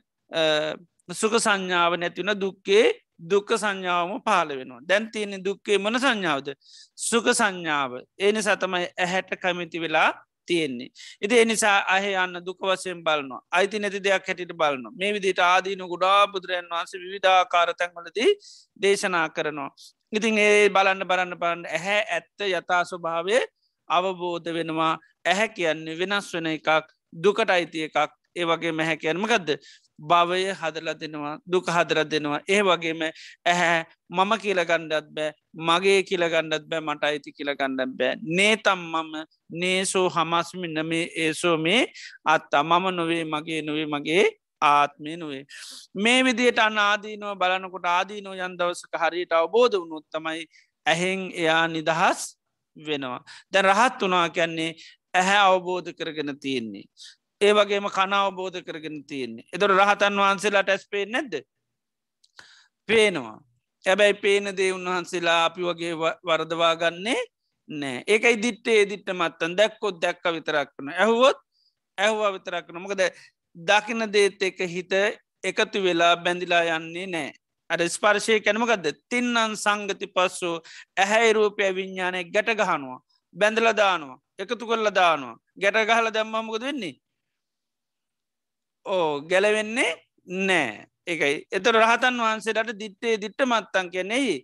සුක 1.11 1.35
සංඥාව 1.39 1.97
නැතිවන 1.97 2.35
දුක්කේ 2.37 2.85
දුක්ක 3.21 3.57
සංඥාවම 3.57 4.21
පාල 4.23 4.49
වෙනවා 4.51 4.81
දැන් 4.83 5.11
තියෙන 5.11 5.41
දුක්කේ 5.41 5.79
මන 5.79 5.99
සංඥාවද 5.99 6.53
සුක 6.97 7.27
සංඥාව 7.33 8.01
ඒනි 8.19 8.43
සතමයි 8.43 8.89
ඇහැට 8.97 9.33
කමිති 9.37 9.81
වෙලා 9.81 10.11
තියෙන්නේ. 10.51 10.91
ඉති 11.23 11.41
එනිසා 11.45 11.77
අහ 11.95 12.05
යන්න 12.17 12.41
දුක 12.47 12.61
වසයෙන් 12.65 13.01
බලනවා 13.07 13.41
අයිති 13.53 13.83
නැති 13.83 14.03
දෙයක් 14.07 14.29
හැටිට 14.29 14.53
බලන්න 14.55 14.99
මේ 14.99 15.13
විදිට 15.13 15.43
ආදීන 15.45 15.87
ගුඩා 15.93 16.21
බුදුරන් 16.27 16.69
වන්සේ 16.73 17.01
විධාකාරතැන්වලදී 17.07 18.31
දේශනා 18.83 19.27
කරනවා. 19.31 19.71
ඉතින් 20.13 20.39
ඒ 20.39 20.69
බලන්න 20.71 21.09
බලන්න 21.11 21.41
බලන්න 21.43 21.67
ඇහැ 21.71 22.01
ඇත්ත 22.11 22.49
යථා 22.49 22.83
ස්වභාවය 22.85 23.37
අවබෝධ 23.89 24.49
වෙනවා 24.57 24.95
ඇහැ 25.25 25.49
කියන්නේ 25.51 25.99
වෙනස් 25.99 26.33
වෙන 26.35 26.49
එකක් 26.49 26.69
දුකට 27.13 27.51
අයිති 27.51 27.87
එකක් 27.87 28.20
ඒ 28.37 28.45
වගේ 28.45 28.73
මැහැ 28.73 28.97
කියන්නම 28.97 29.27
ගදද 29.27 29.59
භවය 29.99 30.53
හදල 30.53 30.89
දෙනවා 30.95 31.35
දුක 31.47 31.67
හදර 31.67 32.05
දෙනවා. 32.05 32.41
ඒ 32.49 32.63
වගේම 32.63 33.03
ඇහැ 33.03 33.85
මම 34.11 34.33
කියලගණ්ඩත් 34.39 35.09
බෑ 35.11 35.33
මගේ 35.61 36.03
කියලගණ්ඩත් 36.03 36.65
බෑ 36.67 36.81
මට 36.81 37.05
අයිති 37.05 37.33
කියලගණ්ඩත් 37.33 37.97
බෑ. 37.99 38.17
නේතම් 38.23 38.81
මම 38.93 39.13
නේසෝ 39.53 40.09
හමස්මින්න 40.09 40.87
මේ 40.87 41.07
ඒසෝ 41.17 41.57
මේ 41.59 41.83
අත්තා. 42.25 42.63
මම 42.63 42.87
නොවේ 42.91 43.25
මගේ 43.25 43.63
නොවේ 43.63 43.87
මගේ 43.87 44.25
ආත්මය 44.63 45.17
නොවේ. 45.17 45.45
මේ 45.95 46.25
විදියට 46.25 46.59
අන්න 46.59 46.79
ආදීනුව 46.79 47.39
බලනකොට 47.39 47.87
ආදීනෝ 47.89 48.35
යන් 48.37 48.59
දවසක 48.59 48.93
හරියට 48.97 49.33
අවබෝධ 49.33 49.77
වුණුත් 49.77 50.07
තමයි 50.11 50.47
ඇහෙන් 50.87 51.21
එයා 51.35 51.65
නිදහස් 51.69 52.21
වෙනවා. 52.77 53.21
දැ 53.53 53.63
රහත් 53.63 54.03
වනා 54.03 54.29
කියන්නේ 54.31 54.73
ඇහැ 55.15 55.41
අවබෝධ 55.45 55.91
කරගෙන 55.93 56.39
තියෙන්නේ. 56.39 56.87
ඒ 57.41 57.53
වගේම 57.53 57.87
කනවබෝධ 57.89 58.61
කරගෙන 58.63 59.05
තියෙන්නේ. 59.05 59.47
එතොට 59.53 59.73
රහතන් 59.73 60.17
වහන්සේලාට 60.17 60.69
ඇස් 60.69 60.85
පේ 60.89 61.05
නැද්ද? 61.07 61.35
පේනවා. 62.89 63.39
ඇබැයි 63.85 64.15
පේන 64.17 64.57
දේ 64.57 64.73
උන්වහන්සේලා 64.73 65.45
අපි 65.45 65.63
වගේ 65.63 65.95
වරදවා 66.27 66.75
ගන්නේ 66.77 67.21
නෑ 67.69 68.05
ඒකයි 68.07 68.37
දිට්ටේ 68.43 68.81
දිට්ට 68.85 69.13
මත්තන්. 69.13 69.57
දැක්කොත් 69.57 70.01
දැක්ක 70.03 70.25
විතරක් 70.37 70.71
වන 70.77 70.95
ඇහුවොත් 70.95 71.39
ඇහවා 71.99 72.33
විතරක් 72.33 72.67
වන 72.69 72.83
මොකද 72.83 73.03
දකින 73.57 74.07
දේත් 74.13 74.43
එක 74.43 74.59
හිත 74.69 74.93
එකතු 75.43 75.83
වෙලා 75.83 76.15
බැඳිලා 76.17 76.65
යන්නේ 76.77 77.07
නෑ 77.09 77.31
අඩ 77.71 77.83
ස්පර්ශය 77.89 78.41
කැනමකක්ද 78.43 78.87
තින්නන් 79.09 79.55
සංගති 79.57 80.07
පස්සු 80.09 80.51
ඇහැයි 80.97 81.33
රූපය 81.33 81.69
විඤ්ඥානය 81.77 82.25
ගැට 82.35 82.51
ගහනවා. 82.53 82.99
බැඳල 83.35 83.69
දානවා. 83.75 84.19
එකතු 84.39 84.67
කොල්ල 84.67 84.91
දානවා. 84.93 85.37
ගැට 85.57 85.87
ගහල 85.89 86.11
දැම්මමකද 86.11 86.63
වෙන්නේ? 86.63 86.95
ඕ 88.91 89.23
ගැලවෙන්නේ 89.31 89.91
නෑ. 90.47 90.87
එකයි 91.07 91.37
එතර 91.51 91.75
රහතන් 91.77 92.17
වහන්සේලාට 92.19 92.73
දිත්තේ 92.81 93.15
දිට්ට 93.23 93.43
මත්තන් 93.47 93.87
කියනෙයි 93.93 94.35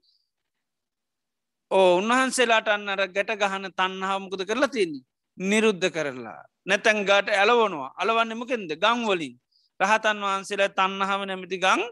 ඕ 1.70 1.90
උන්වහන්සේලාට 1.99 2.68
අන්නර 2.68 3.03
ගැට 3.09 3.32
ගහන 3.34 3.66
තන්නහාමුකද 3.72 4.42
කරලා 4.49 4.68
තියන්නේ? 4.68 5.05
නිරුද්ධ 5.38 5.88
කරලා. 5.90 6.40
නැතැන් 6.66 7.05
ගට 7.05 7.28
ඇලවනවා. 7.32 7.90
අලවන්නමකෙන්ද 7.97 8.70
ගංවලින් 8.76 9.34
රහතන් 9.80 10.18
වහන්සේලා 10.24 10.74
තන්නහම 10.78 11.22
නැමති 11.28 11.59
ගං 11.59 11.82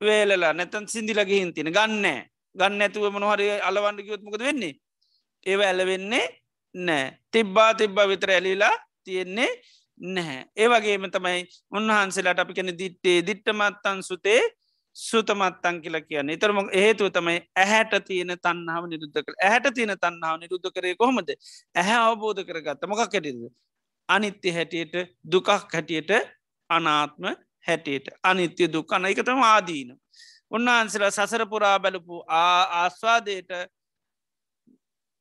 වේලලා. 0.00 0.52
නැතන් 0.52 0.84
සිින්දිලගහින් 0.86 1.54
තින 1.54 1.70
ගන්නෑ 1.70 2.18
ගන්න 2.54 2.82
ඇතුව 2.82 3.10
මොනහරි 3.12 3.48
අලවන්න 3.60 3.98
කිවත්මකද 3.98 4.42
වෙන්නේ? 4.42 4.74
ඒව 5.46 5.60
ඇලවෙන්නේ 5.62 6.26
නෑ. 6.74 7.06
තිබ්බා 7.32 7.70
තිබ්බ 7.74 7.98
විතර 8.10 8.30
ඇලිලා 8.30 8.74
තියෙන්නේ 9.04 9.50
නැහැ. 10.00 10.44
ඒ 10.56 10.68
වගේම 10.68 11.10
තමයි 11.10 11.42
උන්වහන්සේලාට 11.72 12.40
අපි 12.40 12.54
කැන 12.54 12.72
දිට්ටේ 12.78 13.18
දිට්ටමත්තන් 13.26 14.02
සුතේ 14.02 14.40
සුතමත්තන් 14.96 15.80
කියලා 15.82 16.02
කියන්න. 16.02 16.30
එතරම 16.30 16.58
හේතුව 16.74 17.10
තමයි 17.12 17.38
ඇහැට 17.56 17.94
තියෙන 18.06 18.34
තන්නාව 18.38 18.84
නිරුද්ධ 18.86 19.18
කළ 19.18 19.38
ඇහැට 19.40 19.68
තියෙන 19.74 19.94
තන්නාව 19.96 20.40
නිරුද්ධ 20.40 20.70
කරේ 20.74 20.94
කොහොමද? 20.96 21.30
ඇහැ 21.74 21.98
අවබෝධ 22.04 22.42
කරගත්ත. 22.44 22.86
මොකක් 22.86 23.00
හැටිද 23.06 23.42
අනිත්‍ය 24.08 24.52
හැටියට 24.52 24.94
දුකක් 25.24 25.48
හැටියට 25.48 26.10
අනාත්ම 26.70 27.24
හැටියට. 27.66 28.08
අනිත්‍ය 28.22 28.68
දුකන 28.68 29.04
එකතම 29.06 29.42
ආදීන. 29.44 29.90
උන්වහන්සලා 30.50 31.10
සසර 31.10 31.46
පුරා 31.46 31.78
බැලපු 31.78 32.24
ආස්වාදයට 32.28 33.50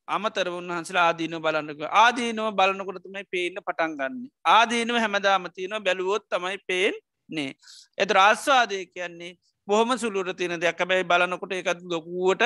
අමතර 0.07 0.47
උන්වහන්සලා 0.49 1.05
ආදීන 1.09 1.35
බලන්නක 1.37 1.81
ආදීනව 1.95 2.47
බලනකොටතමයි 2.59 3.25
පේන්න 3.33 3.59
පටන් 3.59 3.97
ගන්න. 3.99 4.15
ආදීනව 4.47 4.97
හැමදාමතියන 4.97 5.75
බැලුවොත් 5.81 6.25
තමයි 6.29 6.57
පේෙන් 6.67 6.95
නේ 7.29 7.51
එත 7.97 8.11
ආස්වාදය 8.19 8.79
කියන්නේ 8.87 9.33
බොහොම 9.67 9.91
සුළුර 9.97 10.33
තියෙන 10.33 10.55
දෙයක්. 10.57 10.81
බැයි 10.83 11.03
බලනකොට 11.03 11.53
එකත් 11.53 11.83
ලොකුවට 11.85 12.43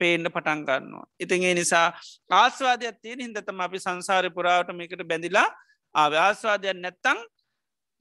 පේන්න 0.00 0.24
පටන් 0.26 0.62
ගන්නවා. 0.62 1.06
ඉතින් 1.18 1.42
ඒ 1.42 1.54
නිසා 1.54 1.88
ආස්වාදයක් 2.32 2.96
තියෙන 3.02 3.20
හිදතම 3.20 3.60
අපි 3.60 3.78
සංසාරය 3.78 4.30
පුරාවට 4.30 4.72
මේකට 4.72 5.04
බැඳිලා 5.04 5.48
ආව. 5.94 6.12
ආස්වාදයක් 6.20 6.76
නැත්තං 6.76 7.18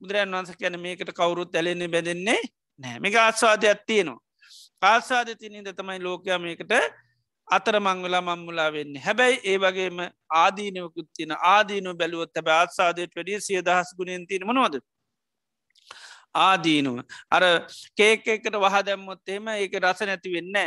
බුදුරන් 0.01 0.33
වන්ස 0.33 0.55
කියන 0.55 0.79
මේකට 0.79 1.11
කවුරුත් 1.11 1.55
ඇලෙන්නේ 1.55 1.93
බැඳෙන්නේ 1.95 2.41
නෑ 2.79 2.99
මේක 2.99 3.15
ආස්වාදයක් 3.17 3.85
තියෙනවා. 3.87 4.21
ආස්වාද 4.81 5.29
තිනින්ද 5.35 5.69
තමයි 5.75 5.99
ලෝකයා 5.99 6.39
මේකට 6.39 6.73
අතර 7.49 7.75
මංවෙලා 7.79 8.21
මංමුලා 8.21 8.69
වෙන්නේ. 8.71 9.01
හැබැයි 9.01 9.41
ඒ 9.43 9.57
වගේම 9.57 9.99
ආදීනවකුත් 10.41 11.09
තින 11.17 11.31
ආදීනු 11.53 11.93
බැලුවොත් 11.95 12.35
හැබ 12.35 12.47
ආත්සාදයට 12.49 13.15
වැඩිය 13.15 13.39
සිය 13.41 13.61
දහස් 13.61 13.95
ගුණෙන් 13.97 14.27
තින 14.27 14.45
මනවද? 14.45 14.81
ආදීනුව. 16.35 16.99
අර 17.31 17.43
කේක 17.95 18.27
එකට 18.27 18.55
වහ 18.55 18.83
දැම්මොත් 18.85 19.21
එහෙම 19.27 19.47
ඒක 19.55 19.79
රස 19.79 20.01
නැති 20.01 20.35
වෙන්න 20.35 20.59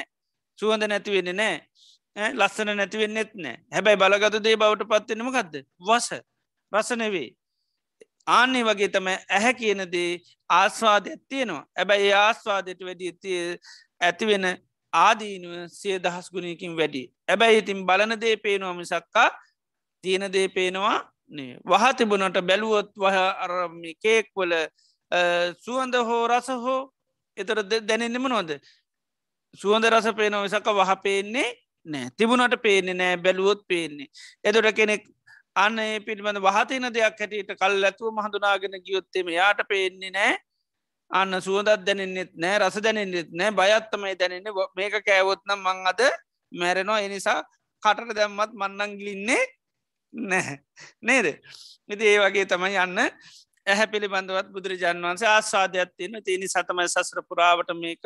සුවඳ 0.58 0.88
නැති 0.88 1.10
වෙන්න 1.10 1.36
නෑ 1.36 2.32
ලස්සන 2.32 2.74
නැතිවෙන්නෙත් 2.76 3.30
නෑ 3.36 3.56
හැබැයි 3.72 4.00
බලගත 4.02 4.42
දේ 4.44 4.56
බවට 4.56 4.88
පත්වෙනම 4.90 5.30
ගදද 5.30 5.64
වස. 5.80 6.10
රසනවේ 6.72 7.28
ආන්නේ 8.28 8.64
වගේ 8.64 8.88
තම 8.88 9.08
ඇහැ 9.08 9.54
කියනදේ 9.54 10.20
ආස්වාදයක් 10.50 11.20
තියෙනවා. 11.28 11.64
ඇබැයි 11.78 12.08
ඒ 12.08 12.14
ආස්වාදයට 12.16 12.84
වැඩි 12.84 13.38
ඇතිවෙන 14.00 14.46
ආදීනුව 14.92 15.68
සිය 15.70 15.98
දහස් 15.98 16.30
ගුණයකින් 16.30 16.76
වැඩි. 16.76 17.02
ඇබැයි 17.28 17.58
ඉතින් 17.58 17.86
බලන 17.86 18.20
දේ 18.20 18.36
පේනවා 18.36 18.74
මිසක්කා 18.74 19.30
තියෙන 20.04 20.32
දේ 20.32 20.48
පේනවා 20.48 20.98
වහ 21.66 21.84
තිබුණට 21.96 22.38
බැලුවොත් 22.42 22.90
වහ 22.96 23.16
අරමි 23.44 23.94
කේක්වල 23.96 24.52
සුවන්ද 25.64 25.94
හෝ 26.02 26.22
රස 26.28 26.48
හෝ 26.64 26.80
එතර 27.36 27.62
දැනෙන්නෙම 27.62 28.28
නොද 28.28 28.50
සුවන්ද 29.54 29.90
රස 29.90 30.08
පේනව 30.18 30.44
විසක 30.44 30.68
වහ 30.72 30.92
පේන්නේ 31.02 31.48
නෑ 31.86 32.12
තිබුණට 32.16 32.56
පේන්නේ 32.62 32.94
නෑ 32.94 33.16
බැලුවොත් 33.18 33.66
පේන්නේ. 33.68 34.08
එදොට 34.44 34.72
කෙනෙක් 34.74 35.04
අන්න 35.56 35.78
ඒ 35.78 36.00
පිළිබඳ 36.00 36.40
වහතින 36.40 36.88
දෙයක් 36.90 37.20
හැටියට 37.20 37.52
කල් 37.60 37.84
ඇතුව 37.84 38.12
මහඳුනාගෙන 38.12 38.76
ගියොත්තෙම 38.86 39.28
යාට 39.28 39.60
පේන්නේ 39.68 40.10
නෑ 40.10 40.32
අන්න 41.12 41.40
සුවදත් 41.40 41.84
දැනෙන්නෙත් 41.86 42.32
නෑ 42.34 42.58
රස 42.58 42.78
දැනෙන්නෙත් 42.84 43.28
නෑ 43.32 43.52
බයත්තමයි 43.52 44.14
දැනෙන්නේ. 44.20 44.52
මේක 44.76 44.94
කෑවොත්නම් 45.04 45.60
මං 45.60 45.86
අද 45.86 46.00
මැරෙනවා. 46.52 47.00
එනිසා 47.00 47.38
කටට 47.82 48.16
දැම්මත් 48.16 48.52
මන්නංගිලින්නේ 48.54 49.44
නැහැ. 50.12 50.56
නේද? 51.02 51.26
ඉති 51.88 52.04
ඒ 52.06 52.18
වගේ 52.20 52.46
තමයි 52.46 52.76
යන්න 52.78 52.98
ඇහැ 53.66 53.86
පිළිබඳවත් 53.86 54.52
බුදුරජාන් 54.54 55.02
වන්සේ 55.02 55.28
ආස්වාධයක් 55.28 55.90
තියෙන 55.96 56.22
තියනි 56.24 56.48
සතමයි 56.48 56.88
සසර 56.88 57.22
පුරාවට 57.22 57.72
මේක 57.76 58.04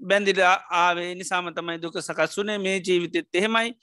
බැඳිල 0.00 0.40
ආවේ. 0.42 1.14
නිසාම 1.14 1.52
තමයි 1.54 1.82
දුක 1.82 1.98
සකස්වනේ 2.00 2.58
මේ 2.58 2.78
ජීවිතෙත් 2.80 3.28
එහෙමයි. 3.34 3.74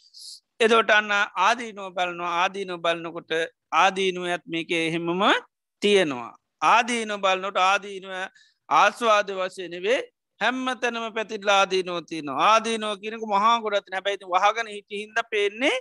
එදෝට 0.59 0.89
අන්න 0.91 1.11
ආදීනෝ 1.47 1.89
බලනවා. 1.91 2.33
ආදීනෝ 2.43 2.77
බලනකොට 2.77 3.31
ආදීනුව 3.71 4.25
ඇත් 4.25 4.45
මේක 4.47 4.71
එහෙමම 4.71 5.21
තියෙනවා. 5.81 6.31
ආදීන 6.63 7.13
බලනොට 7.21 7.57
ආදීනුව 7.61 8.13
ආස්වාද 8.69 9.29
වශයනවේ 9.39 9.99
හැම්ම 10.41 10.65
තැනම 10.81 11.07
පැතිල්ලා 11.15 11.57
ආදීනෝ 11.61 12.01
තියන 12.03 12.29
ආදීනෝ 12.41 12.93
කියනක 12.97 13.25
මහා 13.33 13.55
ගොඩත් 13.63 13.89
නැබැයිති 13.89 14.31
වහගන 14.33 14.69
හිටි 14.75 15.01
හින්ද 15.01 15.19
පේන්නේ 15.31 15.75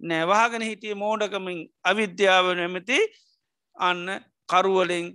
නෑවාගෙන 0.00 0.62
හිටිය 0.62 0.94
මෝඩකමින් 0.94 1.60
අවිද්‍යාව 1.84 2.46
නැමති 2.54 2.98
අන්න 3.76 4.04
කරුවලින් 4.48 5.06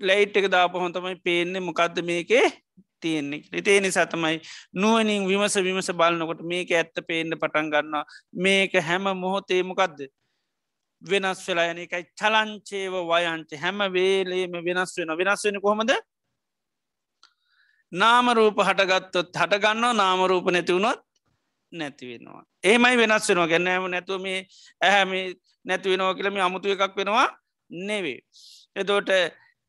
ලයිට් 0.00 0.36
එක 0.36 0.46
දාපහොතමයි 0.48 1.16
පේන්නේ 1.24 1.60
මොකක්ද 1.60 2.02
මේකේ 2.02 2.46
තියෙන්නේ. 3.00 3.42
ඉතේ 3.52 3.80
නිසා 3.80 4.06
තමයි 4.06 4.40
නුවනින් 4.74 5.26
විමස 5.28 5.56
විමස 5.58 5.90
බලන්නකොට 5.92 6.42
මේක 6.44 6.70
ඇත්ත 6.72 6.96
පේන්න 7.08 7.38
පටන් 7.42 7.70
ගන්නවා. 7.72 8.04
මේක 8.34 8.72
හැම 8.88 9.04
මොහොතේ 9.16 9.62
මොකක්ද 9.62 9.98
වෙනස් 11.02 11.42
වෙලා 11.48 11.70
යන 11.72 11.82
එකයි. 11.84 12.04
චලංචේව 12.20 12.94
වයංච. 13.10 13.50
හැම 13.56 13.78
වේලේම 13.92 14.52
වෙනස් 14.64 14.96
වෙන 14.98 15.16
වෙනස් 15.18 15.44
වෙන 15.44 15.60
කොහොමද? 15.60 15.92
නාමරූප 17.92 18.58
හටගත්තොත් 18.68 19.34
හටගන්නවා 19.34 19.92
නාමරූප 19.94 20.50
නැතිවුණොත් 20.50 21.00
නැතිවෙනවා. 21.72 22.44
ඒමයි 22.64 22.96
වෙනස් 23.02 23.28
වෙනවා. 23.28 23.50
ගැන්නෑම 23.52 23.90
නැතුව 23.90 24.22
මේ 24.22 24.46
ඇහැම 24.80 25.12
නැතිවෙනවා 25.64 26.14
කියලම 26.14 26.40
අමුතු 26.40 26.68
එකක් 26.68 26.96
වෙනවා 26.96 27.28
නෙවේ. 27.70 28.20
එතෝට 28.76 29.10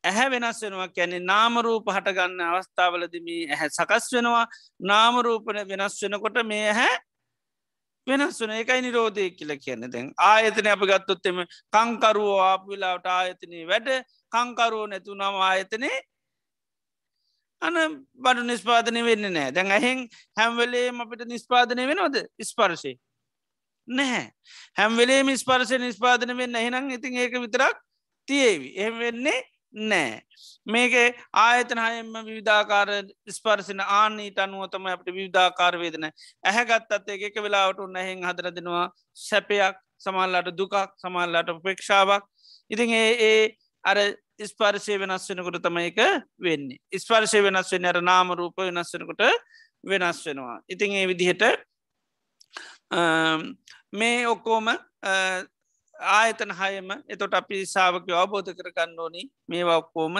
ඇහැ 0.04 0.28
වෙනස් 0.30 0.60
වෙනවා 0.62 0.88
කැනෙ 0.88 1.18
නාමරූප 1.30 1.86
හටගන්න 1.86 2.40
අවස්ථාවලදම 2.48 3.28
ඇහැ 3.54 3.70
සකස් 3.70 4.12
වෙනවා. 4.14 4.46
නාමරූපන 4.90 5.58
වෙනස් 5.70 5.96
වෙනකොට 6.02 6.38
මේ 6.44 6.68
ඇහැ 6.68 6.94
වෙනස් 8.06 8.40
වන 8.40 8.54
එකයි 8.56 8.80
නිරෝධය 8.82 9.26
කියල 9.30 9.52
කියන්න. 9.56 9.90
දැන් 9.90 10.08
ආයතන 10.20 10.68
අප 10.68 10.82
ගත්තොත්තෙම 10.90 11.44
කංකරුවෝ 11.72 12.40
ආපවිලාවට 12.42 13.06
ආයතනය 13.08 13.66
වැඩ 13.66 13.88
කංකරුවෝ 14.32 14.86
නැතුනම් 14.86 15.38
ආයතනේ 15.42 15.98
අන 17.62 18.04
බඩු 18.18 18.42
නිස්පාදනය 18.42 19.04
වෙන්න 19.04 19.30
නෑ 19.30 19.54
දැන් 19.54 19.70
ඇහෙන් 19.70 20.04
හැම්වෙලේ 20.38 20.88
අපිට 21.04 21.24
නිස්පාදනය 21.26 21.86
වෙනවද? 21.86 22.18
ස්පර්ශය. 22.42 22.92
නැහැ. 23.88 24.26
හැම්වෙලේ 24.76 25.36
ස්පර්ශය 25.36 25.78
නිස්පාදන 25.78 26.36
වෙන්න 26.36 26.56
එහෙනම් 26.56 26.90
ඉතින් 26.90 27.16
ඒක 27.16 27.38
විතරක් 27.38 27.76
තියේවි. 28.28 28.74
එහම 28.76 28.98
වෙන්නේ 28.98 29.38
නෑ. 29.74 30.20
මේක 30.66 30.92
ආයතනහයම 31.34 32.12
විධාකාර 32.26 32.88
ස්පර්සින 33.28 33.80
ආනීට 33.80 34.38
අනුවතම 34.38 34.86
අපට 34.86 35.08
විධාකාර 35.12 35.78
වේදන 35.78 36.08
ඇහැගත් 36.44 36.92
අත් 36.92 37.08
එක 37.08 37.36
වෙලාවට 37.38 37.80
උන්න 37.80 37.96
එහෙන් 37.96 38.24
හදර 38.24 38.52
දෙනවා. 38.52 38.86
සැපයක් 39.14 39.80
සමල්ලට 39.98 40.52
දුකක් 40.58 40.76
සමල්ලට 40.98 41.58
පේක්ෂාවක් 41.64 42.24
ඉතින් 42.70 42.90
ඒ 42.92 43.10
ඒ 43.22 43.42
අර 43.84 43.98
ස්පර්ශය 44.42 44.98
වෙනස් 44.98 45.28
වෙනකොට 45.28 45.62
තම 45.62 45.78
එක 45.78 45.98
වෙන්නේ. 46.38 46.78
ස්පර්ශය 46.94 47.42
වෙනස් 47.42 47.72
වෙන 47.72 47.84
අර 47.84 48.00
නාම 48.02 48.32
රූප 48.32 48.56
වෙනස් 48.58 48.94
වෙනකොට 48.94 49.22
වෙනස් 49.84 50.24
වෙනවා. 50.26 50.60
ඉතින් 50.68 50.92
ඒ 50.92 51.06
විදිහට 51.06 51.42
මේ 53.92 54.26
ඔක්කෝම 54.26 54.68
ආයතන 55.98 56.52
හයම. 56.60 56.90
එතොට 57.08 57.34
අපි 57.34 57.66
සාාවකය 57.66 58.12
අවබෝධ 58.12 58.52
කරගන්න 58.58 58.98
ඕනි. 58.98 59.22
මේවා 59.48 59.78
ඔක්කෝම 59.82 60.16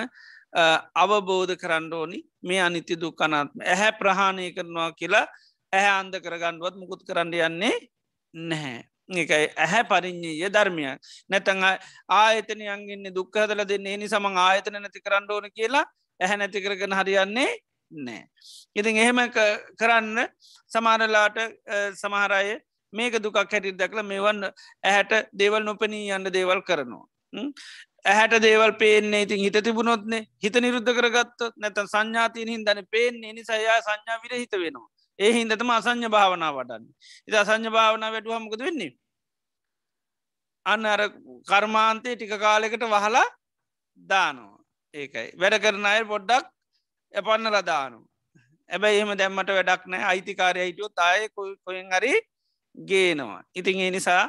අවබෝධ 0.95 1.57
කරන්න 1.57 1.93
ඕනි. 1.93 2.19
මේ 2.43 2.61
අනිත්‍ය 2.61 2.97
දුක්කනාත්ම 2.97 3.61
ඇහැ 3.65 3.93
ප්‍රහාණය 4.01 4.53
කරනවා 4.53 4.93
කියලා 4.93 5.27
ඇහැ 5.73 5.93
අන්ද 6.01 6.15
කරගණ්ඩුවත් 6.25 6.77
මුකුත් 6.77 7.03
කරන්න 7.09 7.35
යන්නේ 7.35 7.77
නැහැ. 8.35 8.85
එකයි 9.23 9.47
ඇහැ 9.57 9.83
පරිින්්ඥය 9.85 10.49
ධර්මයක්. 10.49 11.01
නැතඟ 11.31 11.65
ආයතනයන්ගන්න 12.09 13.15
දුක්හදල 13.15 13.65
දෙන්නේ. 13.65 13.97
නි 13.97 14.09
සමං 14.09 14.39
ආයතන 14.39 14.79
නැති 14.79 15.01
කරන්න 15.01 15.31
ඕන 15.31 15.51
කියලා 15.51 15.85
ඇහැ 16.21 16.37
නැති 16.37 16.65
කරගෙන 16.65 16.99
හරියන්නේ 17.01 17.51
නෑ. 17.91 18.23
ඉතින් 18.75 18.97
එහෙම 18.97 19.21
කරන්න 19.79 20.29
සමානලාට 20.73 21.39
සමහරය 21.95 22.61
මේක 22.93 23.19
දුකක් 23.19 23.39
හැටි 23.39 23.73
දැකල 23.75 24.03
මෙවන් 24.05 24.45
ඇහැට 24.45 25.13
දේවල් 25.35 25.65
නොපනී 25.65 26.11
යන්න 26.11 26.31
දේවල් 26.31 26.63
කරනවා. 26.63 27.07
ඇහැට 28.05 28.43
දේවල් 28.43 28.73
පේන්නේ 28.75 29.23
ඉතින් 29.23 29.41
හිත 29.41 29.59
තිබුණොත්නේ 29.61 30.23
හිත 30.39 30.57
නිරුද්ධ 30.57 30.93
කරගත්ත 30.93 31.47
නැතන් 31.57 31.89
සංඥාතියන 31.89 32.51
හිදන 32.51 32.83
පේන්නේ 32.91 33.33
නිසායා 33.33 33.79
සංඥා 33.81 34.23
විර 34.23 34.35
හිත 34.35 34.55
වෙනවා. 34.55 34.89
ඒ 35.19 35.33
හින්දතම 35.33 35.71
අසං්‍ය 35.71 36.09
භාවනා 36.09 36.53
වටන්න. 36.53 36.85
ඉත 37.29 37.35
අසං්‍ය 37.35 37.71
භාවනා 37.71 38.13
වැටුවමකද 38.13 38.61
වෙන්නේ. 38.61 38.93
අන්න 40.67 40.87
අර 40.87 41.03
කර්මාන්තය 41.47 42.17
ටික 42.17 42.35
කාලෙකට 42.39 42.85
වහලා 42.87 43.27
දානවා. 44.01 44.59
ඒකයි 44.95 45.29
වැඩ 45.37 45.63
කරන 45.65 45.87
අය 45.87 46.05
පොඩ්ඩක් 46.05 46.47
එපන්නල 47.15 47.59
දානු. 47.65 47.99
ඇබැයි 48.71 48.99
එහෙම 48.99 49.13
දැම්මට 49.15 49.51
වැඩක් 49.51 49.83
නෑ 49.87 50.05
අයිතිකාරය 50.11 50.67
හිටියෝ 50.67 50.93
තාය 50.95 51.29
කොයෙන් 51.65 51.89
හරි 51.93 52.13
ගේනවා 52.75 53.41
ඉතින් 53.55 53.81
ඒ 53.81 53.91
නිසා 53.91 54.25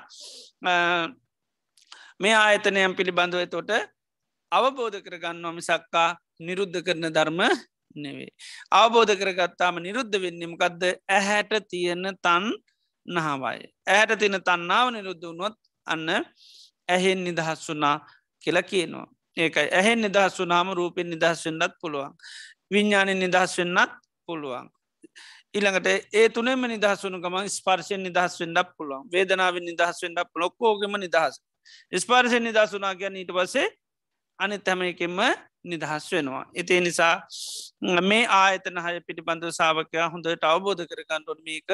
මේ 2.20 2.36
ආයතනයම් 2.36 2.96
පිළිබඳව 2.96 3.46
තොට 3.48 3.72
අවබෝධ 4.52 5.00
කරගන්නවා 5.02 5.54
මිසක්කා 5.54 6.10
නිරුද්ධ 6.39 6.80
කරන 6.82 7.06
ධර්ම 7.10 7.41
නෙවේ. 7.96 8.32
අවබෝධ 8.72 9.14
කරගත්තාම 9.14 9.76
නිරුද්ධ 9.80 10.16
වෙන්නමකක්ද 10.16 10.84
ඇහැට 11.10 11.54
තියෙන 11.70 12.06
තන් 12.18 12.46
නහවයි. 13.08 13.60
ඇයට 13.88 14.20
තින 14.20 14.38
තන්නාව 14.39 14.88
නිරුද්ධ 14.91 15.24
වුණොත් 15.24 15.58
අන්න 15.88 16.10
ඇහෙන් 16.89 17.24
නිදහස් 17.24 17.70
වුනා 17.70 17.98
කියලා 18.44 18.64
කියනවා. 18.64 19.08
ඒකයි 19.38 19.70
ඇහෙන් 19.72 20.02
නිදහස් 20.02 20.39
වනාම 20.39 20.74
රූපෙන් 20.74 21.10
නිදහස් 21.10 21.46
වෙන්නත් 21.46 21.74
පුළුවන්. 21.82 22.14
විඤ්ඥානෙන් 22.72 23.20
නිදහස් 23.20 23.58
වෙන්නත් 23.58 23.94
පුළුවන්. 24.28 24.70
ඉළඟට 25.54 25.88
ඒ 26.14 26.28
තුනෙම 26.30 26.66
නිදහස් 26.66 27.06
වන 27.06 27.20
ගමන් 27.22 27.49
ස්පර්ශයෙන් 27.49 28.01
නිදහස් 28.01 28.39
වෙන්නක් 28.41 28.70
පුළුවන් 28.78 29.10
වේදනාවෙන් 29.14 29.66
නිදහස් 29.66 30.04
වෙන්නක් 30.04 30.30
ලොක්කෝගම 30.36 30.97
නිදහස්. 30.97 31.39
ස්පාර්ශයෙන් 31.95 32.43
නිදහස් 32.43 32.74
වනා 32.74 32.93
ගැන 32.95 33.16
ඊට 33.16 33.32
පසේ 33.32 33.68
අනිත් 34.39 34.68
හැම 34.68 34.82
එකෙන්ම 34.84 35.20
නිදහස් 35.64 36.10
වෙනවා. 36.12 36.43
එතිේ 36.56 36.82
නිසා 36.82 37.16
මේ 38.04 38.26
ආයතන 38.39 38.82
හය 38.86 38.95
පිටිබඳව 39.08 39.51
සාාවකයා 39.51 40.10
හොඳට 40.10 40.43
අවබෝධ 40.45 40.84
කරගන්නඩොත් 40.86 41.39
මේක 41.41 41.70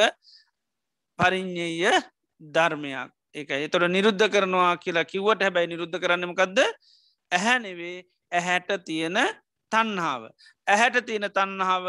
පරිින්්ඥය 1.19 1.95
ධර්මයක් 2.41 3.09
ඒක 3.35 3.49
එතොට 3.57 3.89
නිරුද්ධ 3.89 4.25
කරනවා 4.29 4.71
කියලා 4.77 5.05
කිව්වට 5.05 5.41
හැබැයි 5.41 5.71
නිරුද්ධ 5.73 5.99
කරන්නමකක්ද 6.03 6.59
ඇහැනෙවේ 7.31 7.97
ඇහැට 8.31 8.69
තියෙන 8.85 9.17
තන්හාාව. 9.71 10.23
ඇහැට 10.67 11.05
තියෙන 11.05 11.27
තන්නාව 11.31 11.85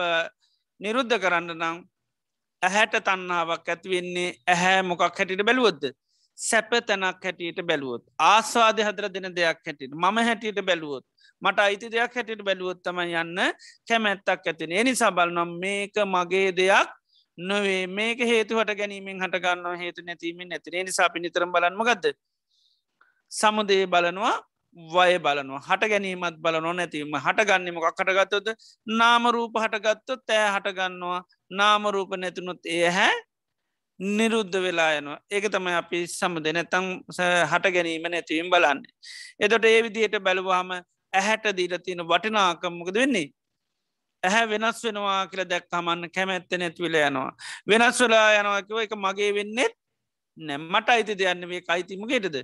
නිරුද්ධ 0.81 1.17
කරන්න 1.19 1.51
නම් 1.55 1.81
ඇහැට 2.63 2.95
තන්නාවක් 3.03 3.69
ඇතිවෙන්නේ 3.69 4.31
ඇහැ 4.47 4.83
මොකක් 4.83 5.03
හැටිට 5.11 5.45
බැලුවොද්ද. 5.45 5.85
සැප 6.39 6.71
තැනක් 6.89 7.25
හැටියට 7.25 7.61
බැලුවොත් 7.63 8.05
ආස්වාද 8.27 8.79
හදර 8.81 9.09
දෙන 9.09 9.29
දෙයක් 9.31 9.59
හැටියට 9.67 9.95
මම 9.95 10.19
හැටියට 10.21 10.61
බැලුවොත් 10.63 11.05
මට 11.43 11.59
අයිති 11.61 11.91
දෙයක් 11.91 12.15
හැටියට 12.17 12.43
බැලුවොත්තම 12.43 13.01
යන්න 13.03 13.41
කැමැත්තක් 13.89 14.47
ඇතින 14.47 14.73
එනිසා 14.75 15.11
බලනම් 15.11 15.53
මේක 15.59 16.01
මගේ 16.07 16.49
දෙයක් 16.53 16.91
නොවේ 17.39 17.83
මේක 17.89 18.21
හේතුවට 18.23 18.73
ගැනීමෙන් 18.75 19.21
හටගන්න 19.21 19.81
හේතු 19.83 20.07
නැතිීමෙන් 20.07 20.49
නැතිරේ 20.49 20.85
නිසා 20.85 21.09
පිනිතරම් 21.09 21.53
බලන්මගද 21.53 22.09
සමුදේ 23.33 23.85
බලනවා 23.87 24.37
වය 24.77 25.19
බලනවා 25.19 25.61
හට 25.61 25.89
ගැනීමත් 25.91 26.37
බල 26.39 26.61
නොනැතිීම 26.61 27.17
හටගන්නමක් 27.17 27.87
කටගත්තොද 27.93 28.49
නාමරූප 28.99 29.55
හටගත්තො 29.57 30.17
තෑ 30.27 30.47
හටගන්නවා 30.55 31.21
නාමරූප 31.53 32.15
නැතුනුත් 32.17 32.61
ඒ 32.67 32.91
හැ 32.91 33.17
නිරුද්ධ 34.01 34.57
වෙලා 34.59 34.93
යනවා 34.99 35.19
ඒක 35.31 35.47
තමයි 35.49 35.75
අපි 35.75 35.99
සමද 36.09 36.47
නැතං 36.51 36.87
හට 37.51 37.75
ගැනීම 37.75 38.07
නැතිවීම් 38.07 38.49
බලන්න. 38.51 38.81
එතොට 39.39 39.65
ඒ 39.65 39.83
විදියට 39.83 40.17
බැලුවාම 40.21 40.71
ඇහැට 41.13 41.51
දීර 41.57 41.75
තියෙන 41.81 42.07
වටිනාකම්මකද 42.07 42.95
වෙන්නේ. 42.95 43.27
ඇහැ 44.23 44.47
වෙනස් 44.49 44.81
වෙනවා 44.85 45.21
කියල 45.27 45.45
දැක් 45.45 45.67
හමන්න 45.73 46.11
කැමැත්ත 46.15 46.53
නැත්විල 46.55 46.97
යනවා. 47.01 47.31
වෙනස් 47.69 48.01
වෙලා 48.01 48.29
යනවාකිව 48.41 48.83
එක 48.85 48.95
මගේ 48.97 49.31
වෙන්නෙත් 49.35 49.75
නැම්මට 50.39 50.89
අයිති 50.89 51.19
දෙයන්නවේ 51.19 51.63
අයිතිමගේටද 51.69 52.37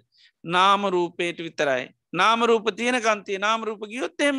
නාම 0.45 0.91
රූපේට 0.95 1.39
විතරයි. 1.39 1.85
නාමරූප 2.13 2.67
තියෙන 2.77 3.01
කන්තිය 3.01 3.39
නාමරූප 3.39 3.83
ගියොත්තේම 3.89 4.39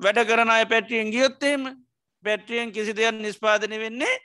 වැඩ 0.00 0.18
කරන 0.26 0.50
අය 0.50 0.64
පැට්‍රියෙන් 0.66 1.10
ගියොත්තේම 1.10 1.62
පැට්‍රියෙන් 2.24 2.72
කිසි 2.72 2.92
දෙයක් 2.92 3.14
නිස්පාදනය 3.16 3.78
වෙන්නේ 3.78 4.16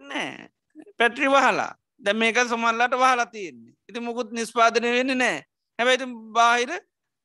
නෑ 0.00 0.50
පැට්‍රි 0.98 1.28
වහලා. 1.28 1.72
දැ 2.00 2.14
මේක 2.14 2.36
සමල්ලට 2.38 2.94
වහලා 2.94 3.26
තියෙන්නේ. 3.26 3.74
ඉති 3.88 4.00
මුකුත් 4.00 4.32
නිස්පාදනය 4.32 4.88
වෙන්න 4.90 5.18
නෑ 5.18 5.44
හැබැයිති 5.78 6.06
බාහිර 6.32 6.70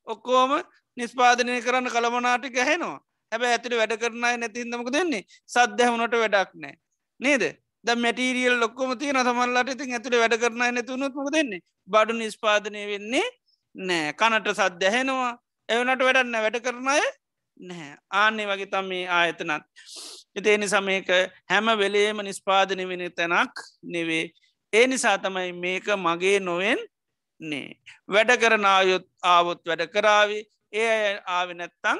ඔක්කෝම 0.07 0.51
නිස්පාදනය 0.97 1.61
කරන්න 1.61 1.89
කළමනාටි 1.89 2.49
ගැහෙනවා 2.49 2.99
හැබැ 3.31 3.51
ඇතිට 3.53 3.75
වැඩ 3.75 3.95
කරනයි 3.97 4.37
නැතින්දමක 4.37 4.91
දෙන්නේ 4.91 5.23
සද්ධහමනට 5.47 6.15
වැඩක් 6.15 6.53
නෑ 6.55 6.75
නේද? 7.19 7.43
ද 7.85 7.95
මැටීරියල් 7.95 8.55
ලොක්කොම 8.59 8.95
තියන 8.97 9.19
සමල්ලට. 9.19 9.69
ඉතින් 9.75 9.93
ඇතුළ 9.93 10.17
වැඩ 10.21 10.39
කරනයි 10.41 10.71
නැතුනුත්මක 10.71 11.29
දෙන්නේ 11.35 11.61
බඩු 11.87 12.13
නිස්පාදනය 12.15 12.87
වෙන්නේ 12.93 13.27
නෑ. 13.79 14.13
කනට 14.13 14.47
සද්‍යහෙනවා 14.57 15.31
එවනට 15.69 16.05
වැඩන්න 16.07 16.35
වැඩ 16.35 16.59
කරනය 16.65 16.99
නැහැ 17.59 17.95
ආන්නේ 18.11 18.47
වගේ 18.47 18.69
තම් 18.73 18.85
මේ 18.85 19.07
ආයතනත්. 19.09 19.63
එතේ 20.35 20.57
නිසා 20.57 20.81
මේක 20.81 21.09
හැම 21.49 21.71
වෙලේම 21.81 22.21
නිස්පාදනය 22.23 22.87
වෙන 22.87 23.03
තැනක් 23.11 23.55
නෙවේ. 23.85 24.25
ඒ 24.73 24.85
නිසා 24.87 25.17
තමයි 25.17 25.51
මේක 25.55 25.87
මගේ 25.97 26.39
නොවෙන් 26.39 26.79
නේ 27.41 27.67
වැඩ 28.07 28.31
කරන 28.41 28.65
ආයුත් 28.65 29.05
ආවොත් 29.23 29.61
වැඩ 29.65 29.83
කරාවි 29.93 30.39
ඒ 30.73 31.19
ආවි 31.27 31.53
නැත්තං 31.53 31.99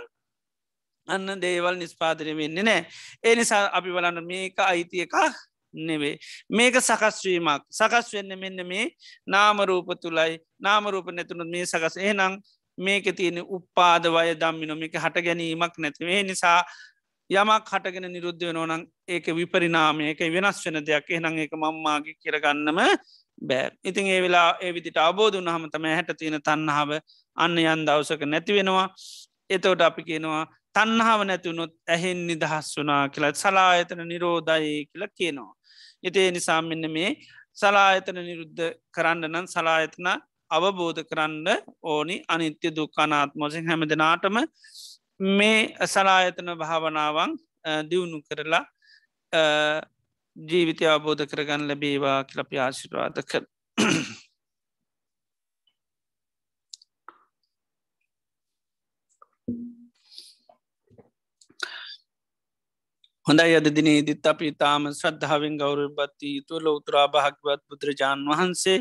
අන්න 1.08 1.42
දේවල් 1.42 1.78
නිස්පාදනය 1.78 2.34
වෙන්නේ 2.38 2.64
නෑ. 2.64 2.82
ඒ 3.24 3.36
නිසා 3.36 3.64
අපි 3.78 3.96
බලන්න 3.96 4.26
මේක 4.26 4.60
අයිතිය 4.62 5.06
එකක් 5.06 5.16
නෙවේ. 5.74 6.18
මේක 6.50 6.76
සකස්වීමක් 6.80 7.64
සකස් 7.70 8.14
වෙන්න 8.14 8.40
මෙන්න 8.40 8.68
මේ 8.68 8.86
නාමරූප 9.28 9.90
තුළයි 10.02 10.40
නාමරූප 10.60 11.12
නැතුනුත් 11.12 11.50
මේ 11.50 11.66
සකස්. 11.66 11.98
එහනම් 12.00 12.40
මේක 12.78 13.06
තියෙන 13.16 13.44
උපාද 13.48 14.04
වය 14.08 14.36
දම්මිනො 14.36 14.76
මේක 14.76 14.94
හට 14.96 15.24
ගැනීමක් 15.24 15.78
නැතිවේ 15.78 16.24
නිසා 16.24 16.64
යමක් 17.30 17.70
හටගෙන 17.70 18.10
නිරුද්ධ 18.10 18.44
වෙනෝනං 18.44 18.86
ඒක 19.08 19.26
විපරිනාමය 19.30 20.12
එක 20.12 20.22
වෙනස් 20.34 20.66
වෙන 20.66 20.84
දෙයක්. 20.84 21.10
එහනං 21.10 21.40
ඒක 21.40 21.54
මම්මාගේ 21.54 22.16
කියරගන්නම 22.18 22.80
බෑ. 23.42 23.72
ඉතින් 23.84 24.08
ඒ 24.08 24.22
වෙලා 24.22 24.58
ඒ 24.62 24.72
විදිට 24.74 24.98
අබෝධ 24.98 25.38
හම 25.38 25.70
තම 25.70 25.86
හැට 25.88 26.14
තියෙන 26.18 26.42
තන්නහාාව 26.42 26.92
අන්න 27.38 27.58
යන් 27.58 27.86
දවසක 27.86 28.26
නැති 28.26 28.54
වෙනවා. 28.54 28.88
එතවට 29.50 29.82
අපි 29.82 30.04
කියනවා 30.04 30.46
තන්නහාාව 30.76 31.22
නැතිවුණොත් 31.26 31.74
ඇහෙන් 31.88 32.26
නිදහස් 32.28 32.74
වනා 32.78 33.04
කියලත් 33.10 33.36
සලායතන 33.36 34.04
නිරෝධයි 34.08 34.86
කියලා 34.90 35.16
කියනවා. 35.18 35.54
එතේ 36.04 36.28
නිසා 36.32 36.62
මෙන්න 36.62 36.86
මේ 36.92 37.12
සලායතන 37.58 38.20
නිරුද්ධ 38.22 38.66
කරන්න 38.94 39.30
නම් 39.30 39.48
සලායතන 39.48 40.10
අවබෝධ 40.52 41.02
කරන්න 41.04 41.48
ඕනි 41.86 42.16
අනිත්‍ය 42.28 42.70
දුක්කානාත්මෝසින් 42.72 43.70
හැම 43.70 43.86
දෙනාටම 43.90 44.38
මේ 45.32 45.60
සලායතන 45.88 46.52
භාවනාවන් 46.58 47.32
දියුණු 47.90 48.20
කරලා 48.22 48.64
ජීවිතය 50.36 50.86
අවබෝධ 50.88 51.26
කරගන්න 51.26 51.68
ලැබේවා 51.68 52.20
කියලපි 52.24 52.58
ආශිරවාද 52.58 53.18
කර. 53.24 53.44
හොඳයි 63.30 63.56
අද 63.58 63.68
දිනේ. 63.70 64.02
දිත් 64.02 64.26
අපි 64.26 64.48
තාම 64.54 64.86
ශ්‍රද්ධාවෙන් 64.92 65.56
ගෞරව 65.58 65.90
බත්ති 65.98 66.30
යුතු 66.38 66.60
ලෝතුරා 66.60 67.08
භාගවත් 67.08 67.62
බුදුරජාණන් 67.70 68.30
වහන්සේ 68.30 68.78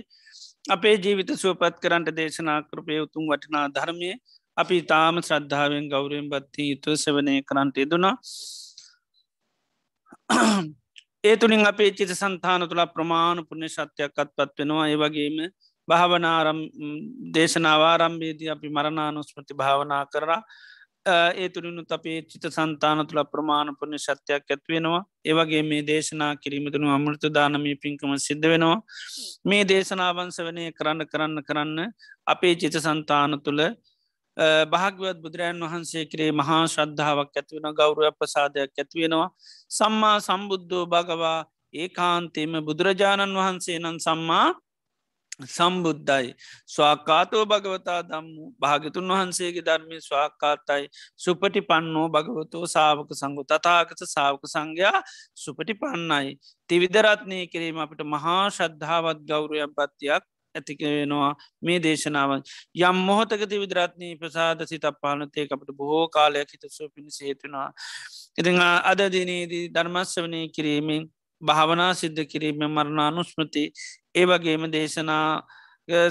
අපේ 0.69 0.95
ජීවිත 0.97 1.33
සුවපත් 1.35 1.75
කරන්ට 1.83 2.09
දේශනා 2.19 2.57
කරපය 2.63 2.97
උතුම් 3.03 3.27
වටිනා 3.29 3.65
ධර්මය 3.69 4.11
අපි 4.57 4.79
තාම 4.93 5.21
ශ්‍රද්ධාවෙන් 5.21 5.91
ගෞරයෙන් 5.91 6.31
බත්ති 6.33 6.69
යුතු 6.71 6.97
සවනය 6.97 7.35
කරන්ට 7.43 7.77
යෙදුනා 7.77 8.15
ඒ 11.25 11.37
තුළින් 11.37 11.67
අපේ 11.67 11.91
චිත 11.93 12.15
සන්තාන 12.15 12.65
තුළ 12.71 12.85
ප්‍රමාණ 12.95 13.45
පුුණ්‍ය 13.49 13.69
ශත්‍යයක්කත් 13.69 14.33
පත් 14.37 14.57
වෙනවා. 14.59 14.87
ඒ 14.87 14.97
වගේම 14.97 15.39
භාවනාරම් 15.89 16.61
දේශනාවාරම්භේදී 17.37 18.51
අපි 18.55 18.69
මරණානුස්මෘති 18.71 19.61
භාවනා 19.61 20.03
කරා. 20.07 20.41
ඒ 21.07 21.49
තුළිනුත් 21.49 21.91
අපේ 21.91 22.19
චිත 22.23 22.45
සන්තාන 22.49 23.01
තුළ 23.07 23.23
ප්‍රමාණ 23.25 23.71
පුුණ්‍ය 23.75 23.99
ශත්‍යයක් 23.99 24.45
ඇත්වෙනවා 24.47 25.03
ඒවගේ 25.25 25.63
මේ 25.63 25.83
දේශනා 25.83 26.33
කිරීමතුනු 26.37 26.89
අමෘත 26.91 27.25
දානමී 27.31 27.77
පින්කම 27.77 28.13
සිද්ධ 28.19 28.47
වෙනවා. 28.47 28.79
මේ 29.45 29.63
දේශනාවන්ස 29.65 30.39
වනය 30.41 30.65
කරන්න 30.73 31.07
කරන්න 31.07 31.39
කරන්න 31.43 31.79
අපේ 32.27 32.55
චිත 32.57 32.77
සන්තාන 32.79 33.41
තුළ 33.41 33.63
භාගවත් 34.67 35.19
බුදුරජන් 35.19 35.63
වහන්සේ 35.65 36.05
කරේ 36.07 36.31
මහා 36.33 36.63
ශ්‍රද්ධාවක් 36.67 37.35
ඇතිවෙන 37.35 37.75
ගෞරව 37.75 38.03
ප්‍රසාදයක් 38.13 38.73
ඇතිවෙනවා 38.75 39.29
සම්මා 39.71 40.17
සම්බුද්ධෝ 40.21 40.85
භගවා 40.87 41.39
ඒ 41.75 41.89
කාන්තේම 41.91 42.53
බුදුරජාණන් 42.63 43.39
වහන්සේ 43.39 43.79
නම් 43.79 43.99
සම්මා 44.01 44.47
සම්බුද්ධයි. 45.41 46.35
ස්වාකාතෝ 46.67 47.45
භගවතා 47.45 48.03
දම්මු 48.03 48.45
භාගතුන් 48.59 49.09
වහන්සේගේ 49.09 49.63
ධර්මය 49.63 50.01
ස්වාකාතයි 50.01 50.89
සුපටි 51.17 51.61
පන්නෝ 51.63 52.09
භගවතෝ 52.09 52.65
සාාවක 52.67 53.11
සංගු 53.13 53.45
තතාගත 53.45 54.01
සාාවක 54.07 54.45
සංඝයා 54.47 55.03
සුපටි 55.37 55.75
පන්නයි 55.75 56.35
තිවිදරත්නය 56.71 57.39
කිරීම 57.47 57.79
අපට 57.79 58.03
මහා 58.07 58.43
ශද්ධාවත් 58.51 59.23
ගෞරයක් 59.25 59.71
පත්තියක් 59.73 60.25
ඇතිකවෙනවා 60.55 61.33
මේ 61.63 61.79
දේශනාවන්. 61.79 62.43
යම් 62.81 62.99
මොහොතකති 63.03 63.57
විදරත්නී 63.57 64.17
ප්‍රසාද 64.17 64.65
සිත 64.67 64.87
පාලනතය 65.01 65.47
අපට 65.49 65.71
බොහෝ 65.73 66.07
කාලයක් 66.09 66.51
හිත 66.51 66.65
සුව 66.71 66.91
පිණි 66.91 67.13
සේතුනා 67.13 67.69
ඉති 68.39 68.51
අද 68.85 69.01
දිනේදී 69.09 69.65
ධර්මස්වනය 69.71 70.43
කිරීමෙන් 70.49 71.07
භාවනා 71.43 71.93
සිද්ධ 71.95 72.25
කිරීම 72.25 72.65
මරණානුස්මෘති 72.69 73.65
ඒ 74.15 74.25
වගේම 74.27 74.65
දේශනා 74.71 75.27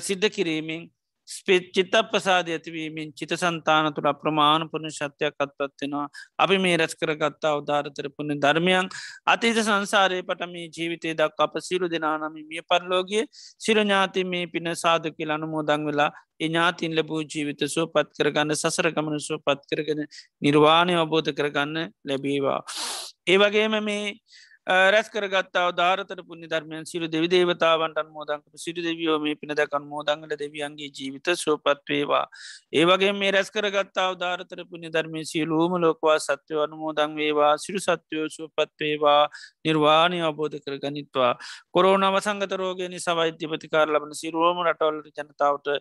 සිද්ධ 0.01 0.30
කිරීමෙන් 0.30 0.84
ස්පිත් 1.28 1.65
චිත්ත 1.73 1.95
ප්‍රසාධ 2.03 2.49
ඇතිවීමෙන් 2.49 3.09
චිත 3.11 3.32
සන්තාන 3.34 3.88
තුළ 3.93 4.07
ප්‍රමාණ 4.13 4.63
පුුණ 4.65 4.88
ශත්‍යයක් 4.89 5.36
අත්පත්වෙනවා 5.38 6.05
අපි 6.39 6.57
මේ 6.57 6.78
රැස් 6.78 6.95
කරගත්තා 6.95 7.51
අවධාරතර 7.51 8.07
පුුණ 8.11 8.32
ධර්මයන් 8.38 8.88
අතීත 9.28 9.59
සංසාරය 9.59 10.21
පටම 10.21 10.55
ජීවිතය 10.69 11.13
දක් 11.13 11.39
අප 11.39 11.59
සිරු 11.61 11.89
දෙනානම 11.89 12.39
මිය 12.45 12.63
පරලෝගිය 12.65 13.25
සිරඥාති 13.61 14.23
මේ 14.25 14.47
පින 14.47 14.71
සාධ 14.75 15.09
කියල 15.11 15.36
අනුමෝදං 15.36 15.86
වෙලා 15.86 16.09
එඥාතින් 16.39 16.95
ලැබූ 16.95 17.21
ජීවිත 17.25 17.67
සුව 17.67 17.91
පත් 17.93 18.17
කරගන්න 18.17 18.55
සසරකමන 18.55 19.19
සුව 19.19 19.43
පත් 19.43 19.69
කරගෙන 19.69 20.03
නිර්වාණය 20.41 20.95
අවබෝධ 20.95 21.32
කරගන්න 21.34 21.78
ලැබේවා. 22.05 22.59
ඒ 23.28 23.38
වගේම 23.38 23.75
මේ 23.84 24.03
රැස් 24.68 25.07
කරගත්තාව 25.07 25.70
ධාරතර 25.72 26.20
පුුණි 26.22 26.47
ධර්මයන් 26.47 26.86
සිරු 26.86 27.07
දෙවි 27.07 27.28
දේවතාවන්ටන් 27.28 28.07
මෝදංකට 28.09 28.57
සිරු 28.57 28.82
දෙවියෝ 28.82 29.18
මේ 29.18 29.36
පිනදකන් 29.36 29.84
මෝදංගල 29.84 30.34
දෙවියන්ගේ 30.34 30.89
ජීවිත 30.89 31.30
සෝපත්වේවා. 31.36 32.26
ඒවගේ 32.74 33.13
මේ 33.13 33.32
රැස් 33.32 33.49
කරගත්තාව 33.49 34.18
ධාරතර 34.18 34.63
පුුණි 34.65 34.89
ධර්මය 34.89 35.24
සියලූම 35.24 35.78
ලෝකවා 35.78 36.18
සත්‍යව 36.20 36.59
අනුමෝදං 36.59 37.15
වේවා 37.15 37.53
සිරු 37.57 37.80
සත්‍යයෝ 37.80 38.28
සුවපත්වේවා 38.30 39.22
නිර්වාණය 39.63 40.20
අවබෝධ 40.22 40.59
කර 40.59 40.76
ගනිත්වා. 40.78 41.32
කොරෝනව 41.72 42.20
සංගත 42.20 42.51
රෝගනි 42.53 42.99
සවෛද්‍යපතිකාර 42.99 43.88
ලබන 43.88 44.11
සිරුවම 44.13 44.59
රටවල්ල 44.65 44.99
ජනතාවට 45.13 45.72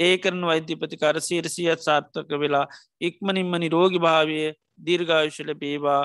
ඒ 0.00 0.14
කරන 0.18 0.44
වෛද්‍යපතිකාර 0.44 1.16
සීරසියත් 1.22 1.80
සාර්ථක 1.80 2.36
වෙලා 2.38 2.66
ඉක්මනින්ම 3.00 3.58
නිරෝගි 3.58 4.04
භාවය 4.06 4.38
දීර්ඝායුෂල 4.78 5.50
බේවා 5.56 6.02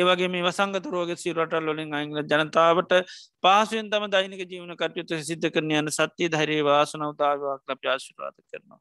ඒවගේ 0.00 0.28
මේ 0.28 0.42
වසංගත 0.42 0.88
රෝග 0.88 1.12
සිරටල් 1.16 1.68
වලින් 1.68 1.94
අංගල 1.94 2.22
ජනතාවට 2.24 2.96
පාසුවෙන් 3.42 3.90
තම 3.90 4.08
දෛනික 4.08 4.42
ජීවන 4.46 4.74
කටයුතු 4.76 5.20
සිද්ධ 5.24 5.48
කරන 5.50 5.76
යන 5.76 5.92
සත්‍යය 5.92 6.30
ධරේ 6.30 6.60
වාසනවතාවක් 6.64 7.62
ලප 7.68 7.82
ආශිරවාද 7.88 8.36
කරනවා. 8.42 8.80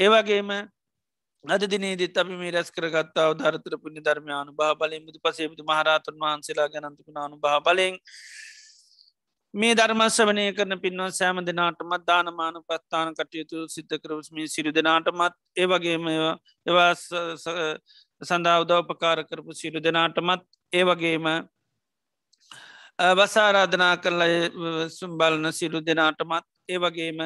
ඒවගේම 0.00 0.50
අද 1.44 1.62
දිනේදත් 1.66 2.16
අපි 2.16 2.36
මේ 2.36 2.50
රැස් 2.50 2.70
කරගත්තාව 2.70 3.32
ධරතර 3.36 3.74
පුුණ 3.78 4.02
ධර්මයානු 4.02 4.52
භා 4.54 4.74
බලෙන් 4.74 5.06
බුදු 5.06 5.18
පසේබුදු 5.20 5.62
මහරතුන් 5.64 6.20
වහන්සේලා 6.20 6.68
ගැනන්තිකුණානු 6.68 7.36
භා 7.38 7.60
බලෙන් 7.60 7.96
මේ 9.54 9.74
ධර්මශ්‍රවනය 9.74 10.44
කරන 10.52 10.78
පින්වත් 10.78 11.14
සෑම 11.14 11.38
දෙනාටමත් 11.42 12.02
දානමාන 12.04 12.56
පස්ථාන 12.62 13.14
කටයුතු 13.14 13.62
සිද්ධ 13.68 13.94
කරවස්මී 13.98 14.48
සිරු 14.48 14.70
දෙනාටමත් 14.70 15.36
ඒවගේම 15.56 16.08
ඒවා 16.10 16.90
සඳහා 18.22 18.60
උදවපකාර 18.60 19.18
කරපු 19.24 19.52
සිරු 19.54 19.80
දෙනාටමත් 19.80 20.42
ඒ 20.72 20.84
වගේම 20.84 21.26
වසාරාධනා 23.14 23.96
කරලා 23.98 24.88
සුම්බලන 24.90 25.52
සිරු 25.52 25.80
දෙනාටමත් 25.82 26.46
ඒ 26.68 26.78
වගේම 26.78 27.20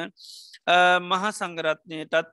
මහා 1.03 1.31
සංගරත්නයටත් 1.31 2.31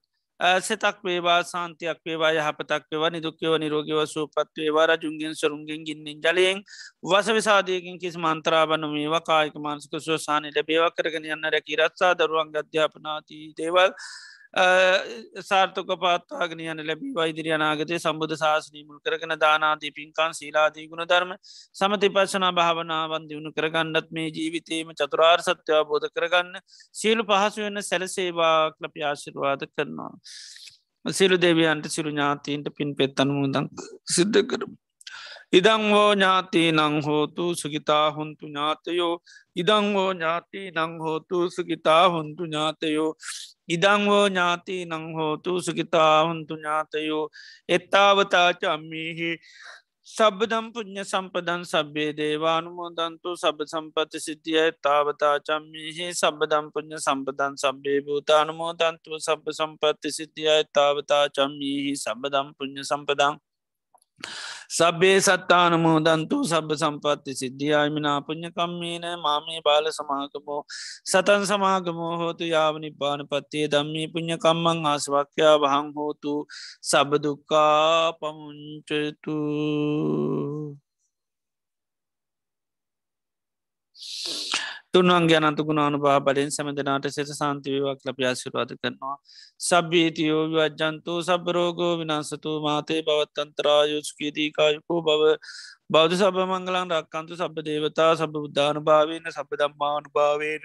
සෙතක් 0.60 0.98
වේවා 1.00 1.42
සාන්තියක් 1.44 1.98
වේවා 2.04 2.30
යහපතක් 2.32 2.84
වේවා 2.90 3.10
නිදුක්‍යව 3.10 3.54
නිරෝගව 3.56 4.00
සූපත් 4.06 4.50
වේවා 4.56 4.86
රජුන්ගෙන් 4.88 5.34
සරුන්ගෙන් 5.34 5.82
ගින්නින් 5.82 6.18
ජලයෙන් 6.20 6.62
වස 7.02 7.28
විසාධයකින් 7.30 7.98
කිසි 7.98 8.18
මන්තරාබන 8.18 8.86
මේවා 8.88 9.22
කායික 9.22 9.54
මාන්සික 9.56 9.94
සෝසානයට 10.00 10.58
බේවා 10.64 10.90
කරගෙන 10.92 11.26
යන්න 11.26 11.48
රැකි 11.48 11.78
රත්සා 11.78 12.12
දරුවන් 12.14 12.54
අධ්‍යාපනාති 12.56 13.38
දේවල් 13.56 13.90
සාර්ථක 14.54 15.90
පාත්තාගෙන 15.96 16.60
යන 16.62 16.80
ලැබී 16.80 17.12
වෛදිරි 17.12 17.50
අනාගතය 17.50 17.98
සම්බුධ 17.98 18.34
ශාසනී 18.34 18.84
මුල් 18.84 19.00
කරගෙන 19.00 19.34
දානාදී 19.36 19.92
පින්කාන් 19.92 20.32
සීලාදී 20.32 20.88
ගුණ 20.88 21.04
ධර්ම 21.04 21.34
සමති 21.76 22.08
පශනා 22.10 22.52
භාවනාවන් 22.52 23.28
දියුණු 23.28 23.52
කරගන්නත් 23.52 24.08
මේ 24.10 24.28
ජීවිතේම 24.30 24.94
චතුරාර් 24.94 25.40
සත්‍යවා 25.42 25.84
බෝධ 25.84 26.08
කරගන්න 26.10 26.64
සියලු 26.94 27.24
පහසු 27.24 27.62
වෙන්න 27.62 27.82
සැලසේවා 27.82 28.72
ලපි 28.80 29.02
ආශිර්වාද 29.02 29.68
කරනවා. 29.68 30.12
සිරු 31.04 31.36
දෙවියන්ට 31.38 31.86
සිරු 31.88 32.10
ඥාතීන්ට 32.10 32.68
පින් 32.74 32.96
පෙත්තන් 32.96 33.28
මුදන් 33.30 33.68
සිද්ධ 34.08 34.42
කරම. 34.44 34.72
ඉදං 35.52 35.82
හෝ 35.92 36.10
ඥාති 36.14 36.62
නං 36.72 36.94
හෝතු 37.02 37.44
සුගිතා 37.54 38.06
හොන්තු 38.10 38.46
ඥාතයෝ. 38.46 39.14
ඉදං 39.56 39.86
හෝ 39.94 40.10
ඥාති 40.12 40.60
නං 40.70 40.92
හෝතු 41.00 41.38
සුගිතා 41.50 42.04
හොන්තු 42.08 42.42
ඥාතයෝ. 42.44 43.12
ඉදංවෝ 43.68 44.26
ඥාති 44.28 44.76
නංහෝතු 44.84 45.60
සුගිතාහුන්තු 45.60 46.54
ඥාතයෝ. 46.56 47.24
එත්තාවතාච 47.68 48.62
අම්මිහි 48.66 49.30
සබදම් 50.06 50.66
පුඥ 50.74 51.02
සම්පදන් 51.04 51.62
සබ්බේ 51.64 52.10
දේවානුමෝදන්තු 52.18 53.36
සබ 53.36 53.58
සම්පති 53.72 54.18
සිද්ධිය. 54.26 54.70
තාවතා 54.82 55.36
චම්මිහි 55.40 56.06
සබදම් 56.14 56.70
පුඥ 56.72 56.96
සම්පදන් 56.98 57.60
සබ්බේ 57.64 57.98
භූතානුමෝදන්තු 58.06 59.20
සබ 59.20 59.44
සම්පත්ති 59.58 60.08
සිද්ධිය. 60.10 60.64
තාවතා 60.72 61.24
චම්මිහි 61.30 61.92
සබදම් 61.96 62.48
පුඥ 62.56 62.82
සම්පදං 62.84 63.34
සබ්බේ 64.68 65.18
සත්තානමෝදන්තු 65.20 66.36
සබ 66.44 66.68
සම්පත්ති 66.74 67.32
සිද්ධියයමිනා 67.34 68.18
පුං්ඥකම්මේන 68.20 69.04
මාමේ 69.18 69.60
බාල 69.60 69.86
සමාගමෝ 69.90 70.60
සතන් 71.04 71.42
සමාගමෝ 71.44 72.14
හෝතු 72.16 72.44
යාවනි 72.46 72.90
බාන 72.92 73.20
පත්තේ 73.26 73.66
දම්මී 73.68 74.08
පුං්ඥකම්මං 74.08 74.84
ආසවක්්‍යා 74.86 75.56
වහං 75.58 75.88
හෝතු 75.96 76.34
සබදුක්කා 76.82 78.12
පමුංචතු 78.20 79.38
තුන්වන්ගේ 84.90 85.40
අනතුගුණ 85.40 85.80
අනුභා 85.80 86.18
බලෙන් 86.20 86.50
සැමදනාට 86.50 87.06
සෙස 87.10 87.30
සාන්තිවවක් 87.32 88.00
ලප 88.06 88.18
ආශිරවාද 88.22 88.70
කරනවා. 88.74 89.16
සබ්බීතියෝ 89.60 90.44
විවජ්ජන්තු 90.46 91.12
සබරෝගෝ 91.22 91.92
විනාසතු 92.00 92.50
මාතේ 92.60 93.00
බවත්තන්තරායුස්කීදීකායකෝ 93.02 95.00
බව 95.02 95.22
බෞද්ධ 95.88 96.16
සබ 96.18 96.36
මංගලන් 96.46 96.88
රක්කන්තු 96.92 97.34
සබ 97.36 97.56
දේවතා 97.62 98.12
සබ 98.14 98.32
බුද්ධාන 98.34 98.78
භාවන 98.82 99.24
සබ 99.30 99.50
දම්මානු 99.60 100.08
භාවන 100.14 100.62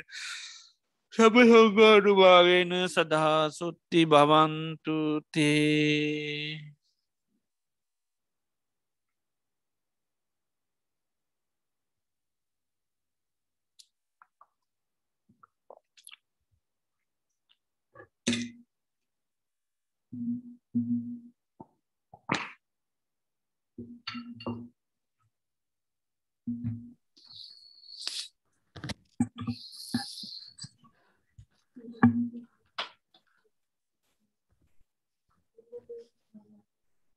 සබ 1.13 1.35
සෝගාඩු 1.47 2.11
භාවන 2.15 2.71
සදහා 2.89 3.43
සුත්ති 3.51 4.01
භවන්තුතේ 4.07 5.51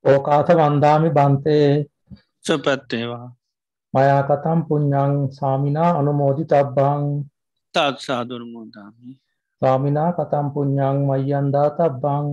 ඕකාස 0.04 0.48
වන්දාමි 0.50 1.10
බන්තේ. 1.10 1.86
සුපැත්තේවා. 2.46 3.28
මයා 3.94 4.22
කතම් 4.22 4.60
පුඤ්ඤං 4.68 5.14
සාමිනා 5.32 5.90
අනුමෝදි 5.98 6.44
තබ්බං 6.44 7.04
තාත් 7.74 7.96
සාදුරමෝදාමි 7.98 9.10
සාමිනා 9.62 10.10
කතම් 10.12 10.46
පුඤ්ඤං 10.54 10.98
මය්යන්දා 11.08 11.68
තබ්බං 11.78 12.26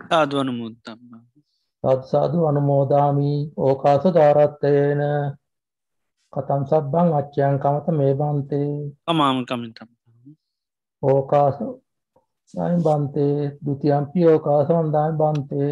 සාධවන 0.00 0.50
මුත්තම්ම 0.52 1.12
තත්සාදු 1.84 2.38
අනුමෝදාමි. 2.46 3.30
ඕකාස 3.58 4.04
ධාරත්තයන 4.10 5.02
කතම් 6.32 6.62
සබ්බං 6.64 7.08
අච්චයන් 7.14 7.54
කමත 7.58 7.86
මේ 7.92 8.14
බන්තේ 8.14 8.72
අමාම 9.06 9.38
කමිතම්. 9.44 9.88
ඕකාස 11.02 11.56
බන්තේ 12.84 13.36
දුතියම්පි 13.62 14.20
ඕකාස 14.26 14.68
වන්දාමි 14.70 15.18
බන්තේ 15.18 15.70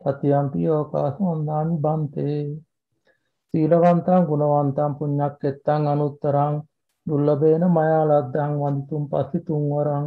තතියම්පි 0.00 0.60
ඕකාස 0.70 1.16
වන්දාමි 1.20 1.76
බන්තේ 1.78 2.38
සීලවන්තං 3.54 4.26
ගුණවන්තම් 4.26 4.92
පුඤ්ඤක් 4.98 5.44
එත්තං 5.44 5.82
අනුත්තරං 5.86 6.54
දුර්ලභේන 7.06 7.64
මයා 7.70 8.02
ලද්දං 8.06 8.52
වන්තුම් 8.60 9.04
පස්සි 9.10 9.38
තුන්වරං 9.46 10.06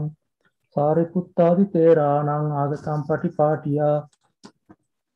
සාරිපුත්තාදි 0.75 1.65
තේරානං 1.69 2.29
ආගතම් 2.55 3.01
පටිපාටියා. 3.07 3.95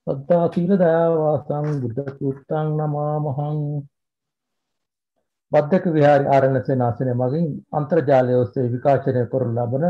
සද්ධා 0.07 0.47
සීල 0.49 0.71
දයාවාසං 0.77 1.67
බුද්ධ 1.81 2.09
සූත්තං 2.13 2.71
නමාමහං. 2.77 3.59
බද්ධක 5.51 5.85
විහාරි 5.89 6.25
ආරණ්‍ය 6.27 6.61
සේනාසනය 6.61 7.13
මගින් 7.15 7.47
අන්තර්ජාලය 7.73 8.33
ඔස්සේ 8.35 8.67
විකාශනය 8.69 9.23
කරනු 9.27 9.53
ලබන 9.57 9.85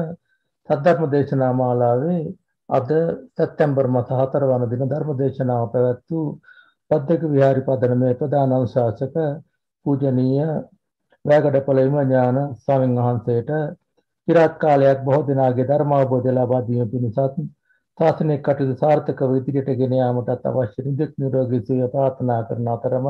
සද්ධර්ම 0.70 1.04
දේශනා 1.10 1.54
මාලාවේ 1.54 2.22
අද 2.70 2.90
සැප්තැම්බර් 3.36 3.88
මාස 3.90 4.10
4 4.16 4.50
වන 4.50 4.70
දින 4.70 4.84
ධර්ම 4.86 5.12
දේශනාව 5.16 5.66
පැවැත් 5.72 6.02
වූ 6.08 6.28
බද්ධක 6.92 7.24
විහාරි 7.30 7.62
පදනමේ 7.64 8.14
ප්‍රධාන 8.16 8.54
අනුශාසක 8.54 9.16
පූජනීය 9.86 10.46
වැෑගඩපල 11.26 11.80
විම 11.82 11.98
ඥාන 12.02 12.38
ස්වාමින් 12.56 12.96
වහන්සේට 12.98 13.52
චිරාත් 14.28 14.56
කාලයක් 14.60 15.04
බොහෝ 15.04 15.26
දෙනාගේ 15.26 15.68
ධර්මාවබෝධය 15.68 16.32
ලබා 16.34 16.62
දීම 16.64 16.90
පිණිසත් 16.90 17.20
ශාසනය 17.98 18.36
කටයුතු 18.40 18.76
සාර්ථකව 18.78 19.36
ඉදිරියට 19.36 19.78
ගෙන 19.78 19.94
යාමටත් 19.96 20.48
අවශ්‍ය 20.48 20.80
නිදුක් 20.84 21.12
නිරෝගී 21.18 21.62
සුවය 21.64 21.88
ප්‍රාර්ථනා 21.90 22.42
කරන 22.46 22.68
අතරම 22.70 23.06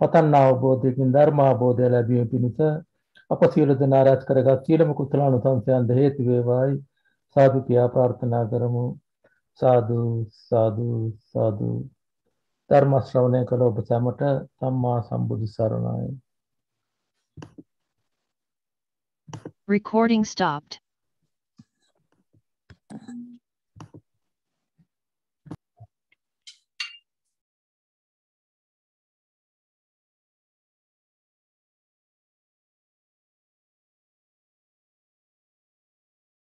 පතන් 0.00 0.34
අවබෝධයකින් 0.36 1.14
ධර්මාවබෝධය 1.14 1.86
ලැබීම 1.88 2.26
පිණිස 2.28 2.58
අප 3.30 3.42
සියලු 3.48 3.74
දෙනා 3.76 4.02
රැස් 4.02 4.22
කරගත් 4.24 4.66
සියලුම 4.66 4.90
කුසලානුසංසයන්ද 4.94 5.90
හේතු 5.92 6.22
වේවායි. 6.24 6.74
සාදු 7.36 7.58
කියා 7.62 7.88
ප්‍රාර්ථනා 7.88 8.44
කරමු. 8.46 8.84
සාදු 9.60 10.00
සාදු 10.40 10.88
සාදු. 11.30 11.70
ධර්ම 12.70 12.92
ශ්‍රවණය 13.02 13.40
කළ 13.46 13.62
ඔබ 13.62 13.78
සැමට 13.84 14.22
සම්මා 14.56 14.98
සම්බුදු 15.02 15.46
සරණයි. 15.48 16.10
Recording 19.66 20.26
stopped. 20.26 20.80